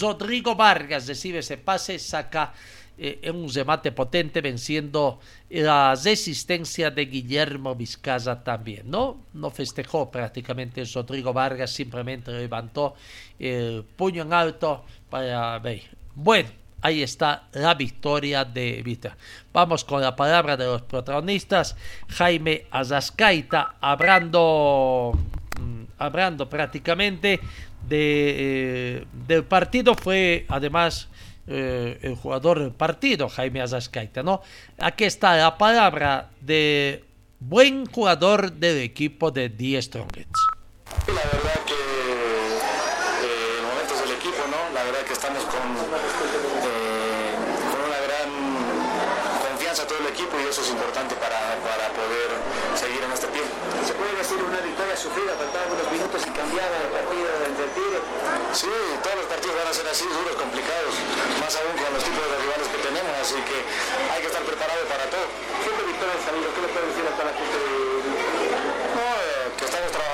Rodrigo 0.00 0.54
Vargas 0.54 1.08
recibe 1.08 1.40
ese 1.40 1.58
pase, 1.58 1.98
saca 1.98 2.54
eh, 2.96 3.28
un 3.28 3.52
remate 3.52 3.90
potente 3.90 4.40
venciendo 4.40 5.18
la 5.50 5.96
resistencia 5.96 6.92
de 6.92 7.06
Guillermo 7.06 7.74
Vizcaza 7.74 8.44
también, 8.44 8.88
¿no? 8.88 9.24
No 9.34 9.50
festejó 9.50 10.08
prácticamente 10.12 10.84
Rodrigo 10.84 11.32
Vargas, 11.32 11.72
simplemente 11.72 12.30
levantó 12.30 12.94
el 13.36 13.82
puño 13.96 14.22
en 14.22 14.32
alto 14.32 14.84
para 15.10 15.58
ver. 15.58 15.82
Bueno, 16.14 16.50
Ahí 16.80 17.02
está 17.02 17.48
la 17.52 17.74
victoria 17.74 18.44
de 18.44 18.82
Vita. 18.84 19.16
Vamos 19.52 19.84
con 19.84 20.00
la 20.00 20.14
palabra 20.14 20.56
de 20.56 20.64
los 20.64 20.82
protagonistas. 20.82 21.76
Jaime 22.08 22.66
Azascaita 22.70 23.74
hablando, 23.80 25.12
mm, 25.60 25.82
hablando 25.98 26.48
prácticamente 26.48 27.40
de, 27.88 29.00
eh, 29.00 29.04
del 29.26 29.42
partido. 29.44 29.96
Fue 29.96 30.46
además 30.48 31.08
eh, 31.48 31.98
el 32.02 32.14
jugador 32.14 32.60
del 32.60 32.70
partido, 32.70 33.28
Jaime 33.28 33.60
Azascaita. 33.60 34.22
¿no? 34.22 34.40
Aquí 34.78 35.02
está 35.02 35.36
la 35.36 35.58
palabra 35.58 36.30
de 36.40 37.04
buen 37.40 37.86
jugador 37.86 38.52
del 38.52 38.78
equipo 38.82 39.32
de 39.32 39.50
The 39.50 39.82
Strongest. 39.82 40.30
La 41.08 41.14
verdad 41.14 41.60
que 41.66 41.74
eh, 41.74 43.62
momentos 43.66 44.00
del 44.00 44.12
equipo, 44.12 44.46
¿no? 44.46 44.74
La 44.74 44.84
verdad 44.84 45.00
que 45.06 45.12
estamos 45.12 45.42
con 45.42 46.28
equipo 50.18 50.34
y 50.40 50.48
eso 50.50 50.62
es 50.62 50.70
importante 50.70 51.14
para, 51.14 51.38
para 51.62 51.94
poder 51.94 52.30
seguir 52.74 53.02
en 53.04 53.12
este 53.12 53.28
pie. 53.28 53.42
¿Se 53.86 53.94
puede 53.94 54.16
decir 54.16 54.42
una 54.42 54.58
victoria 54.58 54.96
sufrida, 54.96 55.38
faltaban 55.38 55.70
unos 55.70 55.92
cambiaba 56.48 56.76
el 56.80 56.88
partido? 56.88 58.00
Sí, 58.52 58.72
todos 59.04 59.16
los 59.16 59.26
partidos 59.26 59.56
van 59.56 59.68
a 59.68 59.74
ser 59.74 59.86
así, 59.88 60.04
duros, 60.08 60.34
complicados, 60.40 60.96
más 61.40 61.52
aún 61.60 61.76
con 61.76 61.92
los 61.92 62.02
tipos 62.02 62.24
de 62.24 62.36
rivales 62.40 62.68
que 62.72 62.80
tenemos, 62.88 63.12
así 63.20 63.36
que 63.44 63.58
hay 64.08 64.20
que 64.24 64.28
estar 64.32 64.42
preparado 64.42 64.80
para 64.88 65.04
todo. 65.12 65.28
¿Qué 65.28 65.68
victoria 65.68 66.16
Camilo? 66.24 66.48
¿Qué 66.56 66.60
le 66.64 66.68
puede 66.72 66.86
decir 66.88 67.04
a 67.04 67.12
toda 67.12 67.28
la 67.28 67.34
gente 67.36 67.52
de 67.52 67.68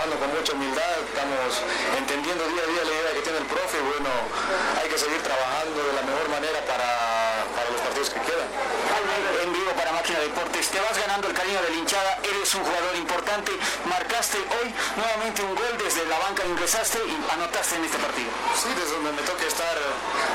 bueno, 0.05 0.21
con 0.21 0.29
mucha 0.37 0.53
humildad, 0.53 1.01
estamos 1.09 1.65
entendiendo 1.97 2.45
día 2.45 2.63
a 2.63 2.69
día 2.69 2.83
la 2.85 2.93
idea 2.93 3.13
que 3.17 3.23
tiene 3.25 3.39
el 3.39 3.49
profe 3.49 3.81
bueno, 3.81 4.13
hay 4.77 4.89
que 4.89 4.99
seguir 4.99 5.17
trabajando 5.23 5.81
de 5.81 5.93
la 5.97 6.03
mejor 6.05 6.29
manera 6.29 6.61
para 6.69 7.65
los 7.73 7.81
partidos 7.81 8.11
que 8.11 8.21
quedan. 8.21 8.49
En 9.41 9.53
vivo 9.53 9.73
para 9.73 9.93
Máquina 9.93 10.19
Deportes, 10.45 10.69
te 10.69 10.81
vas 10.81 10.93
ganando 11.01 11.29
el 11.29 11.33
cariño 11.33 11.57
de 11.63 11.71
la 11.73 11.77
hinchada, 11.77 12.21
eres 12.21 12.55
un 12.55 12.61
jugador 12.65 12.93
importante, 12.97 13.53
marcaste 13.89 14.37
hoy 14.37 14.69
nuevamente 14.93 15.41
un 15.41 15.57
gol 15.57 15.73
desde 15.81 16.05
la 16.05 16.19
banca, 16.21 16.45
ingresaste 16.45 17.01
y 17.01 17.17
anotaste 17.33 17.77
en 17.81 17.85
este 17.89 17.97
partido. 17.97 18.29
Sí, 18.53 18.69
desde 18.77 18.93
donde 18.93 19.13
me 19.17 19.25
toca 19.25 19.41
estar, 19.41 19.73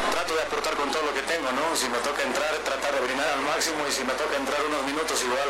trato 0.10 0.34
de 0.34 0.42
aportar 0.42 0.74
con 0.82 0.90
todo 0.90 1.06
lo 1.06 1.14
que 1.14 1.22
tengo, 1.30 1.46
¿no? 1.54 1.62
Si 1.78 1.86
me 1.94 2.02
toca 2.02 2.26
entrar, 2.26 2.50
tratar 2.66 2.90
de 2.90 3.02
brindar 3.06 3.30
al 3.38 3.42
máximo 3.46 3.86
y 3.86 3.92
si 3.94 4.02
me 4.02 4.18
toca 4.18 4.34
entrar 4.34 4.58
unos 4.66 4.82
minutos 4.82 5.14
igual, 5.22 5.50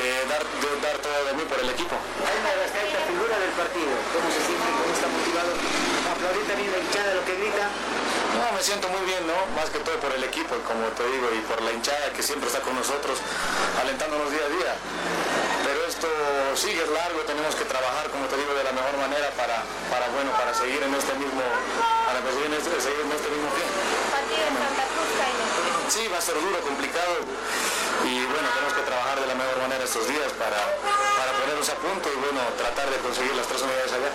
eh, 0.00 0.24
dar, 0.32 0.40
de, 0.40 0.68
dar 0.80 0.96
todo 1.04 1.20
de 1.28 1.32
mí 1.36 1.44
por 1.44 1.60
el 1.60 1.68
equipo. 1.68 1.92
Hay 2.24 2.36
una 2.40 2.56
esta 2.64 3.00
figura 3.04 3.36
del 3.36 3.52
partido, 3.52 3.92
¿cómo 4.16 4.28
se 4.32 4.40
siente, 4.48 4.64
cómo 4.80 4.92
está 4.96 5.08
motivado? 5.12 5.52
¿Aplaudir 6.08 6.44
también 6.48 6.72
la 6.72 6.80
hinchada 6.80 7.20
lo 7.20 7.22
que 7.28 7.36
grita? 7.36 7.68
No, 8.44 8.52
me 8.52 8.60
siento 8.60 8.92
muy 8.92 9.00
bien, 9.08 9.24
¿no? 9.24 9.32
Más 9.56 9.72
que 9.72 9.80
todo 9.80 9.96
por 10.04 10.12
el 10.12 10.20
equipo, 10.20 10.52
como 10.68 10.84
te 10.92 11.00
digo, 11.16 11.32
y 11.32 11.40
por 11.48 11.64
la 11.64 11.72
hinchada 11.72 12.12
que 12.12 12.20
siempre 12.20 12.52
está 12.52 12.60
con 12.60 12.76
nosotros, 12.76 13.16
alentándonos 13.80 14.28
día 14.28 14.44
a 14.44 14.52
día. 14.52 14.72
Pero 15.64 15.80
esto 15.88 16.04
sigue 16.52 16.84
es 16.84 16.92
largo, 16.92 17.24
tenemos 17.24 17.56
que 17.56 17.64
trabajar, 17.64 18.12
como 18.12 18.28
te 18.28 18.36
digo, 18.36 18.52
de 18.52 18.68
la 18.68 18.76
mejor 18.76 19.00
manera 19.00 19.32
para, 19.32 19.64
para 19.88 20.12
bueno, 20.12 20.28
para 20.36 20.52
seguir 20.52 20.76
en 20.76 20.92
este 20.92 21.16
mismo, 21.16 21.40
para 22.04 22.20
seguir 22.20 22.52
en 22.52 22.56
este, 22.60 22.76
seguir 22.84 23.00
en 23.00 23.12
este 23.16 23.32
mismo 23.32 23.48
pie. 23.56 23.64
Sí, 25.88 26.04
va 26.12 26.20
a 26.20 26.24
ser 26.28 26.36
duro, 26.36 26.60
complicado 26.60 27.24
y 28.04 28.28
bueno, 28.28 28.44
tenemos 28.44 28.76
que 28.76 28.84
trabajar 28.84 29.24
de 29.24 29.26
la 29.26 29.40
mejor 29.40 29.56
manera 29.56 29.80
estos 29.88 30.04
días 30.04 30.28
para, 30.36 30.60
para 30.60 31.32
ponernos 31.40 31.68
a 31.72 31.76
punto 31.80 32.12
y 32.12 32.16
bueno, 32.20 32.44
tratar 32.60 32.92
de 32.92 33.00
conseguir 33.00 33.32
las 33.40 33.48
tres 33.48 33.64
unidades 33.64 33.88
allá. 33.88 34.12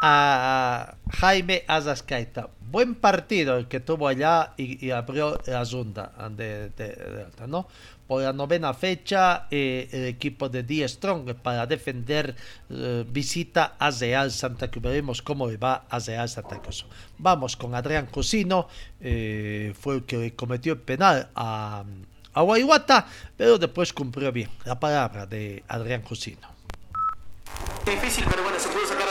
A 0.00 0.94
Jaime 1.10 1.64
Azascaita. 1.66 2.50
Buen 2.70 2.94
partido 2.94 3.56
el 3.56 3.66
que 3.66 3.80
tuvo 3.80 4.08
allá 4.08 4.52
y, 4.56 4.84
y 4.86 4.90
abrió 4.90 5.40
la 5.46 5.64
ronda 5.64 6.12
de, 6.30 7.26
¿no? 7.46 7.66
Por 8.06 8.22
la 8.22 8.32
novena 8.32 8.72
fecha, 8.72 9.46
eh, 9.50 9.88
el 9.92 10.06
equipo 10.06 10.48
de 10.48 10.62
Die 10.62 10.86
Strong 10.88 11.34
para 11.42 11.66
defender 11.66 12.34
eh, 12.70 13.04
visita 13.06 13.76
a 13.78 13.90
Real 13.90 14.30
Santa 14.30 14.70
Cruz. 14.70 14.82
Veremos 14.82 15.20
cómo 15.20 15.46
le 15.46 15.58
va 15.58 15.84
a 15.90 15.98
Real 15.98 16.28
Santa 16.28 16.60
Cruz. 16.60 16.86
Vamos 17.18 17.56
con 17.56 17.74
Adrián 17.74 18.06
Cosino, 18.06 18.68
eh, 19.00 19.74
fue 19.78 19.96
el 19.96 20.04
que 20.04 20.34
cometió 20.34 20.72
el 20.74 20.80
penal 20.80 21.28
a, 21.34 21.84
a 22.32 22.42
Guayguata, 22.42 23.06
pero 23.36 23.58
después 23.58 23.92
cumplió 23.92 24.32
bien. 24.32 24.48
La 24.64 24.80
palabra 24.80 25.26
de 25.26 25.62
Adrián 25.68 26.00
Cosino. 26.00 26.48
Difícil, 27.84 28.24
pero 28.30 28.42
bueno, 28.42 28.58
se 28.58 28.68
pudo 28.68 28.86
sacar. 28.86 29.07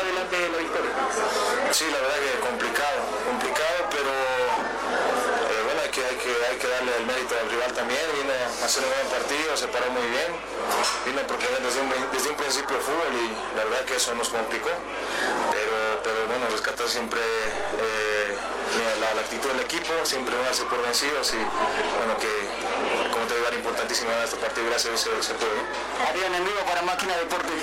Sí, 1.71 1.85
la 1.91 1.99
verdad 1.99 2.15
que 2.15 2.39
complicado, 2.39 2.99
complicado, 3.27 3.77
pero 3.91 4.09
eh, 4.09 5.61
bueno, 5.65 5.81
hay 5.83 5.91
que, 5.91 5.99
hay, 5.99 6.15
que, 6.15 6.31
hay 6.49 6.57
que 6.57 6.67
darle 6.67 6.95
el 6.95 7.05
mérito 7.05 7.35
al 7.37 7.49
rival 7.51 7.71
también. 7.73 8.01
Vino 8.15 8.33
a 8.33 8.65
hacer 8.65 8.83
un 8.83 8.89
buen 8.89 9.07
partido, 9.11 9.55
se 9.55 9.67
paró 9.67 9.91
muy 9.91 10.07
bien, 10.07 10.31
vino 11.05 11.19
a 11.21 11.27
proponer 11.27 11.61
desde 11.61 11.81
un, 11.81 12.35
principio 12.37 12.79
fútbol 12.79 13.11
y 13.13 13.57
la 13.57 13.65
verdad 13.65 13.85
que 13.85 13.95
eso 13.97 14.15
nos 14.15 14.29
complicó. 14.29 14.69
Pero, 15.51 15.77
pero 16.03 16.25
bueno, 16.27 16.47
rescatar 16.49 16.87
siempre 16.87 17.19
eh, 17.19 18.37
la, 19.03 19.19
actitud 19.19 19.49
del 19.49 19.61
equipo, 19.61 19.93
siempre 20.03 20.35
darse 20.37 20.63
por 20.65 20.81
vencidos 20.81 21.33
y 21.33 21.37
bueno, 21.37 22.15
que 22.17 22.31
digo, 23.35 23.47
era 23.47 23.57
importantísimo 23.57 24.09
ganar 24.09 24.25
este 24.25 24.37
partido, 24.37 24.65
gracias 24.67 24.87
a 24.87 25.09
Dios 25.09 25.25
se, 25.25 25.33
se 25.33 25.33
pudo. 25.35 25.57
Adrián, 26.07 26.33
en 26.35 26.43
vivo 26.45 26.61
para 26.67 26.81
Máquina 26.81 27.17
Deportes. 27.17 27.61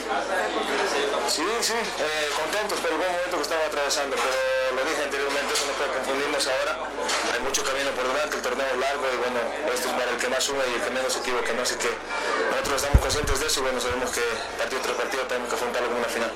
Sí, 1.29 1.47
sí, 1.61 1.75
eh, 1.75 2.29
contentos 2.37 2.79
por 2.81 2.91
el 2.93 2.99
buen 2.99 3.13
momento 3.13 3.37
que 3.37 3.47
estaba 3.47 3.65
atravesando, 3.67 4.17
pero 4.17 4.37
lo 4.77 4.81
dije 4.85 5.03
anteriormente, 5.05 5.51
eso 5.55 5.65
no 5.67 5.73
puede 5.79 5.91
confundirnos 5.97 6.45
ahora. 6.49 6.73
Hay 7.33 7.41
mucho 7.41 7.65
camino 7.65 7.91
por 7.93 8.05
delante, 8.09 8.37
el 8.37 8.43
torneo 8.43 8.67
es 8.67 8.79
largo 8.79 9.05
y 9.09 9.17
bueno, 9.19 9.41
esto 9.73 9.89
es 9.89 9.95
para 9.95 10.11
el 10.11 10.19
que 10.19 10.29
más 10.29 10.43
sube 10.45 10.63
y 10.69 10.75
el 10.75 10.83
que 10.83 10.91
menos 10.91 11.13
se 11.13 11.19
equivoque, 11.21 11.53
¿no? 11.55 11.63
Así 11.63 11.77
que 11.77 11.91
nosotros 12.51 12.77
estamos 12.83 13.01
conscientes 13.01 13.41
de 13.41 13.47
eso 13.47 13.61
y 13.61 13.63
bueno, 13.63 13.81
sabemos 13.81 14.11
que 14.11 14.25
partido 14.59 14.81
tras 14.83 14.97
partido 14.97 15.23
tenemos 15.25 15.49
que 15.49 15.55
afrontarlo 15.55 15.89
como 15.89 16.01
una 16.01 16.09
final. 16.09 16.31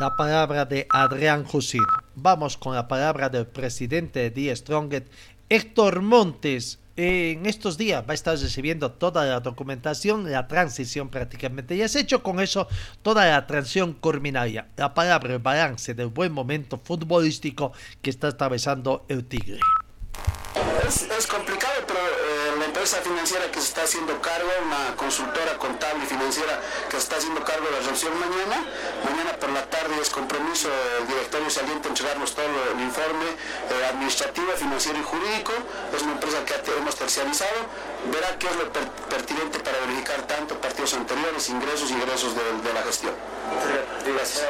La 0.00 0.16
palabra 0.16 0.64
de 0.64 0.86
Adrián 0.88 1.44
Jusino. 1.44 1.84
Vamos 2.14 2.56
con 2.56 2.74
la 2.74 2.88
palabra 2.88 3.28
del 3.28 3.46
presidente 3.46 4.20
de 4.20 4.30
Die 4.30 4.56
Stronget, 4.56 5.10
Héctor 5.50 6.00
Montes. 6.00 6.78
En 7.02 7.46
estos 7.46 7.78
días 7.78 8.04
va 8.06 8.10
a 8.10 8.14
estar 8.14 8.36
recibiendo 8.36 8.92
toda 8.92 9.24
la 9.24 9.40
documentación, 9.40 10.30
la 10.30 10.46
transición 10.46 11.08
prácticamente 11.08 11.74
ya 11.74 11.86
ha 11.86 11.98
hecho 11.98 12.22
con 12.22 12.40
eso 12.40 12.68
toda 13.00 13.24
la 13.24 13.46
transición 13.46 13.94
culminaria. 13.94 14.68
La 14.76 14.92
palabra, 14.92 15.38
balance 15.38 15.94
del 15.94 16.08
buen 16.08 16.30
momento 16.30 16.76
futbolístico 16.76 17.72
que 18.02 18.10
está 18.10 18.28
atravesando 18.28 19.06
el 19.08 19.24
Tigre. 19.24 19.60
Es, 20.86 21.04
es 21.04 21.26
complicado, 21.26 21.49
la 22.80 22.86
empresa 22.86 23.02
financiera 23.06 23.44
que 23.52 23.60
se 23.60 23.68
está 23.68 23.82
haciendo 23.82 24.22
cargo, 24.22 24.48
una 24.64 24.96
consultora 24.96 25.58
contable 25.58 26.02
y 26.02 26.06
financiera 26.06 26.58
que 26.88 26.96
se 26.96 27.02
está 27.02 27.16
haciendo 27.16 27.44
cargo 27.44 27.66
de 27.66 27.72
la 27.72 27.78
recepción 27.80 28.18
mañana, 28.18 28.64
mañana 29.04 29.36
por 29.36 29.50
la 29.50 29.68
tarde 29.68 30.00
es 30.00 30.08
compromiso 30.08 30.70
del 30.96 31.06
directorio 31.06 31.50
saliente 31.50 31.88
entregarnos 31.88 32.34
todo 32.34 32.46
el 32.46 32.80
informe 32.80 33.36
eh, 33.36 33.84
administrativo, 33.84 34.48
financiero 34.56 34.98
y 34.98 35.02
jurídico, 35.02 35.52
es 35.94 36.02
una 36.02 36.12
empresa 36.12 36.38
que 36.46 36.54
hemos 36.72 36.96
terciarizado, 36.96 37.68
verá 38.10 38.38
qué 38.38 38.48
es 38.48 38.56
lo 38.56 38.72
per 38.72 38.88
pertinente 39.12 39.58
para 39.60 39.78
verificar 39.80 40.22
tanto 40.26 40.56
partidos 40.56 40.94
anteriores, 40.94 41.50
ingresos 41.50 41.90
y 41.90 42.00
egresos 42.00 42.32
de, 42.34 42.44
de 42.64 42.72
la 42.72 42.80
gestión. 42.80 43.12
Gracias. 44.08 44.40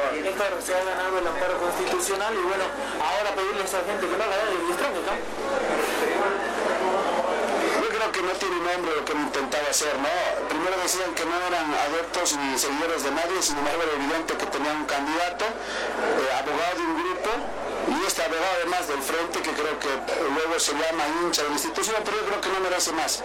Se 0.63 0.73
ha 0.73 0.83
ganado 0.83 1.19
el 1.19 1.27
amparo 1.27 1.59
constitucional 1.59 2.33
y 2.33 2.43
bueno, 2.47 2.63
ahora 2.95 3.35
pedirle 3.35 3.61
a 3.61 3.65
esa 3.65 3.83
gente 3.83 4.07
que 4.07 4.15
lo 4.15 4.23
haga 4.23 4.35
el 4.47 4.67
distrito, 4.71 5.03
¿no? 5.03 5.70
Tiene 8.51 8.73
nombre 8.73 8.91
lo 8.97 9.05
que 9.05 9.13
intentaba 9.13 9.69
hacer, 9.69 9.95
¿no? 9.95 10.11
Primero 10.49 10.75
decían 10.83 11.15
que 11.15 11.23
no 11.23 11.31
eran 11.47 11.73
adeptos 11.73 12.35
ni 12.35 12.59
seguidores 12.59 13.01
de 13.01 13.11
nadie, 13.11 13.41
sin 13.41 13.57
embargo 13.57 13.79
era 13.83 13.93
evidente 13.95 14.35
que 14.35 14.45
tenían 14.45 14.75
un 14.75 14.85
candidato, 14.91 15.45
eh, 15.47 16.35
abogado 16.35 16.75
de 16.75 16.83
un 16.83 16.95
grupo, 16.99 17.31
y 17.95 18.05
este 18.05 18.23
abogado 18.23 18.51
además 18.59 18.87
del 18.89 19.01
frente, 19.01 19.39
que 19.39 19.51
creo 19.55 19.79
que 19.79 19.87
luego 20.35 20.59
se 20.59 20.73
llama 20.73 21.07
hincha 21.23 21.43
de 21.43 21.47
la 21.47 21.55
institución, 21.55 21.95
pero 22.03 22.17
yo 22.19 22.27
creo 22.27 22.41
que 22.41 22.49
no 22.49 22.59
merece 22.59 22.91
más. 22.91 23.23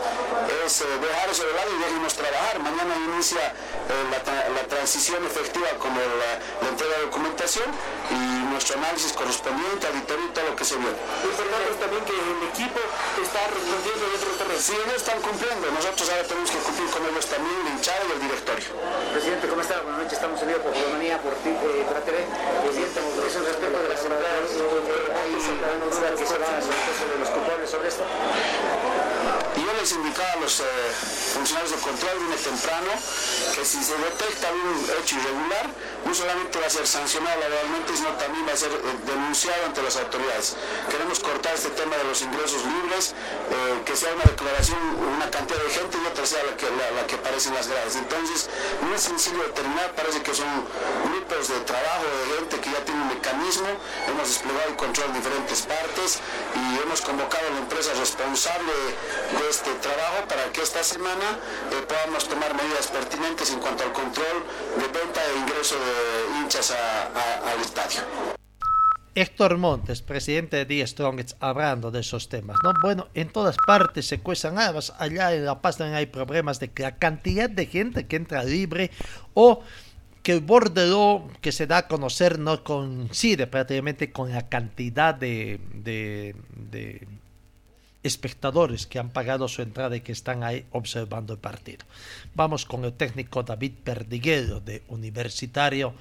Es 0.63 0.81
eh, 0.81 0.85
dejar 1.03 1.29
eso 1.29 1.43
de 1.43 1.55
lado 1.55 1.75
y 1.75 1.79
déjenos 1.83 2.15
trabajar. 2.15 2.61
Mañana 2.61 2.95
inicia 2.95 3.51
eh, 3.51 4.07
la, 4.15 4.23
la, 4.23 4.63
transición 4.71 5.27
efectiva 5.27 5.75
como 5.83 5.99
la, 5.99 6.39
la, 6.63 6.69
entrega 6.71 6.99
de 6.99 7.03
documentación 7.11 7.67
y 8.11 8.47
nuestro 8.53 8.79
análisis 8.79 9.13
correspondiente, 9.13 9.87
auditorio 9.87 10.27
y 10.27 10.33
todo 10.33 10.47
lo 10.51 10.57
que 10.57 10.65
se 10.65 10.77
vio. 10.77 10.91
Importante 10.91 11.75
también 11.81 12.05
que 12.05 12.15
el 12.15 12.43
equipo 12.51 12.81
está 13.23 13.41
respondiendo 13.51 14.05
dentro 14.11 14.29
del 14.31 14.39
terreno. 14.39 14.61
Sí, 14.61 14.73
ellos 14.75 14.97
están 14.97 15.21
cumpliendo. 15.21 15.65
Nosotros 15.71 16.07
ahora 16.11 16.25
tenemos 16.25 16.51
que 16.51 16.59
cumplir 16.59 16.89
con 16.91 17.03
ellos 17.07 17.27
también, 17.27 17.57
el 17.67 17.73
hinchado 17.75 18.03
y 18.09 18.13
el 18.13 18.21
directorio. 18.21 18.69
Presidente, 19.13 19.45
¿cómo 19.49 19.61
está? 19.63 19.81
Buenas 19.83 20.01
noches. 20.03 20.17
Estamos 20.19 20.41
en 20.43 20.49
vivo 20.49 20.61
por 20.61 20.73
Romanía, 20.73 21.21
por, 21.21 21.33
eh, 21.33 21.85
por 21.87 21.99
TV. 22.07 22.19
Presidente, 22.65 22.99
es 23.01 23.35
un 23.37 23.45
respecto 23.45 23.79
de 23.83 23.89
la 23.89 23.97
seguridad 23.97 24.35
de 26.37 27.19
los 27.19 27.31
culpables 27.31 27.71
sobre 27.71 27.89
esto? 27.89 28.05
Les 29.81 29.93
indicaba 29.93 30.33
a 30.33 30.37
los 30.37 30.61
eh, 30.61 30.65
funcionarios 31.35 31.73
de 31.73 31.77
control 31.77 32.19
viene 32.21 32.37
temprano 32.37 32.93
que 33.55 33.65
si 33.65 33.83
se 33.85 33.93
detecta 33.99 34.49
un 34.51 34.73
hecho 35.01 35.17
irregular, 35.17 35.69
no 36.05 36.15
solamente 36.15 36.59
va 36.59 36.67
a 36.67 36.71
ser 36.71 36.87
sancionado 36.87 37.41
laboralmente, 37.41 37.97
sino 37.97 38.09
también 38.17 38.49
va 38.49 38.53
a 38.53 38.57
ser 38.57 38.73
eh, 38.73 38.81
denunciado 39.05 39.67
ante 39.67 39.83
las 39.83 39.97
autoridades. 39.97 40.57
Queremos 40.89 41.21
cortar 41.21 41.55
este 41.55 41.71
tema 41.71 41.97
de 41.97 42.05
los 42.05 42.23
ingresos 42.23 42.65
libres, 42.65 43.13
eh, 43.13 43.83
que 43.85 43.97
sea 43.97 44.15
una 44.15 44.25
declaración, 44.25 44.79
una 45.17 45.31
cantidad 45.31 45.61
de 45.61 45.71
gente 45.71 45.99
y 46.03 46.07
otra 46.07 46.25
sea 46.25 46.43
la 46.45 46.57
que, 46.57 46.67
la, 46.71 47.03
aparece 47.03 47.49
en 47.49 47.55
las 47.55 47.69
gradas. 47.69 47.97
Entonces, 47.97 48.49
no 48.81 48.95
es 48.95 49.03
sencillo 49.03 49.43
determinar, 49.45 49.93
parece 49.95 50.23
que 50.23 50.35
son 50.35 50.49
grupos 51.05 51.49
de 51.49 51.61
trabajo, 51.61 52.05
de 52.05 52.39
gente 52.39 52.61
que 52.61 52.71
ya 52.71 52.85
tiene 52.85 53.03
un 53.03 53.09
mecanismo, 53.09 53.69
hemos 54.09 54.29
desplegado 54.29 54.69
el 54.71 54.77
control 54.77 55.07
en 55.09 55.15
diferentes 55.15 55.63
partes 55.63 56.21
y 56.55 56.83
hemos 56.83 57.01
convocado 57.01 57.47
a 57.47 57.51
la 57.51 57.59
empresa 57.59 57.93
responsable 57.95 58.73
de 58.73 59.51
este 59.51 59.66
trabajo 59.75 60.29
para 60.29 60.53
que 60.53 60.63
esta 60.63 60.83
semana 60.83 61.39
eh, 61.73 61.85
podamos 61.89 62.29
tomar 62.29 62.55
medidas 62.55 62.89
pertinentes 62.89 63.51
en 63.51 63.61
cuanto 63.61 63.85
al 63.85 63.93
control 63.93 64.45
de 64.77 64.87
venta 64.87 65.21
e 65.25 65.39
ingreso 65.39 65.75
de 65.77 66.41
hinchas 66.41 66.71
a, 66.71 67.03
a, 67.07 67.53
al 67.53 67.61
estadio. 67.61 68.01
Héctor 69.15 69.57
Montes, 69.57 70.03
presidente 70.03 70.59
de 70.59 70.67
The 70.67 70.87
Strongest, 70.87 71.39
hablando 71.41 71.91
de 71.91 72.01
esos 72.01 72.29
temas, 72.29 72.59
¿no? 72.63 72.75
Bueno, 72.83 73.09
en 73.15 73.31
todas 73.31 73.57
partes 73.67 74.07
se 74.07 74.21
cuezan 74.21 74.59
habas, 74.59 74.93
allá 74.99 75.35
en 75.35 75.47
La 75.47 75.63
Paz 75.63 75.79
también 75.79 75.97
hay 75.97 76.07
problemas 76.07 76.61
de 76.61 76.71
que 76.71 76.83
la 76.83 76.97
cantidad 76.97 77.49
de 77.49 77.65
gente 77.65 78.07
que 78.07 78.17
entra 78.17 78.45
libre 78.45 78.91
o 79.33 79.63
que 80.23 80.33
el 80.33 80.41
bordero 80.41 81.29
que 81.41 81.51
se 81.51 81.67
da 81.67 81.79
a 81.79 81.89
conocer 81.89 82.39
no 82.39 82.63
coincide 82.63 83.47
prácticamente 83.47 84.13
con 84.13 84.33
la 84.33 84.49
cantidad 84.51 85.15
de, 85.15 85.61
de, 85.73 86.37
de 86.51 87.09
espectadores 88.07 88.87
que 88.87 88.99
han 88.99 89.11
pagado 89.11 89.49
su 89.49 89.63
entrada 89.63 89.97
y 89.97 90.01
que 90.01 90.13
están 90.13 90.43
ahí 90.43 90.67
observando 90.73 91.33
el 91.33 91.39
partido. 91.39 91.85
Vamos 92.35 92.65
con 92.65 92.85
el 92.85 92.93
técnico 92.93 93.43
David 93.43 93.73
Perdiguero 93.85 94.61
de 94.61 94.83
Universitario, 94.89 95.95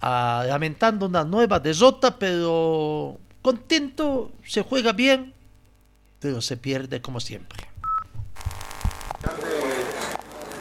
ah, 0.00 0.44
lamentando 0.46 1.06
una 1.06 1.24
nueva 1.24 1.60
desota, 1.60 2.18
pero 2.18 3.18
contento, 3.42 4.32
se 4.46 4.62
juega 4.62 4.92
bien, 4.92 5.34
pero 6.18 6.40
se 6.40 6.56
pierde 6.56 7.02
como 7.02 7.20
siempre. 7.20 7.68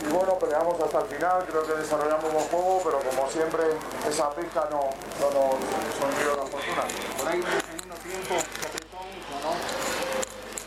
Y 0.03 0.11
bueno, 0.11 0.37
peleamos 0.37 0.79
hasta 0.81 0.99
el 0.99 1.07
final, 1.07 1.45
creo 1.47 1.63
que 1.65 1.73
desarrollamos 1.75 2.25
un 2.25 2.33
buen 2.33 2.45
juego, 2.47 2.81
pero 2.83 2.99
como 2.99 3.29
siempre, 3.31 3.63
esa 4.07 4.29
pizca 4.35 4.67
no, 4.69 4.89
no 5.21 5.31
nos 5.31 5.55
sonrió 5.95 6.35
la 6.35 6.43
fortuna. 6.43 6.83
Por 7.17 7.27
ahí 7.29 7.39
en 7.39 7.47
el 7.47 7.61
segundo 7.61 7.95
tiempo 8.03 8.35
se 8.35 8.67
apretó 8.67 8.97
mucho, 8.99 9.33
¿no? 9.39 9.51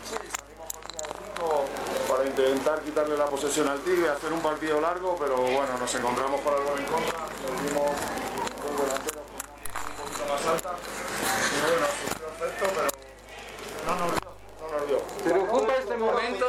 Sí, 0.09 0.17
salimos 0.33 0.67
con 0.73 0.81
línea 0.81 1.05
de 1.05 1.13
cinco 1.13 1.65
para 2.09 2.16
intentar 2.27 2.81
quitarle 2.81 3.17
la 3.17 3.25
posesión 3.25 3.67
al 3.67 3.79
Tigre, 3.79 4.09
hacer 4.09 4.31
un 4.31 4.41
partido 4.41 4.79
largo, 4.79 5.17
pero 5.19 5.37
bueno, 5.37 5.77
nos 5.79 5.95
encontramos 5.95 6.41
con 6.41 6.53
algo 6.53 6.77
en 6.77 6.85
contra, 6.85 7.25
perdimos 7.25 7.91
dos 8.61 8.77
delanteros 8.81 9.23
con 9.25 9.35
una 9.35 9.57
un 9.87 9.95
poquito 9.97 10.25
más 10.33 10.45
alta, 10.45 10.75
y 11.51 11.59
bueno, 11.61 11.87
sufrió 12.01 12.27
efecto, 12.27 12.65
pero 12.75 12.89
no 13.85 13.95
nos 13.95 14.11
dio, 14.11 14.29
no 14.61 14.67
nos 14.77 14.87
dio. 14.87 14.97
¿Te 15.23 15.29
preocupa 15.29 15.73
este 15.75 15.97
momento? 15.97 16.45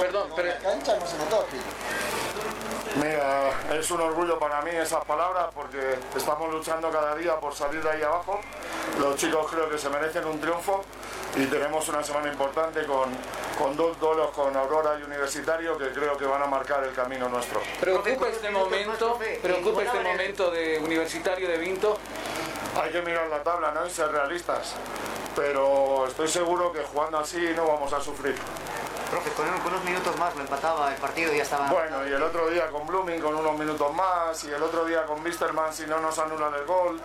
Perdón, 0.00 0.30
pero... 0.36 0.62
cancha 0.62 0.96
no 0.98 1.06
se 1.06 1.18
notó 1.18 1.46
Mira, 2.98 3.50
es 3.78 3.90
un 3.92 4.00
orgullo 4.00 4.40
para 4.40 4.60
mí 4.62 4.70
esas 4.72 5.04
palabras 5.04 5.46
porque 5.54 5.78
estamos 6.16 6.52
luchando 6.52 6.90
cada 6.90 7.14
día 7.14 7.36
por 7.36 7.54
salir 7.54 7.80
de 7.80 7.90
ahí 7.90 8.02
abajo. 8.02 8.40
Los 8.98 9.14
chicos 9.14 9.46
creo 9.52 9.70
que 9.70 9.78
se 9.78 9.88
merecen 9.88 10.24
un 10.24 10.40
triunfo 10.40 10.84
y 11.36 11.46
tenemos 11.46 11.88
una 11.88 12.02
semana 12.02 12.28
importante 12.28 12.84
con, 12.86 13.10
con 13.56 13.76
dos 13.76 14.00
duelos 14.00 14.30
con 14.30 14.56
Aurora 14.56 14.98
y 14.98 15.04
Universitario 15.04 15.78
que 15.78 15.90
creo 15.90 16.16
que 16.18 16.24
van 16.24 16.42
a 16.42 16.46
marcar 16.46 16.82
el 16.82 16.92
camino 16.92 17.28
nuestro. 17.28 17.60
¿Preocupa 17.78 18.28
este 18.28 18.50
momento, 18.50 19.18
preocupa 19.42 19.82
este 19.84 20.00
momento 20.00 20.50
de 20.50 20.78
Universitario 20.78 21.48
de 21.48 21.58
Vinto? 21.58 21.96
Hay 22.82 22.90
que 22.90 23.02
mirar 23.02 23.28
la 23.28 23.44
tabla 23.44 23.70
¿no? 23.72 23.86
y 23.86 23.90
ser 23.90 24.10
realistas, 24.10 24.74
pero 25.36 26.06
estoy 26.08 26.26
seguro 26.26 26.72
que 26.72 26.82
jugando 26.82 27.18
así 27.18 27.38
no 27.54 27.68
vamos 27.68 27.92
a 27.92 28.00
sufrir. 28.00 28.34
Profe, 29.10 29.30
con, 29.30 29.48
unos 29.48 29.84
minutos 29.84 30.16
más 30.18 30.34
lo 30.36 30.42
empataba 30.42 30.92
el 30.92 31.00
partido 31.00 31.32
y 31.32 31.38
ya 31.38 31.42
estaba... 31.42 31.70
Bueno, 31.70 32.06
y 32.06 32.12
el 32.12 32.22
otro 32.22 32.48
día 32.50 32.68
con 32.68 32.86
Blooming 32.86 33.20
con 33.20 33.34
unos 33.34 33.58
minutos 33.58 33.94
más, 33.94 34.44
y 34.44 34.50
el 34.50 34.62
otro 34.62 34.84
día 34.84 35.06
con 35.06 35.22
Misterman 35.22 35.72
si 35.72 35.86
no 35.86 35.98
nos 36.00 36.18
anulan 36.18 36.52
el 36.54 36.66
gol. 36.66 37.00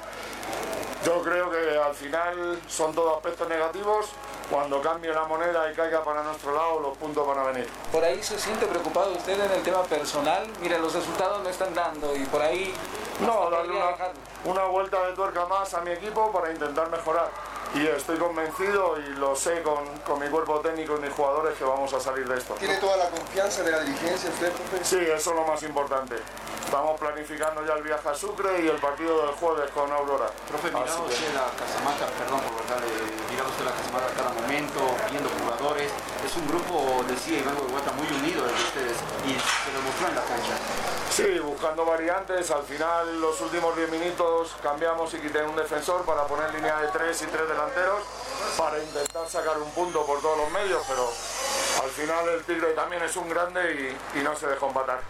Yo 1.06 1.22
creo 1.22 1.49
que 1.49 1.78
al 1.78 1.93
final 1.93 2.62
son 2.68 2.93
todos 2.93 3.18
aspectos 3.18 3.47
negativos. 3.47 4.10
Cuando 4.49 4.82
cambie 4.82 5.14
la 5.14 5.24
moneda 5.24 5.72
y 5.72 5.76
caiga 5.76 6.04
para 6.04 6.24
nuestro 6.24 6.54
lado, 6.54 6.82
los 6.82 6.97
puntos 6.97 7.26
van 7.26 7.39
a 7.39 7.43
venir. 7.43 7.70
¿Por 7.91 8.04
ahí 8.04 8.22
se 8.22 8.38
siente 8.38 8.66
preocupado 8.66 9.14
usted 9.14 9.39
en 9.39 9.51
el 9.51 9.64
tema 9.64 9.84
personal? 9.84 10.45
Mira, 10.62 10.78
los 10.80 10.93
resultados 10.93 11.41
no 11.41 11.49
están 11.49 11.74
dando 11.74 12.16
y 12.16 12.26
por 12.26 12.41
ahí... 12.41 12.74
No, 13.22 13.49
darle 13.49 13.72
una, 13.72 13.95
una 14.43 14.64
vuelta 14.66 15.06
de 15.08 15.14
tuerca 15.14 15.45
más 15.45 15.74
a 15.74 15.82
mi 15.82 15.91
equipo 15.91 16.32
para 16.32 16.51
intentar 16.51 16.89
mejorar 16.89 17.30
y 17.74 17.88
estoy 17.88 18.17
convencido 18.17 18.97
y 18.99 19.15
lo 19.15 19.36
sé 19.36 19.61
con, 19.63 19.84
con, 20.05 20.19
mi 20.19 20.28
cuerpo 20.28 20.59
técnico 20.59 20.95
y 20.97 21.01
mis 21.01 21.11
jugadores 21.11 21.57
que 21.57 21.63
vamos 21.63 21.91
a 21.93 21.99
salir 21.99 22.28
de 22.28 22.38
esto. 22.38 22.53
¿Tiene 22.55 22.78
toda 22.78 22.97
la 22.97 23.09
confianza 23.09 23.63
de 23.63 23.71
la 23.71 23.80
dirigencia 23.80 24.30
usted, 24.30 24.51
profe? 24.51 24.84
Sí, 24.84 24.97
eso 24.99 25.32
es 25.32 25.36
lo 25.36 25.43
más 25.45 25.61
importante. 25.63 26.15
Estamos 26.63 26.99
planificando 26.99 27.65
ya 27.65 27.74
el 27.74 27.84
viaje 27.84 28.09
a 28.09 28.13
Sucre 28.13 28.61
y 28.63 28.67
el 28.67 28.78
partido 28.78 29.26
del 29.26 29.36
jueves 29.36 29.69
con 29.71 29.91
Aurora. 29.91 30.30
Profe, 30.47 30.67
mirado 30.69 31.05
usted 31.05 31.34
la 31.34 31.49
Casamata, 31.57 32.05
perdón 32.17 32.41
por 32.41 32.67
darle, 32.67 32.93
mirado 33.30 33.49
usted 33.49 33.65
la 33.65 33.71
Casamata 33.71 34.05
a 34.05 34.15
cada 34.15 34.30
momento, 34.34 34.80
viendo 35.09 35.30
jugadores. 35.30 35.91
Es 36.34 36.39
un 36.39 36.47
grupo, 36.47 37.05
decía 37.07 37.38
Iván 37.41 37.55
Huerta, 37.71 37.91
muy 37.91 38.07
unido 38.07 38.43
de 38.43 38.53
ustedes 38.53 38.97
y 39.23 39.38
se 39.38 39.71
demostró 39.77 40.07
en 40.07 40.15
la 40.15 40.23
cancha. 40.23 40.57
Sí, 41.11 41.38
buscando 41.38 41.86
variantes. 41.86 42.49
Al 42.49 42.63
final, 42.63 43.21
los 43.21 43.39
últimos 43.41 43.75
10 43.75 43.91
minutos 43.91 44.55
cambiamos 44.63 45.13
y 45.13 45.19
quité 45.19 45.43
un 45.43 45.55
defensor 45.55 46.03
para 46.05 46.25
poner 46.25 46.51
línea 46.55 46.79
de 46.81 46.88
3 46.88 47.21
y 47.21 47.25
3 47.27 47.49
delanteros 47.49 48.01
para 48.57 48.81
intentar 48.81 49.29
sacar 49.29 49.59
un 49.59 49.69
punto 49.73 50.03
por 50.07 50.21
todos 50.21 50.39
los 50.39 50.51
medios, 50.51 50.81
pero 50.88 51.07
al 51.84 51.91
final 51.91 52.27
el 52.27 52.43
Tigre 52.45 52.73
también 52.73 53.03
es 53.03 53.15
un 53.15 53.29
grande 53.29 53.95
y, 54.15 54.19
y 54.19 54.23
no 54.23 54.36
se 54.36 54.47
dejó 54.47 54.69
empatar. 54.69 55.01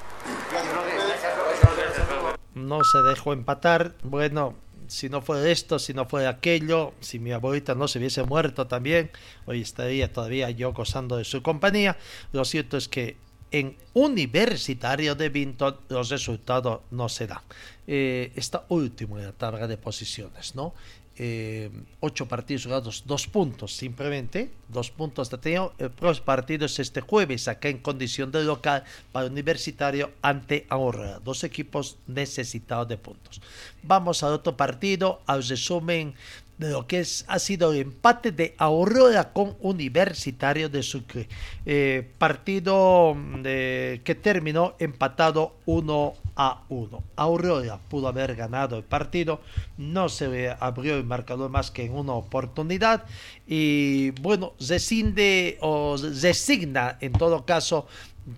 No 2.54 2.84
se 2.84 2.98
dejó 3.02 3.32
empatar. 3.32 3.94
Bueno, 4.04 4.56
si 4.88 5.10
no 5.10 5.22
fue 5.22 5.52
esto, 5.52 5.80
si 5.80 5.94
no 5.94 6.06
fue 6.06 6.28
aquello, 6.28 6.94
si 7.00 7.20
mi 7.20 7.32
abuelita 7.32 7.76
no 7.76 7.88
se 7.88 8.00
hubiese 8.00 8.24
muerto 8.24 8.68
también, 8.68 9.12
hoy 9.46 9.62
estaría 9.62 10.12
todavía 10.12 10.50
yo 10.50 10.74
gozando 10.74 11.18
de 11.18 11.24
su 11.24 11.42
compañía. 11.42 11.98
Lo 12.32 12.46
cierto 12.46 12.78
es 12.78 12.88
que 12.88 13.18
en 13.52 13.78
Universitario 13.94 15.14
de 15.16 15.30
Vinton 15.30 15.78
los 15.90 16.10
resultados 16.10 16.82
no 16.90 17.08
se 17.08 17.28
dan. 17.28 17.42
Eh, 17.86 18.32
en 19.20 19.26
la 19.26 19.32
tabla 19.32 19.68
de 19.68 19.78
posiciones, 19.78 20.56
¿no? 20.56 20.74
Eh, 21.16 21.70
ocho 22.00 22.28
partidos 22.28 22.66
jugados, 22.66 23.04
dos 23.06 23.28
puntos 23.28 23.76
simplemente, 23.76 24.50
dos 24.68 24.90
puntos 24.90 25.30
de 25.30 25.38
tenido. 25.38 25.74
El 25.78 25.92
próximo 25.92 26.26
partido 26.26 26.66
es 26.66 26.80
este 26.80 27.02
jueves, 27.02 27.48
acá 27.48 27.70
en 27.70 27.78
condición 27.78 28.32
de 28.32 28.44
local 28.44 28.84
para 29.12 29.28
Universitario 29.28 30.12
ante 30.24 30.66
Ahorra. 30.70 31.20
Dos 31.20 31.44
equipos 31.44 31.98
necesitados 32.08 32.88
de 32.88 32.98
puntos. 32.98 33.42
Vamos 33.84 34.24
al 34.24 34.34
otro 34.34 34.58
partido, 34.58 35.22
al 35.28 35.44
resumen 35.44 36.16
de 36.64 36.72
lo 36.72 36.88
que 36.88 37.00
es, 37.00 37.26
ha 37.28 37.40
sido 37.40 37.72
el 37.74 37.82
empate 37.82 38.32
de 38.32 38.56
Aurora 38.58 39.34
con 39.34 39.56
Universitario 39.60 40.70
de 40.70 40.84
Sucre. 40.84 41.28
Eh, 41.66 42.10
partido 42.18 43.16
de, 43.42 44.02
que 44.04 44.16
terminó 44.16 44.76
empatado 44.80 45.56
1 45.66 46.14
a 46.36 46.64
1. 46.70 47.04
Aurora 47.16 47.80
pudo 47.90 48.08
haber 48.08 48.36
ganado 48.36 48.78
el 48.78 48.84
partido, 48.84 49.42
no 49.78 50.10
se 50.10 50.56
abrió 50.60 50.96
el 50.96 51.04
marcador 51.04 51.50
más 51.50 51.72
que 51.72 51.86
en 51.86 51.94
una 51.94 52.14
oportunidad 52.14 53.06
y 53.48 54.12
bueno, 54.22 54.54
rescinde 54.60 55.58
o 55.62 55.96
resigna 55.98 56.98
en 57.02 57.14
todo 57.14 57.46
caso 57.46 57.88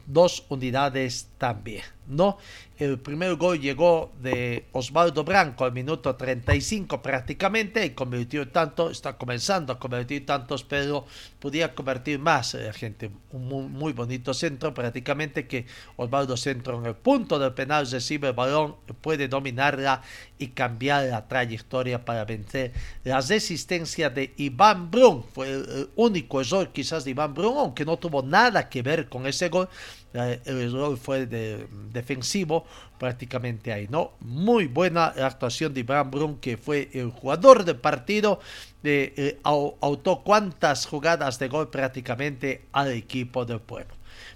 dos 0.07 0.45
unidades 0.49 1.29
también, 1.37 1.83
¿no? 2.07 2.37
El 2.77 2.99
primer 2.99 3.35
gol 3.35 3.61
llegó 3.61 4.11
de 4.21 4.65
Osvaldo 4.73 5.23
Branco 5.23 5.63
al 5.63 5.71
minuto 5.71 6.13
35 6.13 7.01
prácticamente 7.01 7.85
y 7.85 7.91
convirtió 7.91 8.49
tanto, 8.49 8.89
está 8.89 9.17
comenzando 9.17 9.71
a 9.71 9.79
convertir 9.79 10.25
tantos, 10.25 10.65
pero 10.65 11.05
podía 11.39 11.73
convertir 11.73 12.19
más 12.19 12.53
la 12.53 12.73
gente. 12.73 13.11
Un 13.31 13.47
muy, 13.47 13.63
muy, 13.67 13.93
bonito 13.93 14.33
centro 14.33 14.73
prácticamente 14.73 15.47
que 15.47 15.65
Osvaldo 15.95 16.35
Centro 16.35 16.77
en 16.77 16.85
el 16.87 16.95
punto 16.95 17.39
del 17.39 17.53
penal 17.53 17.89
recibe 17.89 18.27
el 18.27 18.33
balón, 18.33 18.75
puede 18.99 19.29
dominarla 19.29 20.01
y 20.37 20.47
cambiar 20.47 21.05
la 21.05 21.29
trayectoria 21.29 22.03
para 22.03 22.25
vencer 22.25 22.73
la 23.05 23.21
resistencia 23.21 24.09
de 24.09 24.33
Iván 24.35 24.91
Brun. 24.91 25.23
Fue 25.23 25.49
el 25.49 25.89
único 25.95 26.41
error 26.41 26.73
quizás 26.73 27.05
de 27.05 27.11
Iván 27.11 27.33
Brun, 27.33 27.57
aunque 27.57 27.85
no 27.85 27.97
tuvo 27.97 28.21
nada 28.21 28.67
que 28.67 28.81
ver 28.81 29.07
con 29.07 29.27
ese 29.27 29.47
gol 29.47 29.69
el 30.15 30.61
error 30.61 30.97
fue 30.97 31.25
de, 31.25 31.67
defensivo 31.91 32.65
prácticamente 32.97 33.73
ahí, 33.73 33.87
¿no? 33.89 34.13
Muy 34.21 34.67
buena 34.67 35.05
actuación 35.05 35.73
de 35.73 35.81
Iván 35.81 36.09
Brun, 36.09 36.37
que 36.37 36.57
fue 36.57 36.89
el 36.93 37.11
jugador 37.11 37.65
del 37.65 37.77
partido, 37.77 38.39
eh, 38.83 39.39
autó 39.43 40.23
cuantas 40.23 40.85
jugadas 40.85 41.37
de 41.39 41.47
gol 41.47 41.69
prácticamente 41.69 42.65
al 42.71 42.91
equipo 42.91 43.45
del 43.45 43.59
pueblo. 43.59 43.93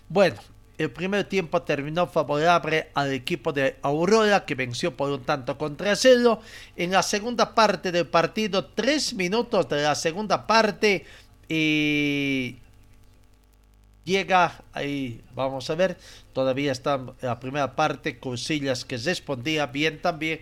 Bueno, 0.09 0.37
el 0.79 0.91
primer 0.91 1.25
tiempo 1.25 1.61
terminó 1.61 2.07
favorable 2.07 2.89
al 2.93 3.11
equipo 3.11 3.51
de 3.51 3.75
Aurora 3.81 4.45
que 4.45 4.55
venció 4.55 4.95
por 4.95 5.11
un 5.11 5.23
tanto 5.23 5.57
contra 5.57 5.93
cero. 5.95 6.39
En 6.77 6.91
la 6.91 7.03
segunda 7.03 7.53
parte 7.53 7.91
del 7.91 8.07
partido, 8.07 8.65
tres 8.65 9.13
minutos 9.13 9.67
de 9.67 9.83
la 9.83 9.93
segunda 9.93 10.47
parte 10.47 11.05
y 11.49 12.59
llega 14.03 14.63
ahí, 14.73 15.21
vamos 15.35 15.69
a 15.69 15.75
ver, 15.75 15.97
todavía 16.33 16.71
está 16.71 16.99
la 17.21 17.39
primera 17.39 17.75
parte, 17.75 18.19
Cosillas 18.19 18.85
que 18.85 18.97
respondía 18.97 19.67
bien 19.67 20.01
también 20.01 20.39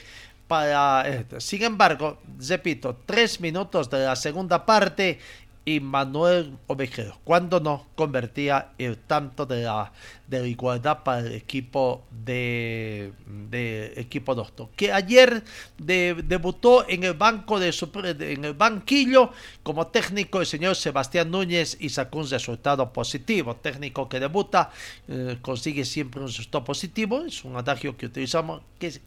para, 0.47 1.25
sin 1.39 1.63
embargo, 1.63 2.19
repito, 2.39 2.97
tres 3.05 3.41
minutos 3.41 3.89
de 3.89 4.05
la 4.05 4.15
segunda 4.15 4.65
parte 4.65 5.19
y 5.67 5.81
Manuel 5.81 6.57
Ovejero, 6.67 7.17
cuando 7.25 7.59
no 7.59 7.87
convertía 7.95 8.69
el 8.77 8.95
tanto 8.99 9.45
de 9.45 9.63
la, 9.63 9.91
de 10.25 10.47
igualdad 10.47 11.03
para 11.03 11.19
el 11.19 11.33
equipo 11.33 12.05
de, 12.09 13.11
de 13.49 13.91
equipo 13.97 14.33
doctor, 14.33 14.69
que 14.77 14.93
ayer 14.93 15.43
debutó 15.77 16.87
en 16.87 17.03
el 17.03 17.15
banco 17.15 17.59
de, 17.59 17.75
en 18.31 18.45
el 18.45 18.53
banquillo 18.53 19.33
como 19.61 19.87
técnico 19.87 20.39
el 20.39 20.45
señor 20.45 20.77
Sebastián 20.77 21.29
Núñez 21.29 21.75
y 21.81 21.89
sacó 21.89 22.19
un 22.19 22.29
resultado 22.29 22.93
positivo, 22.93 23.57
técnico 23.57 24.07
que 24.07 24.21
debuta 24.21 24.71
eh, 25.09 25.37
consigue 25.41 25.83
siempre 25.83 26.21
un 26.21 26.27
resultado 26.27 26.63
positivo, 26.63 27.25
es 27.25 27.43
un 27.43 27.57
adagio 27.57 27.97
que 27.97 28.05
utilizamos 28.05 28.61
que 28.79 29.01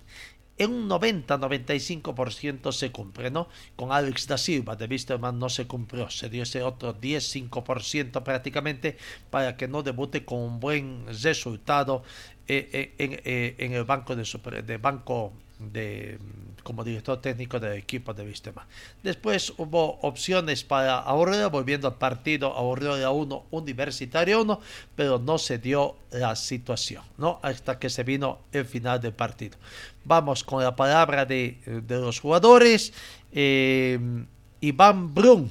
en 0.60 0.72
un 0.72 0.90
90-95% 0.90 2.70
se 2.72 2.92
cumple, 2.92 3.30
¿no? 3.30 3.48
Con 3.76 3.92
Alex 3.92 4.26
da 4.26 4.36
Silva 4.36 4.76
de 4.76 4.84
Wisterman 4.84 5.38
no 5.38 5.48
se 5.48 5.66
cumplió, 5.66 6.10
se 6.10 6.28
dio 6.28 6.42
ese 6.42 6.62
otro 6.62 6.94
10-5% 7.00 8.22
prácticamente 8.22 8.98
para 9.30 9.56
que 9.56 9.68
no 9.68 9.82
debute 9.82 10.26
con 10.26 10.38
un 10.40 10.60
buen 10.60 11.06
resultado 11.06 12.02
eh, 12.46 12.68
eh, 12.72 12.94
en, 12.98 13.12
eh, 13.24 13.54
en, 13.56 13.72
el 13.72 13.84
banco 13.84 14.14
de, 14.14 14.26
super, 14.26 14.62
de 14.62 14.76
banco 14.76 15.32
de, 15.58 16.18
como 16.62 16.84
director 16.84 17.20
técnico 17.20 17.58
del 17.58 17.74
equipo 17.74 18.14
de 18.14 18.24
Vistema. 18.24 18.66
Después 19.02 19.52
hubo 19.56 19.98
opciones 20.00 20.64
para 20.64 20.98
Aurora, 20.98 21.48
volviendo 21.48 21.88
al 21.88 21.96
partido 21.96 22.52
Aurora 22.52 23.10
1, 23.10 23.44
Universitario 23.50 24.42
1, 24.42 24.60
pero 24.96 25.18
no 25.18 25.38
se 25.38 25.58
dio 25.58 25.96
la 26.10 26.36
situación, 26.36 27.04
¿no? 27.18 27.38
Hasta 27.42 27.78
que 27.78 27.90
se 27.90 28.04
vino 28.04 28.38
el 28.52 28.64
final 28.64 29.00
del 29.00 29.12
partido. 29.12 29.58
Vamos 30.04 30.44
con 30.44 30.62
la 30.62 30.74
palabra 30.76 31.24
de, 31.26 31.58
de 31.86 31.96
los 31.98 32.20
jugadores. 32.20 32.92
Eh, 33.32 33.98
Iván 34.60 35.14
Brun, 35.14 35.50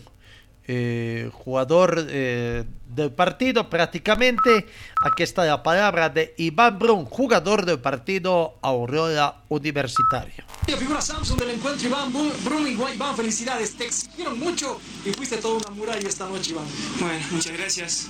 eh, 0.68 1.30
jugador 1.34 2.05
eh, 2.10 2.64
del 2.90 3.12
partido 3.12 3.70
prácticamente. 3.70 4.66
Aquí 5.02 5.24
está 5.24 5.46
la 5.46 5.64
palabra 5.64 6.10
de 6.10 6.34
Iván 6.38 6.78
Brun, 6.80 7.06
jugador 7.06 7.66
del 7.66 7.80
partido 7.80 8.58
Aurora 8.62 9.36
Universitario. 9.48 10.44
La 10.68 10.78
figura 10.78 11.02
Samsung 11.02 11.40
del 11.40 11.52
encuentro, 11.52 11.88
Iván 11.88 12.12
Brun 12.12 12.68
y 12.68 12.72
Iván, 12.72 13.16
felicidades. 13.16 13.76
Te 13.76 13.86
exigieron 13.86 14.38
mucho 14.40 14.80
y 15.06 15.12
fuiste 15.12 15.38
toda 15.38 15.58
una 15.58 15.76
muralla 15.76 16.08
esta 16.08 16.28
noche, 16.28 16.52
Iván. 16.52 16.66
Bueno, 17.00 17.26
muchas 17.32 17.54
gracias. 17.54 18.08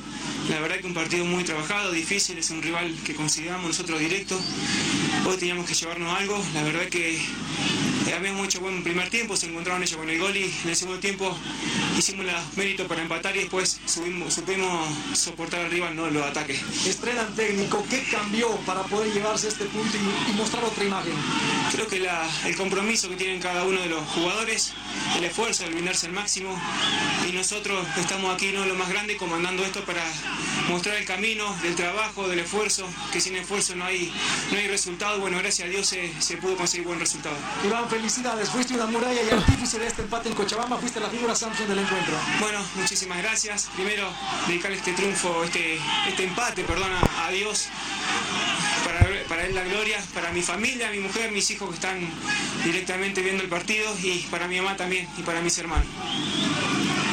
La 0.50 0.60
verdad 0.60 0.78
que 0.78 0.88
un 0.88 0.94
partido 0.94 1.26
muy 1.26 1.44
trabajado, 1.44 1.92
difícil, 1.92 2.38
es 2.38 2.50
un 2.50 2.62
rival 2.62 2.96
que 3.06 3.16
consideramos 3.16 3.68
nosotros 3.68 4.00
directo. 4.00 4.40
Hoy 5.28 5.38
teníamos 5.38 5.68
que 5.68 5.74
llevarnos 5.74 6.18
algo. 6.18 6.42
La 6.54 6.64
verdad 6.64 6.86
que 6.90 7.20
habíamos 8.20 8.46
hecho 8.46 8.60
buen 8.60 8.84
primer 8.84 9.10
tiempo, 9.10 9.36
se 9.36 9.48
encontraron 9.48 9.82
ellos 9.82 9.98
con 9.98 10.10
el 10.10 10.20
gol 10.20 10.36
y 10.36 10.44
en 10.44 10.70
el 10.70 10.76
segundo 10.76 11.00
tiempo 11.00 11.36
hicimos 11.98 12.26
los 12.26 12.58
méritos 12.58 12.88
para 12.88 13.02
empatar 13.02 13.36
y 13.36 13.40
después 13.40 13.80
subimos, 13.86 14.34
supimos 14.34 14.69
soportar 15.14 15.62
al 15.62 15.72
rival, 15.72 15.96
no 15.96 16.10
los 16.10 16.26
ataques. 16.26 16.62
Estrenan 16.86 17.34
técnico, 17.36 17.84
¿qué 17.90 18.04
cambió 18.12 18.50
para 18.66 18.84
poder 18.84 19.14
llevarse 19.14 19.48
este 19.48 19.66
punto 19.66 19.98
y, 19.98 20.32
y 20.32 20.34
mostrar 20.34 20.64
otra 20.64 20.84
imagen? 20.84 21.14
Creo 21.72 21.88
que 21.88 22.00
la, 22.00 22.28
el 22.46 22.56
compromiso 22.56 23.10
que 23.10 23.16
tienen 23.16 23.40
cada 23.40 23.64
uno 23.64 23.80
de 23.82 23.88
los 23.88 24.02
jugadores, 24.10 24.74
el 25.18 25.24
esfuerzo 25.24 25.64
de 25.64 25.70
brindarse 25.72 26.08
al 26.08 26.14
máximo 26.14 26.60
y 27.28 27.32
nosotros 27.32 27.86
estamos 27.98 28.34
aquí 28.34 28.52
no 28.52 28.66
lo 28.66 28.76
más 28.76 28.90
grande 28.90 29.18
comandando 29.18 29.64
esto 29.64 29.84
para 29.86 30.04
mostrar 30.70 30.96
el 30.96 31.06
camino 31.06 31.56
del 31.62 31.76
trabajo, 31.76 32.28
del 32.28 32.40
esfuerzo, 32.40 32.88
que 33.12 33.22
sin 33.22 33.36
esfuerzo 33.36 33.76
no 33.76 33.86
hay, 33.86 34.12
no 34.52 34.58
hay 34.58 34.68
resultado. 34.68 35.20
Bueno, 35.20 35.38
gracias 35.38 35.68
a 35.68 35.72
Dios 35.72 35.88
se, 35.88 36.12
se 36.22 36.38
pudo 36.38 36.56
conseguir 36.56 36.86
buen 36.88 37.00
resultado. 37.00 37.36
Iván, 37.66 37.90
felicidades, 37.90 38.50
fuiste 38.50 38.74
una 38.74 38.86
muralla 38.86 39.22
y 39.22 39.30
artífice 39.30 39.80
de 39.80 39.88
este 39.88 40.02
empate 40.02 40.30
en 40.30 40.36
Cochabamba, 40.36 40.78
fuiste 40.78 41.00
la 41.00 41.10
figura 41.10 41.36
Samsung 41.36 41.68
del 41.68 41.80
encuentro. 41.80 42.14
Bueno, 42.40 42.60
muchísimas 42.76 43.18
gracias. 43.20 43.70
Primero, 43.76 44.10
este 44.68 44.94
triunfo, 44.94 45.44
este, 45.44 45.78
este 46.08 46.24
empate, 46.26 46.64
perdona, 46.64 47.00
a 47.26 47.32
Dios. 47.32 47.70
Para, 48.86 49.08
para 49.28 49.46
él 49.46 49.56
la 49.56 49.64
gloria, 49.64 49.98
para 50.14 50.32
mi 50.32 50.42
familia, 50.42 50.92
mi 50.92 51.00
mujer, 51.00 51.32
mis 51.32 51.50
hijos 51.52 51.70
que 51.70 51.76
están 51.76 52.00
directamente 52.64 53.22
viendo 53.22 53.44
el 53.44 53.50
partido 53.50 53.92
y 54.04 54.20
para 54.30 54.48
mi 54.48 54.58
mamá 54.58 54.76
también 54.76 55.08
y 55.18 55.24
para 55.24 55.42
mis 55.42 55.58
hermanos. 55.58 55.88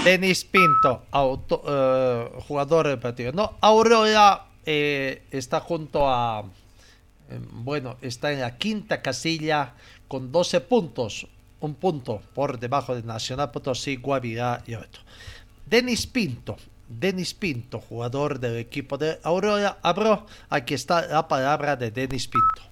Denis 0.05 0.45
Pinto, 0.45 1.03
uh, 1.13 2.41
jugador 2.43 2.87
del 2.87 2.99
partido. 2.99 3.33
No, 3.33 3.57
Aurora 3.61 4.47
eh, 4.65 5.25
está 5.31 5.61
junto 5.61 6.09
a. 6.09 6.45
Eh, 7.29 7.41
bueno, 7.51 7.97
está 8.01 8.33
en 8.33 8.41
la 8.41 8.57
quinta 8.57 9.03
casilla 9.03 9.75
con 10.07 10.31
12 10.31 10.61
puntos. 10.61 11.27
Un 11.59 11.75
punto 11.75 12.21
por 12.35 12.61
debajo 12.61 12.95
de 12.95 13.03
Nacional 13.03 13.51
Potosí, 13.51 13.97
Guavirá 13.97 14.63
y 14.67 14.75
otro. 14.75 15.03
Denis 15.65 16.07
Pinto, 16.07 16.57
Denis 16.89 17.34
Pinto, 17.34 17.80
jugador 17.80 18.39
del 18.39 18.57
equipo 18.57 18.99
de 18.99 19.18
Aurora, 19.22 19.78
abro. 19.82 20.26
Aquí 20.49 20.74
está 20.74 21.07
la 21.07 21.26
palabra 21.26 21.76
de 21.76 21.91
Denis 21.91 22.28
Pinto. 22.28 22.62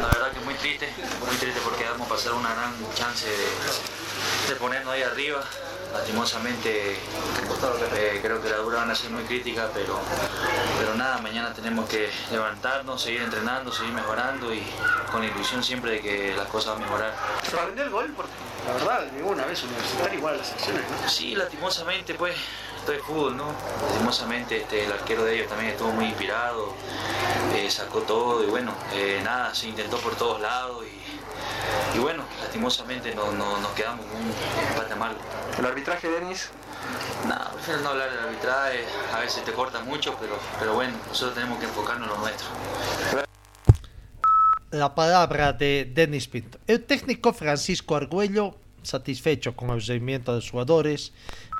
La 0.00 0.06
verdad 0.08 0.32
que 0.32 0.40
muy 0.40 0.54
triste, 0.54 0.88
muy 1.26 1.36
triste 1.36 1.60
porque 1.62 1.84
vamos 1.84 2.06
a 2.06 2.10
pasar 2.10 2.32
una 2.32 2.54
gran 2.54 2.72
chance 2.94 3.26
de, 3.26 4.52
de 4.52 4.56
ponernos 4.58 4.92
ahí 4.92 5.02
arriba. 5.02 5.42
Lastimosamente 5.92 6.94
eh, 6.94 8.18
creo 8.20 8.42
que 8.42 8.48
la 8.50 8.56
dura 8.56 8.78
van 8.78 8.90
a 8.90 8.94
ser 8.96 9.10
muy 9.10 9.22
crítica, 9.22 9.70
pero, 9.72 10.00
pero 10.76 10.94
nada, 10.96 11.18
mañana 11.18 11.54
tenemos 11.54 11.88
que 11.88 12.10
levantarnos, 12.32 13.00
seguir 13.00 13.22
entrenando, 13.22 13.70
seguir 13.70 13.92
mejorando 13.92 14.52
y 14.52 14.60
con 15.12 15.20
la 15.20 15.28
ilusión 15.28 15.62
siempre 15.62 15.92
de 15.92 16.00
que 16.00 16.34
las 16.36 16.48
cosas 16.48 16.74
van 16.74 16.82
a 16.82 16.86
mejorar. 16.86 17.14
¿Sorprendió 17.48 17.84
el 17.84 17.90
gol? 17.90 18.12
Porque 18.16 18.32
la 18.66 18.72
verdad, 18.72 19.12
llegó 19.14 19.30
una 19.30 19.44
vez 19.44 19.62
universitario 19.62 20.18
igual 20.18 20.34
a 20.34 20.38
las 20.38 20.48
secciones, 20.48 20.82
¿no? 20.90 21.08
Sí, 21.08 21.36
lastimosamente 21.36 22.14
pues 22.14 22.34
es 22.92 23.02
fútbol, 23.02 23.36
¿no? 23.36 23.52
Lastimosamente 23.82 24.58
este, 24.58 24.84
el 24.84 24.92
arquero 24.92 25.24
de 25.24 25.34
ellos 25.34 25.48
también 25.48 25.72
estuvo 25.72 25.92
muy 25.92 26.06
inspirado, 26.06 26.72
eh, 27.54 27.70
sacó 27.70 28.00
todo 28.00 28.42
y 28.44 28.46
bueno, 28.46 28.72
eh, 28.92 29.20
nada, 29.24 29.54
se 29.54 29.68
intentó 29.68 29.96
por 29.98 30.14
todos 30.16 30.40
lados 30.40 30.84
y 30.84 31.04
y 31.94 31.98
bueno, 31.98 32.24
lastimosamente 32.40 33.14
no, 33.14 33.32
no, 33.32 33.60
nos 33.60 33.70
quedamos 33.72 34.04
con 34.06 34.20
un 34.20 34.32
empate 34.70 34.92
amargo. 34.92 35.18
¿El 35.58 35.66
arbitraje, 35.66 36.08
Denis? 36.08 36.50
No, 37.28 37.36
prefiero 37.54 37.80
no 37.82 37.90
hablar 37.90 38.10
del 38.10 38.20
arbitraje, 38.20 38.84
a 39.12 39.20
veces 39.20 39.44
te 39.44 39.52
corta 39.52 39.80
mucho, 39.80 40.16
pero, 40.20 40.38
pero 40.58 40.74
bueno, 40.74 40.94
nosotros 41.08 41.34
tenemos 41.34 41.58
que 41.58 41.66
enfocarnos 41.66 42.08
en 42.08 42.14
lo 42.14 42.20
nuestro. 42.20 42.46
La 44.70 44.94
palabra 44.94 45.52
de 45.52 45.90
Denis 45.94 46.26
Pinto. 46.26 46.58
El 46.66 46.84
técnico 46.84 47.32
Francisco 47.32 47.94
Argüello, 47.94 48.56
satisfecho 48.82 49.54
con 49.54 49.70
el 49.70 49.80
rendimiento 49.80 50.32
de 50.32 50.38
los 50.38 50.50
jugadores, 50.50 51.12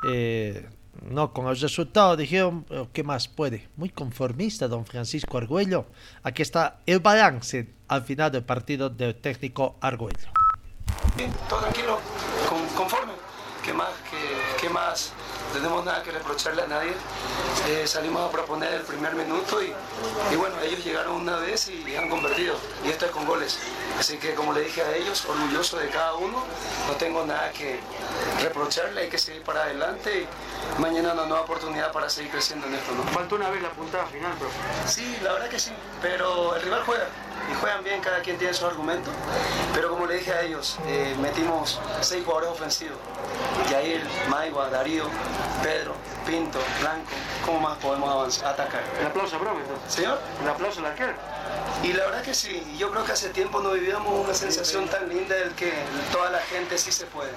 eh, 0.09 0.68
no 1.03 1.32
con 1.32 1.47
el 1.49 1.59
resultado, 1.59 2.16
dijeron, 2.16 2.66
¿qué 2.92 3.03
más 3.03 3.28
puede? 3.28 3.68
Muy 3.76 3.88
conformista, 3.88 4.68
don 4.68 4.86
Francisco 4.86 5.38
Argüello. 5.38 5.86
Aquí 6.22 6.42
está 6.42 6.78
el 6.86 7.01
balance 7.01 7.68
al 7.88 8.03
final 8.03 8.32
del 8.32 8.45
partido 8.45 8.90
del 8.90 9.14
técnico 9.14 9.76
Argüello. 9.80 10.28
Bien, 11.16 11.32
todo 11.49 11.61
tranquilo, 11.61 11.99
con, 12.49 12.66
conforme. 12.76 13.12
¿Qué 13.64 13.72
más? 13.72 13.90
¿Qué, 14.11 14.61
qué 14.61 14.68
más? 14.68 15.12
Tenemos 15.55 15.84
nada 15.84 16.03
que 16.03 16.11
reprocharle 16.11 16.62
a 16.62 16.66
nadie. 16.66 16.92
Eh, 17.68 17.86
salimos 17.86 18.28
a 18.28 18.30
proponer 18.30 18.74
el 18.74 18.82
primer 18.82 19.14
minuto 19.14 19.62
y, 19.62 19.72
y, 20.32 20.36
bueno, 20.36 20.61
ellos 20.61 20.84
llegaron 20.84 21.14
una 21.22 21.36
vez 21.36 21.68
y 21.70 21.97
han 21.97 22.11
convertido. 22.11 22.57
Y 22.84 22.90
esto 22.90 23.07
es 23.07 23.12
con 23.12 23.24
goles. 23.24 23.59
Así 23.99 24.18
que 24.18 24.34
como 24.34 24.53
le 24.53 24.62
dije 24.62 24.82
a 24.82 24.95
ellos, 24.97 25.24
orgulloso 25.24 25.78
de 25.78 25.88
cada 25.88 26.14
uno, 26.14 26.45
no 26.88 26.95
tengo 26.97 27.24
nada 27.24 27.51
que 27.53 27.78
reprocharle, 28.42 29.03
hay 29.03 29.09
que 29.09 29.18
seguir 29.18 29.42
para 29.42 29.62
adelante 29.62 30.26
mañana 30.79 31.12
una 31.12 31.27
nueva 31.27 31.43
oportunidad 31.43 31.93
para 31.93 32.09
seguir 32.09 32.31
creciendo 32.31 32.67
en 32.67 32.75
esto. 32.75 32.93
¿no? 32.93 33.03
Faltó 33.05 33.37
una 33.37 33.51
vez 33.51 33.62
la 33.62 33.71
puntada 33.71 34.07
final, 34.07 34.33
profe. 34.35 34.57
Sí, 34.87 35.19
la 35.23 35.33
verdad 35.33 35.49
que 35.49 35.59
sí, 35.59 35.73
pero 36.03 36.57
el 36.57 36.62
rival 36.62 36.83
juega 36.85 37.07
y 37.51 37.55
juegan 37.57 37.85
bien, 37.85 38.01
cada 38.01 38.21
quien 38.21 38.39
tiene 38.39 38.55
su 38.55 38.67
argumento. 38.67 39.11
Pero 39.75 39.91
como 39.91 40.07
le 40.07 40.15
dije 40.15 40.33
a 40.33 40.43
ellos, 40.43 40.79
eh, 40.87 41.15
metimos 41.21 41.81
seis 42.01 42.25
jugadores 42.25 42.51
ofensivos. 42.51 42.99
Yair, 43.71 44.03
Maigua, 44.29 44.69
Darío, 44.71 45.05
Pedro, 45.62 45.95
Pinto, 46.27 46.59
Blanco. 46.81 47.11
¿Cómo 47.45 47.61
más 47.61 47.79
podemos 47.79 48.11
avanzar, 48.11 48.49
atacar? 48.55 48.83
El 49.01 49.07
aplauso, 49.07 49.39
profe. 49.39 49.62
¿Señor? 49.89 50.19
El 50.43 50.49
aplauso 50.49 50.81
al 50.81 50.87
arquero. 50.87 51.12
Y 51.83 51.93
la 51.93 52.07
verdad 52.07 52.22
que 52.22 52.35
sí, 52.35 52.62
yo 52.79 52.91
creo 52.91 53.05
que 53.05 53.12
hace 53.12 53.29
tiempo 53.29 53.61
no 53.61 53.72
vivíamos 53.72 54.25
una 54.25 54.35
sensación 54.35 54.89
tan 54.89 55.09
linda 55.09 55.35
del 55.35 55.51
que 55.55 55.72
toda 56.12 56.31
la 56.31 56.41
gente 56.41 56.79
sí 56.79 56.91
se 56.91 57.05
puede. 57.07 57.31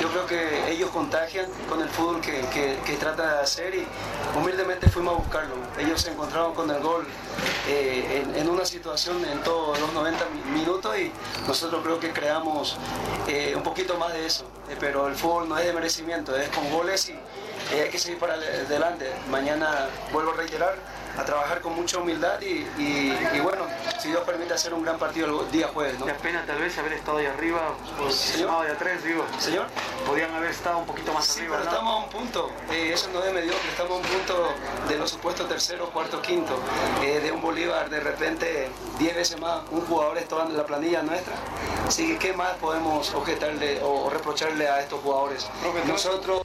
Yo 0.00 0.08
creo 0.08 0.26
que 0.26 0.70
ellos 0.70 0.90
contagian 0.90 1.46
con 1.68 1.80
el 1.80 1.88
fútbol 1.88 2.20
que, 2.20 2.44
que, 2.52 2.96
trata 2.96 3.34
de 3.34 3.40
hacer 3.40 3.74
y 3.74 3.86
humildemente 4.38 4.88
fuimos 4.88 5.14
a 5.14 5.18
buscarlo. 5.18 5.54
Ellos 5.78 6.00
se 6.00 6.12
encontraron 6.12 6.54
con 6.54 6.70
el 6.70 6.80
gol 6.80 7.06
eh, 7.68 8.22
en, 8.22 8.36
en, 8.36 8.48
una 8.48 8.64
situación 8.64 9.24
en 9.24 9.42
todos 9.42 9.78
los 9.80 9.92
90 9.92 10.24
minutos 10.52 10.96
y 10.98 11.10
nosotros 11.48 11.82
creo 11.82 11.98
que 11.98 12.12
creamos 12.12 12.76
eh, 13.26 13.54
un 13.56 13.62
poquito 13.62 13.96
más 13.96 14.12
de 14.12 14.26
eso. 14.26 14.44
Eh, 14.68 14.76
pero 14.78 15.08
el 15.08 15.16
fútbol 15.16 15.48
no 15.48 15.58
es 15.58 15.66
de 15.66 15.72
merecimiento, 15.72 16.36
es 16.36 16.48
con 16.50 16.70
goles 16.70 17.08
y 17.08 17.18
hay 17.74 17.88
que 17.88 17.98
seguir 17.98 18.18
para 18.18 18.34
adelante. 18.34 19.10
Mañana 19.30 19.88
vuelvo 20.12 20.32
a 20.32 20.36
reiterar 20.36 20.76
a 21.16 21.24
trabajar 21.24 21.60
con 21.60 21.74
mucha 21.74 21.98
humildad 21.98 22.40
y, 22.40 22.66
y, 22.80 23.18
y, 23.34 23.40
bueno, 23.40 23.64
si 23.98 24.08
Dios 24.08 24.22
permite 24.24 24.54
hacer 24.54 24.72
un 24.74 24.82
gran 24.82 24.98
partido 24.98 25.42
el 25.42 25.50
día 25.50 25.68
jueves. 25.68 25.98
¿no? 25.98 26.06
Qué 26.06 26.14
pena 26.14 26.44
tal 26.46 26.58
vez 26.58 26.76
haber 26.78 26.94
estado 26.94 27.18
ahí 27.18 27.26
arriba, 27.26 27.74
pues, 27.98 28.14
¿Señor? 28.14 28.66
de 28.66 28.72
atrás, 28.72 29.02
digo. 29.04 29.24
¿Señor? 29.38 29.66
Podían 30.06 30.34
haber 30.34 30.50
estado 30.50 30.78
un 30.78 30.86
poquito 30.86 31.12
más 31.12 31.24
sí, 31.26 31.40
arriba. 31.40 31.56
pero 31.58 31.64
¿no? 31.64 31.70
estamos 31.76 31.94
a 31.94 32.04
un 32.04 32.10
punto, 32.10 32.50
eh, 32.70 32.90
eso 32.92 33.08
no 33.12 33.22
es 33.22 33.32
mediocre, 33.32 33.68
estamos 33.68 33.92
a 33.92 33.94
un 33.96 34.02
punto 34.02 34.48
de 34.88 34.98
los 34.98 35.10
supuestos 35.10 35.48
tercero, 35.48 35.90
cuarto, 35.90 36.20
quinto. 36.22 36.58
Eh, 37.02 37.20
de 37.20 37.32
un 37.32 37.40
Bolívar, 37.40 37.90
de 37.90 38.00
repente 38.00 38.68
10 38.98 39.16
veces 39.16 39.40
más, 39.40 39.62
un 39.70 39.80
jugador 39.86 40.18
está 40.18 40.42
en 40.44 40.56
la 40.56 40.64
planilla 40.64 41.02
nuestra. 41.02 41.34
Así 41.86 42.06
que, 42.12 42.18
¿qué 42.18 42.32
más 42.32 42.52
podemos 42.54 43.12
objetarle 43.14 43.80
o 43.82 44.10
reprocharle 44.10 44.68
a 44.68 44.80
estos 44.80 45.00
jugadores? 45.00 45.48
Nosotros. 45.86 46.42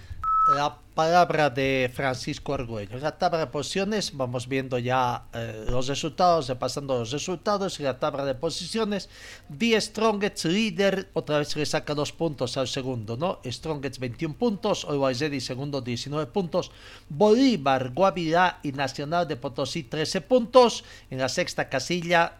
La 0.47 0.77
palabra 0.93 1.49
de 1.49 1.91
Francisco 1.93 2.53
Argüello. 2.53 2.99
La 2.99 3.17
tabla 3.17 3.39
de 3.39 3.47
posiciones, 3.47 4.15
vamos 4.15 4.47
viendo 4.47 4.77
ya 4.77 5.25
eh, 5.33 5.65
los 5.69 5.87
resultados, 5.87 6.47
repasando 6.47 6.99
los 6.99 7.11
resultados. 7.11 7.79
La 7.79 7.99
tabla 7.99 8.25
de 8.25 8.35
posiciones, 8.35 9.09
Die 9.49 9.79
Strongets 9.79 10.45
líder, 10.45 11.09
otra 11.13 11.39
vez 11.39 11.55
le 11.55 11.65
saca 11.65 11.95
dos 11.95 12.11
puntos 12.11 12.57
al 12.57 12.67
segundo, 12.67 13.17
¿no? 13.17 13.39
Strongets 13.43 13.99
21 13.99 14.35
puntos, 14.35 14.85
Olwaizedi 14.85 15.41
segundo 15.41 15.81
19 15.81 16.31
puntos, 16.31 16.71
Bolívar, 17.09 17.91
Guavirá 17.91 18.59
y 18.61 18.71
Nacional 18.71 19.27
de 19.27 19.37
Potosí 19.37 19.83
13 19.83 20.21
puntos. 20.21 20.83
En 21.09 21.19
la 21.19 21.29
sexta 21.29 21.69
casilla, 21.69 22.37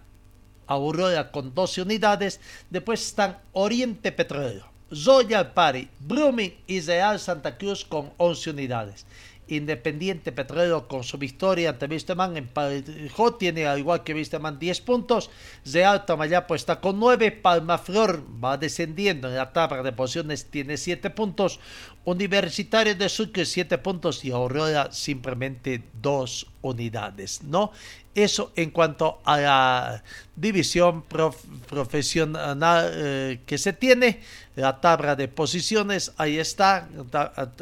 Aurora 0.67 1.31
con 1.31 1.53
12 1.53 1.81
unidades. 1.81 2.39
Después 2.69 3.05
están 3.05 3.39
Oriente 3.53 4.11
Petrolero. 4.11 4.74
Royal 5.03 5.51
Party, 5.51 5.89
Blooming 5.99 6.53
y 6.67 6.79
Real 6.79 7.19
Santa 7.19 7.57
Cruz 7.57 7.83
con 7.83 8.13
11 8.17 8.51
unidades. 8.51 9.05
Independiente 9.47 10.31
Petrolero 10.31 10.87
con 10.87 11.03
su 11.03 11.17
victoria 11.17 11.69
ante 11.69 11.85
Wisterman 11.85 12.35
emparejó, 12.37 13.35
tiene 13.35 13.67
al 13.67 13.79
igual 13.79 14.03
que 14.03 14.13
Wisterman 14.13 14.57
10 14.57 14.81
puntos. 14.81 15.29
Real 15.65 16.05
Tamayapo 16.05 16.55
está 16.55 16.79
con 16.79 16.99
9. 16.99 17.31
Palmaflor 17.31 18.23
va 18.43 18.57
descendiendo 18.57 19.27
en 19.27 19.35
la 19.35 19.53
tabla 19.53 19.83
de 19.83 19.91
posiciones, 19.91 20.45
tiene 20.45 20.77
7 20.77 21.09
puntos. 21.11 21.59
Universitario 22.05 22.95
de 22.95 23.09
Sucre 23.09 23.45
7 23.45 23.77
puntos 23.79 24.23
y 24.25 24.31
Aurora 24.31 24.91
simplemente 24.91 25.83
2 26.01 26.47
unidades, 26.61 27.41
¿no? 27.43 27.71
Eso 28.13 28.53
en 28.55 28.71
cuanto 28.71 29.19
a 29.25 29.37
la 29.37 30.03
división 30.35 31.03
profesional 31.03 32.91
eh, 32.93 33.41
que 33.45 33.57
se 33.57 33.73
tiene, 33.73 34.21
la 34.55 34.79
tabla 34.79 35.15
de 35.17 35.27
posiciones, 35.27 36.13
ahí 36.17 36.39
está 36.39 36.87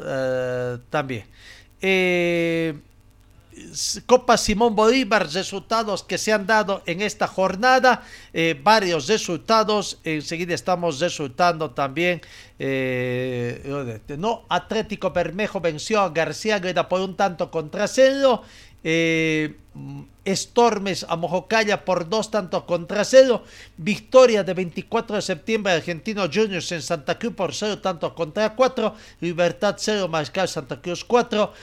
eh, 0.06 0.78
también. 0.92 1.26
Eh, 1.84 2.80
Copa 4.08 4.38
Simón 4.38 4.76
Bolívar, 4.76 5.32
resultados 5.32 6.02
que 6.02 6.18
se 6.18 6.34
han 6.34 6.48
dado 6.48 6.82
en 6.88 7.04
esta 7.04 7.28
jornada, 7.28 8.02
varios 8.64 9.08
resultados, 9.08 10.00
enseguida 10.04 10.56
estamos 10.56 11.00
resultando 11.00 11.70
también, 11.70 12.20
no, 14.18 14.46
Atlético 14.50 15.12
Bermejo 15.12 15.62
venció 15.62 16.02
a 16.02 16.10
García 16.10 16.58
Greda 16.58 16.90
por 16.90 17.02
un 17.02 17.16
tanto 17.16 17.52
contra 17.52 17.88
cero, 17.88 18.42
eh, 18.84 19.56
Stormes 20.26 21.06
a 21.10 21.16
Mojocaya 21.16 21.84
por 21.84 22.08
dos 22.08 22.32
tantos 22.32 22.64
contra 22.64 23.04
cero. 23.04 23.44
Victoria 23.78 24.44
de 24.44 24.54
24 24.54 25.18
de 25.18 25.22
septiembre 25.22 25.74
Argentino 25.74 26.30
Juniors 26.32 26.72
en 26.72 26.82
Santa 26.82 27.20
Cruz 27.20 27.34
por 27.34 27.54
cero 27.54 27.80
tantos 27.80 28.14
contra 28.14 28.56
cuatro. 28.56 28.96
Libertad 29.20 29.76
cero 29.78 30.08
Mariscal 30.08 30.48
Santa 30.48 30.82
Cruz 30.82 31.04
4. 31.04 31.54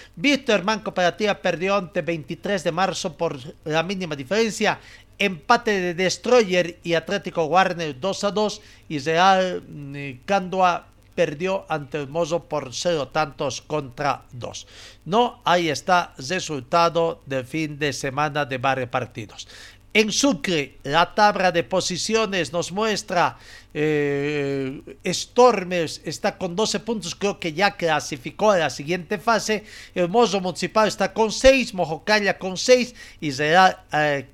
Manco 0.64 0.85
Cooperativa 0.85 1.35
perdió 1.35 1.77
ante 1.77 2.03
23 2.03 2.64
de 2.64 2.73
marzo 2.73 3.16
por 3.16 3.39
la 3.64 3.83
mínima 3.83 4.14
diferencia. 4.16 4.79
Empate 5.18 5.81
de 5.81 5.95
Destroyer 5.95 6.79
y 6.83 6.95
Atlético 6.95 7.45
Warner 7.45 7.99
2 7.99 8.25
a 8.25 8.31
2. 8.31 8.62
Y 8.89 8.99
Real 8.99 9.62
mm, 9.66 10.25
Candua 10.27 10.87
perdió 11.15 11.67
ante 11.69 11.99
el 11.99 12.09
Mozo 12.09 12.45
por 12.45 12.75
cero 12.75 13.09
tantos 13.09 13.61
contra 13.63 14.25
dos. 14.33 14.67
No, 15.05 15.41
ahí 15.45 15.69
está 15.69 16.15
resultado 16.19 17.23
de 17.27 17.45
fin 17.45 17.79
de 17.79 17.93
semana 17.93 18.45
de 18.45 18.59
varios 18.59 18.89
partidos. 18.89 19.49
En 19.93 20.13
Sucre, 20.13 20.79
la 20.85 21.17
tabla 21.17 21.51
de 21.51 21.65
posiciones 21.65 22.53
nos 22.53 22.71
muestra 22.71 23.37
eh, 23.75 24.81
Stormers 25.05 26.01
está 26.05 26.39
con 26.39 26.55
12 26.55 26.79
puntos, 26.81 27.17
creo 27.17 27.41
que 27.41 27.53
ya 27.53 27.77
clasificó 27.77 28.53
a 28.53 28.59
la 28.59 28.71
siguiente 28.71 29.19
fase. 29.19 29.65
El 29.93 30.09
Mozo 30.09 30.41
Municipal 30.41 30.87
está 30.87 31.13
con 31.13 31.33
6, 31.33 31.75
Mojocalla 31.75 32.39
con 32.39 32.57
6 32.57 32.95
y 33.21 33.33
será 33.33 33.85
eh, 33.93 34.29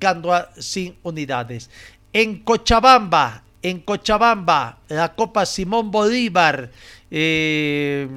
sin 0.59 0.97
unidades. 1.03 1.71
En 2.13 2.41
Cochabamba, 2.41 3.43
en 3.69 3.81
Cochabamba, 3.81 4.79
la 4.89 5.15
Copa 5.17 5.45
Simón 5.45 5.91
Bolívar. 5.91 6.71
Eh, 7.11 8.09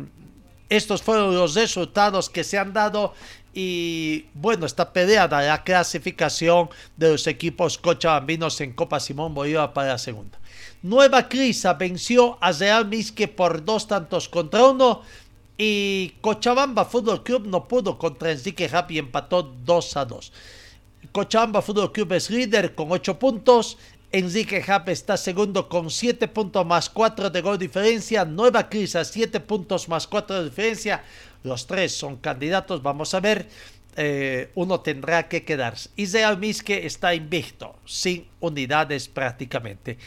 estos 0.70 1.02
fueron 1.02 1.34
los 1.34 1.56
resultados 1.56 2.30
que 2.30 2.44
se 2.44 2.60
han 2.60 2.72
dado 2.72 3.14
y 3.52 4.28
bueno, 4.36 4.68
está 4.68 4.94
peleada 4.94 5.42
la 5.42 5.64
clasificación 5.64 6.70
de 6.98 7.14
los 7.14 7.26
equipos 7.26 7.80
cochabambinos 7.80 8.62
en 8.62 8.74
Copa 8.74 9.00
Simón 9.00 9.34
Bolívar 9.34 9.74
para 9.74 9.88
la 9.88 9.98
segunda. 9.98 10.38
Nueva 10.84 11.28
Crisa 11.28 11.74
venció 11.74 12.38
a 12.42 12.52
Real 12.52 12.86
Misque 12.86 13.28
por 13.28 13.66
dos 13.66 13.88
tantos 13.88 14.30
contra 14.30 14.64
uno 14.64 15.02
y 15.58 16.14
Cochabamba 16.22 16.86
Fútbol 16.86 17.24
Club 17.24 17.48
no 17.48 17.68
pudo 17.68 17.98
contra 17.98 18.32
Enrique 18.32 18.70
Happy 18.72 19.00
empató 19.00 19.42
2 19.42 19.98
a 19.98 20.06
2. 20.06 20.32
Cochabamba 21.12 21.64
Fútbol 21.64 21.92
Club 21.92 22.14
es 22.14 22.30
líder 22.30 22.76
con 22.76 22.92
8 22.92 23.18
puntos, 23.18 23.78
Enrique 24.12 24.64
Jap 24.64 24.90
está 24.90 25.18
segundo 25.18 25.70
con 25.70 25.92
7 25.92 26.28
puntos 26.30 26.66
más 26.66 26.90
4 26.90 27.30
de 27.30 27.42
gol 27.42 27.60
diferencia. 27.60 28.26
Nueva 28.26 28.68
Crisa, 28.68 29.06
7 29.06 29.40
puntos 29.42 29.88
más 29.88 30.08
4 30.08 30.40
de 30.40 30.50
diferencia. 30.50 31.04
Los 31.44 31.68
tres 31.68 31.94
son 31.94 32.18
candidatos. 32.18 32.82
Vamos 32.82 33.14
a 33.14 33.20
ver. 33.20 33.48
Eh, 33.96 34.50
uno 34.56 34.80
tendrá 34.80 35.28
que 35.28 35.44
quedarse. 35.44 35.90
Israel 35.96 36.38
Miske 36.38 36.86
está 36.86 37.14
invicto, 37.14 37.76
sin 37.86 38.28
unidades 38.40 39.08
prácticamente. 39.10 39.98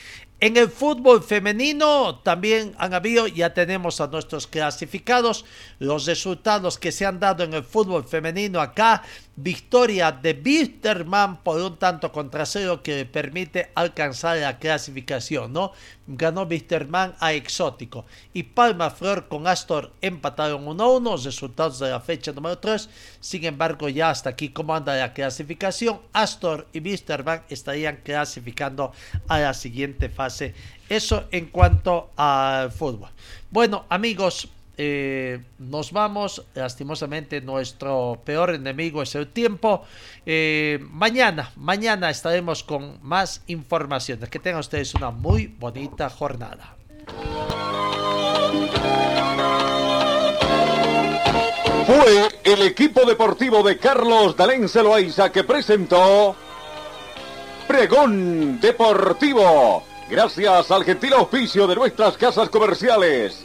En 0.41 0.57
el 0.57 0.69
fútbol 0.69 1.23
femenino 1.23 2.19
también 2.21 2.75
han 2.77 2.95
habido, 2.95 3.29
ya 3.29 3.55
tenemos 3.55 4.01
a 4.01 4.09
nuestros 4.09 4.49
clasificados, 4.49 5.45
los 5.79 6.07
resultados 6.07 6.79
que 6.79 6.91
se 6.91 7.07
han 7.07 7.21
dado 7.21 7.45
en 7.45 7.55
el 7.55 7.63
fútbol 7.63 8.03
femenino 8.03 8.61
acá. 8.61 9.05
Victoria 9.35 10.13
de 10.13 10.35
Bitterman 10.35 11.43
por 11.43 11.59
un 11.61 11.79
tanto 11.79 12.13
contra 12.13 12.45
cero 12.45 12.83
que 12.83 12.97
le 12.97 13.05
permite 13.07 13.71
alcanzar 13.75 14.37
la 14.37 14.59
clasificación, 14.59 15.55
¿no? 15.55 15.73
Ganó 16.07 16.45
Bitterman 16.45 17.15
a 17.19 17.33
Exótico. 17.33 18.05
Y 18.35 18.43
Palma 18.43 18.91
Flor 18.91 19.29
con 19.29 19.47
Astor 19.47 19.93
empataron 20.03 20.69
1 20.69 20.85
a 20.85 20.97
1, 20.97 21.17
resultados 21.17 21.79
de 21.79 21.91
la 21.91 22.01
fecha 22.01 22.33
número 22.33 22.59
3. 22.59 22.91
Sin 23.21 23.45
embargo, 23.45 23.89
ya 23.89 24.11
hasta 24.11 24.29
aquí 24.31 24.51
cómo 24.51 24.75
anda 24.75 24.95
la 24.97 25.15
clasificación. 25.15 26.01
Astor 26.13 26.67
y 26.75 26.81
Bitterman 26.81 27.43
estarían 27.49 28.01
clasificando 28.05 28.93
a 29.29 29.39
la 29.39 29.55
siguiente 29.55 30.11
fase. 30.11 30.55
Eso 30.91 31.25
en 31.31 31.47
cuanto 31.47 32.11
al 32.17 32.71
fútbol. 32.71 33.09
Bueno, 33.51 33.87
amigos, 33.89 34.49
eh, 34.85 35.39
nos 35.61 35.93
vamos. 35.93 36.45
Lastimosamente, 36.55 37.41
nuestro 37.41 38.21
peor 38.25 38.51
enemigo 38.51 39.01
es 39.01 39.15
el 39.15 39.29
tiempo. 39.29 39.85
Eh, 40.27 40.81
mañana, 40.91 41.53
mañana 41.55 42.11
estaremos 42.11 42.65
con 42.65 42.99
más 43.01 43.43
informaciones. 43.47 44.29
Que 44.29 44.41
tengan 44.41 44.59
ustedes 44.59 44.93
una 44.97 45.13
muy 45.13 45.47
bonita 45.47 46.11
jornada. 46.11 46.75
Fue 51.87 52.29
el 52.43 52.63
equipo 52.63 53.05
deportivo 53.05 53.63
de 53.63 53.79
Carlos 53.79 54.37
Dalén 54.37 54.69
Celoaiza 54.69 55.31
que 55.31 55.45
presentó 55.45 56.35
Pregón 57.69 58.61
Deportivo. 58.61 59.85
Gracias 60.11 60.73
al 60.73 60.85
gentil 60.85 61.13
auspicio 61.13 61.69
de 61.69 61.77
nuestras 61.77 62.17
casas 62.17 62.49
comerciales. 62.49 63.45